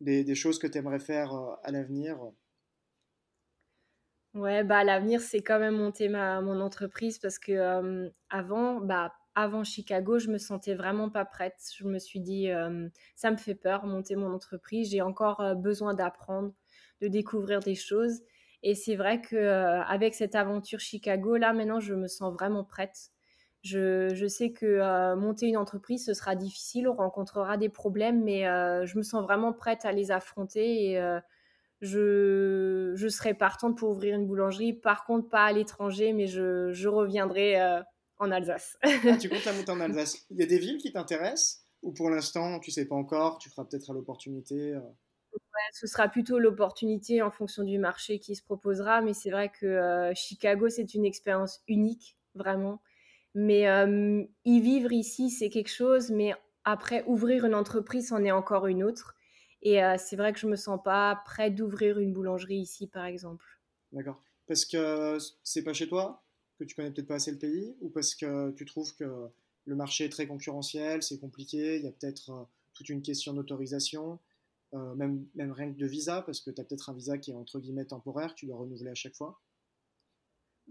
des, 0.00 0.22
des, 0.22 0.34
choses 0.36 0.60
que 0.60 0.68
tu 0.68 0.78
aimerais 0.78 1.00
faire 1.00 1.32
à 1.64 1.72
l'avenir? 1.72 2.16
Ouais, 4.34 4.62
bah, 4.62 4.78
à 4.78 4.84
l'avenir, 4.84 5.20
c'est 5.20 5.42
quand 5.42 5.58
même 5.58 5.76
monter 5.76 6.08
ma, 6.08 6.40
mon 6.42 6.60
entreprise 6.60 7.18
parce 7.18 7.40
que 7.40 8.12
avant, 8.30 8.80
bah, 8.80 9.12
avant 9.36 9.64
Chicago, 9.64 10.18
je 10.18 10.30
me 10.30 10.38
sentais 10.38 10.74
vraiment 10.74 11.10
pas 11.10 11.26
prête. 11.26 11.60
Je 11.76 11.84
me 11.84 11.98
suis 11.98 12.20
dit, 12.20 12.50
euh, 12.50 12.88
ça 13.14 13.30
me 13.30 13.36
fait 13.36 13.54
peur, 13.54 13.84
monter 13.86 14.16
mon 14.16 14.32
entreprise. 14.32 14.90
J'ai 14.90 15.02
encore 15.02 15.40
euh, 15.40 15.54
besoin 15.54 15.92
d'apprendre, 15.94 16.52
de 17.02 17.08
découvrir 17.08 17.60
des 17.60 17.74
choses. 17.74 18.22
Et 18.62 18.74
c'est 18.74 18.96
vrai 18.96 19.20
que 19.20 19.36
euh, 19.36 19.82
avec 19.82 20.14
cette 20.14 20.34
aventure 20.34 20.80
Chicago, 20.80 21.36
là 21.36 21.52
maintenant, 21.52 21.80
je 21.80 21.94
me 21.94 22.08
sens 22.08 22.32
vraiment 22.32 22.64
prête. 22.64 23.10
Je, 23.62 24.14
je 24.14 24.26
sais 24.26 24.52
que 24.52 25.14
monter 25.16 25.48
une 25.48 25.56
entreprise, 25.56 26.06
ce 26.06 26.14
sera 26.14 26.36
difficile, 26.36 26.88
on 26.88 26.94
rencontrera 26.94 27.56
des 27.56 27.68
problèmes, 27.68 28.22
mais 28.22 28.44
je 28.86 28.96
me 28.96 29.02
sens 29.02 29.24
vraiment 29.24 29.52
prête 29.52 29.84
à 29.84 29.90
les 29.90 30.12
affronter 30.12 30.92
et 30.92 31.18
je, 31.80 32.92
je 32.94 33.08
serai 33.08 33.34
partante 33.34 33.76
pour 33.76 33.90
ouvrir 33.90 34.14
une 34.14 34.26
boulangerie. 34.26 34.72
Par 34.72 35.04
contre, 35.04 35.28
pas 35.28 35.46
à 35.46 35.52
l'étranger, 35.52 36.12
mais 36.12 36.28
je, 36.28 36.70
je 36.72 36.88
reviendrai 36.88 37.56
en 38.18 38.30
Alsace. 38.30 38.76
ah, 38.82 39.16
tu 39.20 39.28
comptes 39.28 39.44
la 39.44 39.52
monter 39.52 39.70
en 39.70 39.80
Alsace. 39.80 40.26
Il 40.30 40.38
y 40.38 40.42
a 40.42 40.46
des 40.46 40.58
villes 40.58 40.78
qui 40.78 40.92
t'intéressent 40.92 41.64
ou 41.82 41.92
pour 41.92 42.10
l'instant 42.10 42.58
tu 42.60 42.70
sais 42.70 42.86
pas 42.86 42.94
encore, 42.94 43.38
tu 43.38 43.50
feras 43.50 43.64
peut-être 43.64 43.90
à 43.90 43.92
l'opportunité 43.92 44.74
euh? 44.74 44.80
ce 45.72 45.86
sera 45.86 46.08
plutôt 46.08 46.38
l'opportunité 46.38 47.20
en 47.22 47.30
fonction 47.30 47.62
du 47.62 47.78
marché 47.78 48.18
qui 48.18 48.34
se 48.36 48.42
proposera, 48.42 49.02
mais 49.02 49.12
c'est 49.12 49.30
vrai 49.30 49.50
que 49.50 49.66
euh, 49.66 50.12
Chicago 50.14 50.68
c'est 50.68 50.94
une 50.94 51.04
expérience 51.04 51.62
unique 51.68 52.16
vraiment. 52.34 52.80
Mais 53.34 53.68
euh, 53.68 54.24
y 54.44 54.60
vivre 54.60 54.92
ici 54.92 55.30
c'est 55.30 55.50
quelque 55.50 55.70
chose, 55.70 56.10
mais 56.10 56.34
après 56.64 57.04
ouvrir 57.06 57.44
une 57.44 57.54
entreprise 57.54 58.08
c'en 58.08 58.24
est 58.24 58.30
encore 58.30 58.66
une 58.66 58.82
autre. 58.82 59.14
Et 59.62 59.80
c'est 59.98 60.14
vrai 60.14 60.32
que 60.32 60.38
je 60.38 60.46
me 60.46 60.54
sens 60.54 60.78
pas 60.84 61.20
prête 61.24 61.56
d'ouvrir 61.56 61.98
une 61.98 62.12
boulangerie 62.12 62.58
ici 62.58 62.86
par 62.86 63.04
exemple. 63.04 63.44
D'accord. 63.90 64.22
Parce 64.46 64.64
que 64.64 65.18
c'est 65.42 65.64
pas 65.64 65.72
chez 65.72 65.88
toi? 65.88 66.24
Que 66.56 66.64
tu 66.64 66.74
connais 66.74 66.90
peut-être 66.90 67.06
pas 67.06 67.16
assez 67.16 67.30
le 67.30 67.38
pays 67.38 67.74
ou 67.80 67.88
parce 67.90 68.14
que 68.14 68.50
tu 68.52 68.64
trouves 68.64 68.94
que 68.96 69.30
le 69.66 69.74
marché 69.74 70.04
est 70.04 70.08
très 70.08 70.26
concurrentiel, 70.26 71.02
c'est 71.02 71.18
compliqué, 71.18 71.76
il 71.76 71.84
y 71.84 71.88
a 71.88 71.92
peut-être 71.92 72.30
euh, 72.30 72.44
toute 72.72 72.88
une 72.88 73.02
question 73.02 73.34
d'autorisation, 73.34 74.18
euh, 74.74 74.94
même, 74.94 75.26
même 75.34 75.52
rien 75.52 75.72
que 75.72 75.78
de 75.78 75.86
visa, 75.86 76.22
parce 76.22 76.40
que 76.40 76.50
tu 76.50 76.60
as 76.60 76.64
peut-être 76.64 76.88
un 76.88 76.94
visa 76.94 77.18
qui 77.18 77.32
est 77.32 77.34
entre 77.34 77.58
guillemets 77.58 77.84
temporaire, 77.84 78.34
tu 78.34 78.46
dois 78.46 78.56
renouveler 78.56 78.90
à 78.90 78.94
chaque 78.94 79.14
fois? 79.14 79.40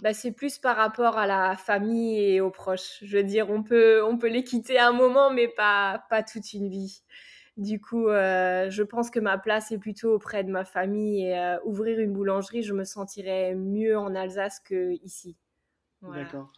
Bah, 0.01 0.13
c'est 0.13 0.31
plus 0.31 0.57
par 0.57 0.75
rapport 0.75 1.17
à 1.17 1.27
la 1.27 1.55
famille 1.55 2.19
et 2.19 2.41
aux 2.41 2.51
proches. 2.51 2.99
Je 3.01 3.17
veux 3.17 3.23
dire, 3.23 3.49
on 3.49 3.63
peut, 3.63 4.03
on 4.03 4.17
peut 4.17 4.27
les 4.27 4.43
quitter 4.43 4.77
un 4.77 4.91
moment, 4.91 5.31
mais 5.31 5.47
pas, 5.47 6.03
pas 6.09 6.21
toute 6.21 6.51
une 6.53 6.67
vie. 6.67 7.03
Du 7.55 7.79
coup, 7.79 8.09
euh, 8.09 8.69
je 8.69 8.83
pense 8.83 9.09
que 9.09 9.21
ma 9.21 9.37
place 9.37 9.71
est 9.71 9.77
plutôt 9.77 10.13
auprès 10.13 10.43
de 10.43 10.51
ma 10.51 10.65
famille 10.65 11.25
et 11.27 11.57
ouvrir 11.63 11.99
une 11.99 12.11
boulangerie, 12.11 12.63
je 12.63 12.73
me 12.73 12.83
sentirais 12.83 13.55
mieux 13.55 13.97
en 13.97 14.13
Alsace 14.15 14.59
qu'ici. 14.59 15.37
D'accord. 16.07 16.51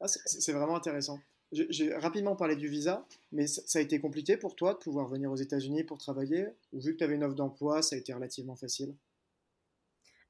Ah, 0.00 0.08
c'est 0.08 0.52
vraiment 0.52 0.76
intéressant. 0.76 1.20
J'ai 1.52 1.94
rapidement 1.94 2.36
parlé 2.36 2.56
du 2.56 2.68
visa, 2.68 3.06
mais 3.32 3.46
ça 3.46 3.78
a 3.78 3.82
été 3.82 4.00
compliqué 4.00 4.36
pour 4.36 4.56
toi 4.56 4.74
de 4.74 4.78
pouvoir 4.78 5.08
venir 5.08 5.32
aux 5.32 5.36
États-Unis 5.36 5.84
pour 5.84 5.98
travailler 5.98 6.48
Ou 6.72 6.80
vu 6.80 6.92
que 6.92 6.98
tu 6.98 7.04
avais 7.04 7.14
une 7.16 7.24
offre 7.24 7.36
d'emploi, 7.36 7.82
ça 7.82 7.96
a 7.96 7.98
été 7.98 8.12
relativement 8.12 8.56
facile? 8.56 8.96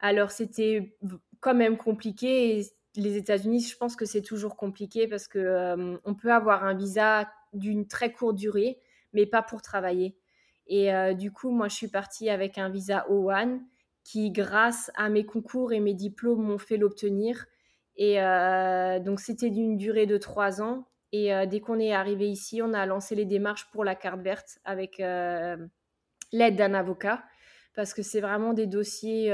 Alors, 0.01 0.31
c'était 0.31 0.97
quand 1.41 1.55
même 1.55 1.77
compliqué. 1.77 2.65
les 2.97 3.17
États-Unis, 3.17 3.61
je 3.61 3.77
pense 3.77 3.97
que 3.97 4.05
c'est 4.05 4.23
toujours 4.23 4.57
compliqué 4.57 5.09
parce 5.09 5.29
que 5.29 5.39
euh, 5.39 5.97
on 6.05 6.15
peut 6.15 6.33
avoir 6.33 6.65
un 6.65 6.75
visa 6.75 7.31
d'une 7.53 7.87
très 7.87 8.13
courte 8.13 8.37
durée, 8.37 8.81
mais 9.13 9.27
pas 9.27 9.43
pour 9.43 9.63
travailler. 9.63 10.17
Et 10.67 10.93
euh, 10.95 11.15
du 11.15 11.33
coup, 11.33 11.51
moi, 11.51 11.69
je 11.69 11.75
suis 11.75 11.89
partie 11.89 12.29
avec 12.31 12.59
un 12.59 12.69
visa 12.69 13.07
O1 13.09 13.61
qui, 14.05 14.31
grâce 14.31 14.91
à 14.95 15.09
mes 15.11 15.27
concours 15.27 15.73
et 15.73 15.81
mes 15.81 15.95
diplômes, 15.95 16.43
m'ont 16.43 16.59
fait 16.59 16.77
l'obtenir. 16.77 17.47
Et 17.99 18.23
euh, 18.23 19.01
donc, 19.01 19.19
c'était 19.19 19.51
d'une 19.51 19.77
durée 19.77 20.07
de 20.07 20.17
trois 20.17 20.63
ans. 20.63 20.87
Et 21.11 21.35
euh, 21.35 21.47
dès 21.47 21.61
qu'on 21.61 21.81
est 21.81 21.93
arrivé 21.93 22.29
ici, 22.29 22.63
on 22.63 22.73
a 22.73 22.87
lancé 22.87 23.15
les 23.17 23.25
démarches 23.25 23.69
pour 23.73 23.85
la 23.85 23.97
carte 23.97 24.21
verte 24.21 24.59
avec 24.65 25.01
euh, 25.01 25.57
l'aide 26.33 26.57
d'un 26.57 26.75
avocat. 26.75 27.25
Parce 27.75 27.93
que 27.93 28.03
c'est 28.03 28.21
vraiment 28.21 28.55
des 28.55 28.67
dossiers 28.67 29.31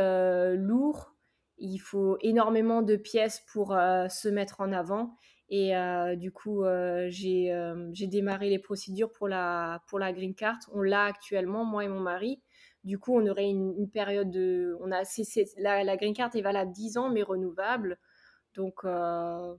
lourds. 0.56 1.14
Il 1.56 1.78
faut 1.78 2.18
énormément 2.20 2.82
de 2.82 2.96
pièces 2.96 3.42
pour 3.50 3.68
se 3.68 4.28
mettre 4.28 4.60
en 4.60 4.70
avant. 4.70 5.16
Et 5.48 5.72
du 6.16 6.30
coup, 6.30 6.62
j'ai 7.08 8.06
démarré 8.06 8.50
les 8.50 8.58
procédures 8.58 9.10
pour 9.12 9.28
la, 9.28 9.80
green 10.12 10.34
card. 10.34 10.58
On 10.74 10.82
l'a 10.82 11.04
actuellement, 11.04 11.64
moi 11.64 11.84
et 11.84 11.88
mon 11.88 12.00
mari. 12.00 12.42
Du 12.82 12.98
coup, 12.98 13.18
on 13.18 13.26
aurait 13.26 13.48
une, 13.48 13.88
période 13.88 14.30
de. 14.30 14.76
La, 15.56 15.82
la, 15.82 15.96
green 15.96 16.12
card 16.12 16.36
est 16.36 16.42
valable 16.42 16.72
10 16.72 16.98
ans, 16.98 17.08
mais 17.08 17.22
renouvelable. 17.22 17.98
Donc, 18.54 18.84
euh, 18.84 19.54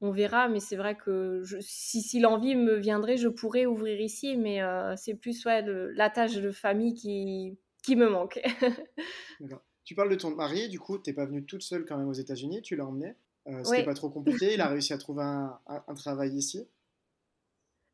on 0.00 0.10
verra, 0.10 0.48
mais 0.48 0.60
c'est 0.60 0.76
vrai 0.76 0.96
que 0.96 1.42
si, 1.60 2.02
si 2.02 2.20
l'envie 2.20 2.54
me 2.54 2.74
viendrait, 2.74 3.16
je 3.16 3.28
pourrais 3.28 3.66
ouvrir 3.66 4.00
ici, 4.00 4.36
mais 4.36 4.62
euh, 4.62 4.94
c'est 4.96 5.14
plus 5.14 5.44
ouais, 5.44 5.62
la 5.94 6.08
tâche 6.08 6.36
de 6.36 6.50
famille 6.50 6.94
qui, 6.94 7.58
qui 7.82 7.96
me 7.96 8.08
manque. 8.08 8.40
D'accord. 9.40 9.62
Tu 9.84 9.94
parles 9.94 10.10
de 10.10 10.16
ton 10.16 10.30
mari, 10.34 10.68
du 10.68 10.78
coup, 10.78 10.98
tu 10.98 11.08
n'es 11.08 11.14
pas 11.14 11.24
venue 11.24 11.46
toute 11.46 11.62
seule 11.62 11.86
quand 11.86 11.96
même 11.96 12.08
aux 12.08 12.12
États-Unis, 12.12 12.60
tu 12.60 12.76
l'as 12.76 12.84
emmené. 12.84 13.14
Euh, 13.46 13.64
C'était 13.64 13.84
pas 13.84 13.94
trop 13.94 14.10
compliqué, 14.10 14.52
il 14.52 14.60
a 14.60 14.68
réussi 14.68 14.92
à 14.92 14.98
trouver 14.98 15.22
un, 15.22 15.58
un, 15.66 15.94
travail 15.94 16.34
ici. 16.34 16.68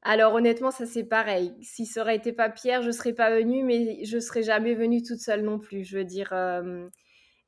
Alors 0.03 0.35
honnêtement, 0.35 0.73
ça 0.73 0.87
c'est 0.87 1.05
pareil. 1.05 1.55
Si 1.63 1.87
ça 1.87 2.03
aurait 2.03 2.17
été 2.17 2.33
pas 2.33 2.51
Pierre, 2.51 2.83
je 2.83 2.91
serais 2.91 3.13
pas 3.13 3.31
venue, 3.31 3.63
mais 3.63 4.05
je 4.05 4.19
serais 4.19 4.43
jamais 4.43 4.75
venue 4.75 5.03
toute 5.03 5.21
seule 5.21 5.43
non 5.43 5.61
plus. 5.61 5.85
Je 5.85 5.99
veux 5.99 6.05
dire, 6.05 6.33
euh, 6.33 6.89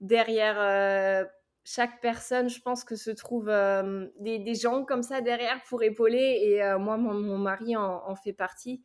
derrière 0.01 1.29
chaque 1.69 2.01
personne, 2.01 2.49
je 2.49 2.61
pense 2.61 2.85
que 2.85 2.95
se 2.95 3.11
trouve 3.11 3.49
euh, 3.49 4.07
des, 4.21 4.55
gens 4.55 4.85
comme 4.85 5.03
ça 5.03 5.21
derrière 5.21 5.61
pour 5.69 5.83
épauler. 5.83 6.39
Et 6.43 6.79
moi, 6.79 6.97
mon, 6.97 7.39
mari 7.39 7.75
en, 7.77 8.15
fait 8.15 8.33
partie. 8.33 8.85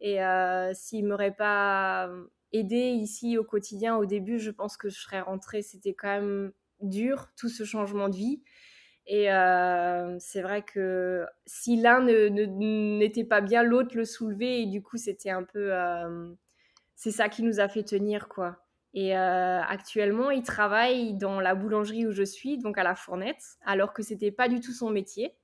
Et 0.00 0.18
s'il 0.72 1.06
m'aurait 1.06 1.36
pas 1.36 2.10
aidé 2.52 2.88
ici 2.88 3.36
au 3.36 3.44
quotidien 3.44 3.96
au 3.96 4.06
début, 4.06 4.38
je 4.38 4.50
pense 4.50 4.78
que 4.78 4.88
je 4.88 4.98
serais 4.98 5.20
rentrée. 5.20 5.60
C'était 5.60 5.92
quand 5.92 6.08
même 6.08 6.52
dur, 6.80 7.28
tout 7.36 7.50
ce 7.50 7.64
changement 7.64 8.08
de 8.08 8.16
vie. 8.16 8.42
Et 9.06 9.26
c'est 10.18 10.40
vrai 10.40 10.62
que 10.62 11.26
si 11.44 11.76
l'un 11.76 12.00
n'était 12.00 13.24
pas 13.24 13.42
bien, 13.42 13.62
l'autre 13.62 13.94
le 13.94 14.06
soulevait. 14.06 14.62
Et 14.62 14.66
du 14.66 14.80
coup, 14.80 14.96
c'était 14.96 15.30
un 15.30 15.42
peu... 15.42 15.70
c'est 16.94 17.10
ça 17.10 17.28
qui 17.28 17.42
nous 17.42 17.60
a 17.60 17.68
fait 17.68 17.82
tenir, 17.82 18.26
quoi. 18.28 18.64
Et 18.94 19.16
euh, 19.16 19.60
actuellement, 19.62 20.30
il 20.30 20.42
travaille 20.42 21.14
dans 21.14 21.40
la 21.40 21.54
boulangerie 21.54 22.06
où 22.06 22.12
je 22.12 22.22
suis, 22.22 22.58
donc 22.58 22.76
à 22.76 22.82
la 22.82 22.94
fournette, 22.94 23.56
alors 23.64 23.94
que 23.94 24.02
c'était 24.02 24.30
pas 24.30 24.48
du 24.48 24.60
tout 24.60 24.72
son 24.72 24.90
métier. 24.90 25.34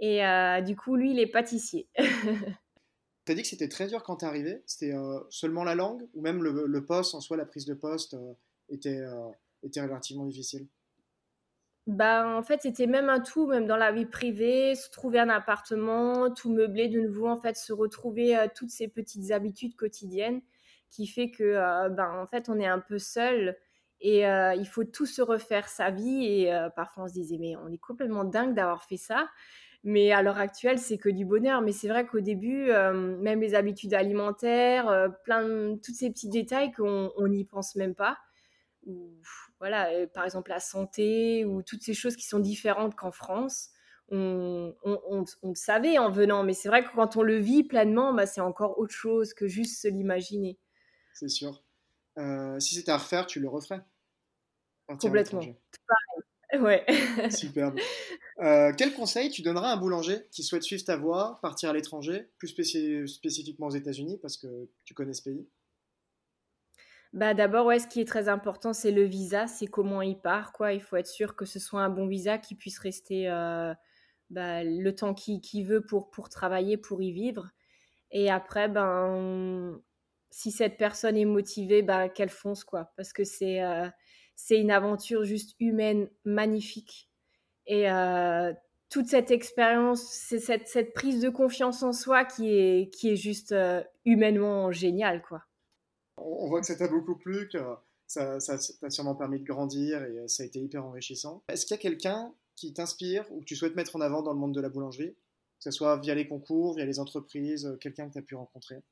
Et 0.00 0.24
euh, 0.26 0.60
du 0.60 0.76
coup, 0.76 0.96
lui, 0.96 1.12
il 1.12 1.18
est 1.18 1.26
pâtissier. 1.26 1.88
tu 1.96 3.32
as 3.32 3.34
dit 3.34 3.42
que 3.42 3.48
c'était 3.48 3.68
très 3.68 3.86
dur 3.86 4.02
quand 4.02 4.16
tu 4.16 4.24
es 4.26 4.28
arrivé? 4.28 4.62
C'était 4.66 4.92
euh, 4.92 5.20
seulement 5.30 5.64
la 5.64 5.74
langue? 5.74 6.06
Ou 6.14 6.20
même 6.20 6.42
le, 6.42 6.84
poste 6.84 7.14
en 7.14 7.20
soi, 7.20 7.38
la 7.38 7.46
prise 7.46 7.64
de 7.64 7.74
poste 7.74 8.16
était, 8.68 9.00
était 9.62 9.80
relativement 9.80 10.26
difficile? 10.26 10.66
Bah, 11.86 12.36
en 12.36 12.42
fait, 12.42 12.60
c'était 12.62 12.86
même 12.86 13.08
un 13.08 13.20
tout, 13.20 13.46
même 13.46 13.66
dans 13.66 13.76
la 13.76 13.92
vie 13.92 14.06
privée, 14.06 14.74
se 14.74 14.90
trouver 14.90 15.20
un 15.20 15.30
appartement, 15.30 16.30
tout 16.30 16.50
meubler 16.50 16.88
de 16.88 17.00
nouveau, 17.00 17.28
en 17.28 17.38
fait, 17.38 17.56
se 17.56 17.72
retrouver 17.72 18.46
toutes 18.54 18.70
ces 18.70 18.88
petites 18.88 19.30
habitudes 19.30 19.74
quotidiennes 19.74 20.42
qui 20.90 21.06
fait 21.06 21.30
que 21.30 21.42
euh, 21.42 21.88
ben, 21.88 22.10
en 22.20 22.26
fait 22.26 22.48
on 22.48 22.58
est 22.58 22.66
un 22.66 22.78
peu 22.78 22.98
seul 22.98 23.56
et 24.00 24.26
euh, 24.26 24.54
il 24.54 24.66
faut 24.66 24.84
tout 24.84 25.06
se 25.06 25.22
refaire 25.22 25.68
sa 25.68 25.90
vie 25.90 26.26
et 26.26 26.52
euh, 26.52 26.68
parfois 26.70 27.04
on 27.04 27.08
se 27.08 27.14
disait 27.14 27.38
mais 27.38 27.56
on 27.56 27.68
est 27.72 27.78
complètement 27.78 28.24
dingue 28.24 28.54
d'avoir 28.54 28.84
fait 28.84 28.96
ça. 28.96 29.28
Mais 29.86 30.12
à 30.12 30.22
l'heure 30.22 30.38
actuelle 30.38 30.78
c'est 30.78 30.96
que 30.96 31.10
du 31.10 31.26
bonheur. 31.26 31.60
Mais 31.60 31.72
c'est 31.72 31.88
vrai 31.88 32.06
qu'au 32.06 32.20
début 32.20 32.68
même 32.68 33.40
les 33.40 33.54
habitudes 33.54 33.92
alimentaires 33.92 35.10
plein 35.24 35.42
de, 35.46 35.78
tous 35.84 35.92
ces 35.92 36.10
petits 36.10 36.30
détails 36.30 36.72
qu'on 36.72 37.28
n'y 37.28 37.44
pense 37.44 37.76
même 37.76 37.94
pas. 37.94 38.16
Ou 38.86 39.12
voilà 39.58 39.90
par 40.14 40.24
exemple 40.24 40.50
la 40.50 40.60
santé 40.60 41.44
ou 41.44 41.62
toutes 41.62 41.82
ces 41.82 41.92
choses 41.92 42.16
qui 42.16 42.26
sont 42.26 42.38
différentes 42.38 42.94
qu'en 42.94 43.10
France 43.10 43.74
on, 44.10 44.74
on, 44.84 45.24
le 45.42 45.54
savait 45.54 45.98
en 45.98 46.10
venant, 46.10 46.42
mais 46.44 46.52
c'est 46.52 46.68
vrai 46.68 46.84
que 46.84 46.94
quand 46.94 47.16
on 47.16 47.22
le 47.22 47.36
vit 47.36 47.64
pleinement, 47.64 48.12
bah, 48.12 48.26
c'est 48.26 48.40
encore 48.40 48.78
autre 48.78 48.94
chose 48.94 49.34
que 49.34 49.48
juste 49.48 49.80
se 49.80 49.88
l'imaginer 49.88 50.58
c'est 51.14 51.28
sûr. 51.28 51.62
Euh, 52.18 52.60
si 52.60 52.74
c'était 52.74 52.92
à 52.92 52.98
refaire, 52.98 53.26
tu 53.26 53.40
le 53.40 53.48
referais 53.48 53.80
Complètement. 55.00 55.40
Ouais. 56.58 56.84
Superbe. 57.30 57.78
Euh, 58.40 58.72
quel 58.76 58.92
conseil 58.94 59.30
tu 59.30 59.42
donneras 59.42 59.70
à 59.70 59.72
un 59.74 59.76
boulanger 59.76 60.26
qui 60.30 60.42
souhaite 60.42 60.62
suivre 60.62 60.84
ta 60.84 60.96
voie, 60.96 61.38
partir 61.42 61.70
à 61.70 61.72
l'étranger, 61.72 62.28
plus 62.38 62.48
spécifiquement 62.48 63.66
aux 63.66 63.74
États-Unis 63.74 64.18
parce 64.20 64.36
que 64.36 64.68
tu 64.84 64.94
connais 64.94 65.14
ce 65.14 65.22
pays? 65.22 65.48
Bah 67.12 67.32
d'abord, 67.32 67.66
ouais, 67.66 67.78
ce 67.78 67.86
qui 67.86 68.00
est 68.00 68.08
très 68.08 68.28
important, 68.28 68.72
c'est 68.72 68.90
le 68.90 69.04
visa, 69.04 69.46
c'est 69.46 69.68
comment 69.68 70.02
il 70.02 70.18
part, 70.18 70.52
quoi. 70.52 70.72
Il 70.72 70.82
faut 70.82 70.96
être 70.96 71.06
sûr 71.06 71.36
que 71.36 71.44
ce 71.44 71.60
soit 71.60 71.82
un 71.82 71.88
bon 71.88 72.08
visa 72.08 72.38
qui 72.38 72.56
puisse 72.56 72.78
rester 72.80 73.30
euh, 73.30 73.72
bah, 74.30 74.64
le 74.64 74.90
temps 74.94 75.14
qu'il 75.14 75.64
veut 75.64 75.80
pour, 75.80 76.10
pour 76.10 76.28
travailler, 76.28 76.76
pour 76.76 77.02
y 77.02 77.12
vivre. 77.12 77.50
Et 78.10 78.30
après, 78.30 78.68
ben, 78.68 79.80
si 80.34 80.50
cette 80.50 80.76
personne 80.76 81.16
est 81.16 81.24
motivée, 81.24 81.82
ben, 81.82 82.08
qu'elle 82.08 82.30
fonce, 82.30 82.64
quoi. 82.64 82.92
Parce 82.96 83.12
que 83.12 83.24
c'est 83.24 83.62
euh, 83.62 83.88
une 84.50 84.70
aventure 84.70 85.24
juste 85.24 85.54
humaine, 85.60 86.08
magnifique. 86.24 87.10
Et 87.66 87.90
euh, 87.90 88.52
toute 88.90 89.06
cette 89.06 89.30
expérience, 89.30 90.02
c'est 90.02 90.38
cette, 90.38 90.68
cette, 90.68 90.92
prise 90.92 91.20
de 91.20 91.28
confiance 91.28 91.82
en 91.82 91.92
soi 91.92 92.24
qui 92.24 92.48
est, 92.48 92.92
qui 92.92 93.10
est 93.10 93.16
juste 93.16 93.54
humainement 94.04 94.70
géniale, 94.70 95.22
quoi 95.22 95.44
on 96.16 96.48
voit 96.48 96.60
que 96.60 96.66
ça 96.66 96.76
t'a 96.76 96.88
beaucoup 96.88 97.16
plu, 97.16 97.48
que 97.48 97.58
ça 98.06 98.38
t'a 98.38 98.90
sûrement 98.90 99.14
permis 99.14 99.40
de 99.40 99.44
grandir 99.44 100.02
et 100.02 100.18
euh, 100.18 100.28
ça 100.28 100.42
a 100.42 100.46
été 100.46 100.60
hyper 100.60 100.84
enrichissant. 100.84 101.42
Est-ce 101.48 101.66
qu'il 101.66 101.74
y 101.76 101.78
a 101.78 101.82
quelqu'un 101.82 102.32
qui 102.56 102.72
t'inspire 102.72 103.26
ou 103.32 103.40
que 103.40 103.44
tu 103.44 103.56
souhaites 103.56 103.74
mettre 103.74 103.96
en 103.96 104.00
avant 104.00 104.22
dans 104.22 104.32
le 104.32 104.38
monde 104.38 104.54
de 104.54 104.60
la 104.60 104.68
boulangerie? 104.68 105.14
Que 105.14 105.64
ce 105.64 105.70
soit 105.70 105.96
via 105.98 106.14
les 106.14 106.28
concours, 106.28 106.74
via 106.74 106.84
les 106.84 107.00
entreprises, 107.00 107.66
euh, 107.66 107.76
quelqu'un 107.76 108.08
que 108.08 108.12
tu 108.12 108.18
as 108.18 108.22
pu 108.22 108.34
rencontrer? 108.34 108.82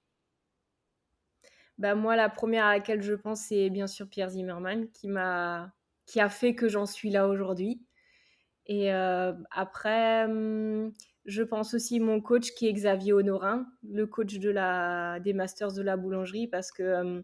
Bah 1.78 1.94
moi, 1.94 2.16
la 2.16 2.28
première 2.28 2.66
à 2.66 2.74
laquelle 2.74 3.02
je 3.02 3.14
pense, 3.14 3.42
c'est 3.42 3.70
bien 3.70 3.86
sûr 3.86 4.08
Pierre 4.08 4.30
Zimmermann, 4.30 4.88
qui 4.90 5.08
m'a, 5.08 5.72
qui 6.06 6.20
a 6.20 6.28
fait 6.28 6.54
que 6.54 6.68
j'en 6.68 6.86
suis 6.86 7.10
là 7.10 7.28
aujourd'hui. 7.28 7.82
Et 8.66 8.92
euh, 8.92 9.32
après, 9.50 10.24
hum, 10.24 10.92
je 11.24 11.42
pense 11.42 11.74
aussi 11.74 12.00
mon 12.00 12.20
coach 12.20 12.52
qui 12.52 12.68
est 12.68 12.72
Xavier 12.72 13.12
Honorin, 13.12 13.66
le 13.88 14.06
coach 14.06 14.38
de 14.38 14.50
la, 14.50 15.20
des 15.20 15.32
Masters 15.32 15.72
de 15.72 15.82
la 15.82 15.96
boulangerie, 15.96 16.48
parce 16.48 16.72
que 16.72 16.82
euh, 16.82 17.22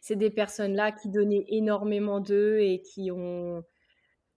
c'est 0.00 0.16
des 0.16 0.30
personnes-là 0.30 0.92
qui 0.92 1.08
donnaient 1.08 1.44
énormément 1.48 2.20
d'eux 2.20 2.58
et 2.60 2.82
qui 2.82 3.10
ont 3.10 3.64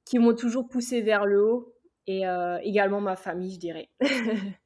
qui 0.05 0.19
m'ont 0.19 0.35
toujours 0.35 0.69
poussé 0.69 1.01
vers 1.01 1.25
le 1.25 1.43
haut 1.43 1.75
et 2.07 2.27
euh, 2.27 2.59
également 2.61 3.01
ma 3.01 3.15
famille, 3.15 3.53
je 3.55 3.59
dirais. 3.59 3.89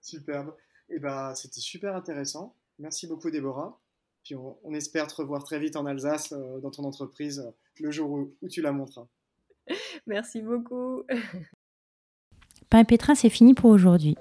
Superbe. 0.00 0.54
Et 0.88 0.96
eh 0.96 0.98
ben, 1.00 1.34
c'était 1.34 1.60
super 1.60 1.96
intéressant. 1.96 2.56
Merci 2.78 3.08
beaucoup, 3.08 3.30
Déborah. 3.30 3.81
Puis 4.24 4.34
on, 4.36 4.74
espère 4.74 5.08
te 5.08 5.16
revoir 5.16 5.42
très 5.44 5.58
vite 5.58 5.76
en 5.76 5.86
Alsace, 5.86 6.32
euh, 6.32 6.60
dans 6.60 6.70
ton 6.70 6.84
entreprise, 6.84 7.44
le 7.80 7.90
jour 7.90 8.10
où, 8.10 8.34
où 8.40 8.48
tu 8.48 8.62
la 8.62 8.72
montreras. 8.72 9.08
Merci 10.06 10.42
beaucoup. 10.42 11.02
Pain 12.70 12.80
et 12.80 12.84
Pétrin, 12.84 13.14
c'est 13.14 13.28
fini 13.28 13.54
pour 13.54 13.70
aujourd'hui. 13.70 14.16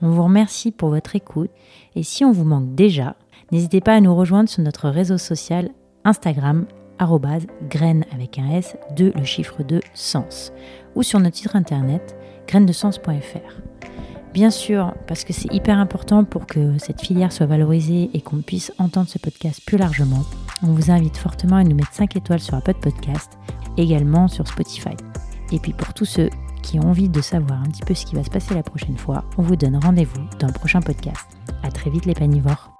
On 0.00 0.10
vous 0.10 0.24
remercie 0.24 0.72
pour 0.72 0.90
votre 0.90 1.16
écoute 1.16 1.50
et 1.94 2.02
si 2.02 2.24
on 2.24 2.32
vous 2.32 2.44
manque 2.44 2.74
déjà, 2.74 3.16
n'hésitez 3.52 3.80
pas 3.80 3.94
à 3.94 4.00
nous 4.00 4.14
rejoindre 4.14 4.48
sur 4.48 4.62
notre 4.62 4.88
réseau 4.88 5.18
social 5.18 5.70
Instagram 6.04 6.66
graine 7.68 8.04
avec 8.12 8.38
un 8.38 8.50
S 8.50 8.76
de 8.96 9.12
le 9.16 9.24
chiffre 9.24 9.62
de 9.62 9.80
sens 9.94 10.52
ou 10.94 11.02
sur 11.02 11.20
notre 11.20 11.36
site 11.36 11.54
internet 11.54 12.16
grainesdesens.fr. 12.46 13.62
Bien 14.34 14.50
sûr, 14.50 14.92
parce 15.06 15.22
que 15.22 15.32
c'est 15.32 15.54
hyper 15.54 15.78
important 15.78 16.24
pour 16.24 16.46
que 16.46 16.76
cette 16.78 17.00
filière 17.00 17.30
soit 17.30 17.46
valorisée 17.46 18.10
et 18.14 18.20
qu'on 18.20 18.38
puisse 18.38 18.72
entendre 18.78 19.08
ce 19.08 19.20
podcast 19.20 19.60
plus 19.64 19.78
largement, 19.78 20.24
on 20.64 20.72
vous 20.72 20.90
invite 20.90 21.16
fortement 21.16 21.54
à 21.54 21.62
nous 21.62 21.76
mettre 21.76 21.92
5 21.92 22.16
étoiles 22.16 22.40
sur 22.40 22.54
Apple 22.56 22.74
Podcast, 22.74 23.38
également 23.76 24.26
sur 24.26 24.48
Spotify. 24.48 24.96
Et 25.52 25.60
puis 25.60 25.72
pour 25.72 25.94
tous 25.94 26.04
ceux 26.04 26.30
qui 26.64 26.80
ont 26.80 26.88
envie 26.90 27.08
de 27.08 27.20
savoir 27.20 27.60
un 27.60 27.66
petit 27.66 27.84
peu 27.84 27.94
ce 27.94 28.06
qui 28.06 28.16
va 28.16 28.24
se 28.24 28.30
passer 28.30 28.54
la 28.54 28.64
prochaine 28.64 28.98
fois, 28.98 29.24
on 29.38 29.42
vous 29.42 29.54
donne 29.54 29.76
rendez-vous 29.76 30.24
dans 30.40 30.48
le 30.48 30.52
prochain 30.52 30.80
podcast. 30.80 31.28
À 31.62 31.70
très 31.70 31.90
vite 31.90 32.04
les 32.04 32.14
panivores. 32.14 32.73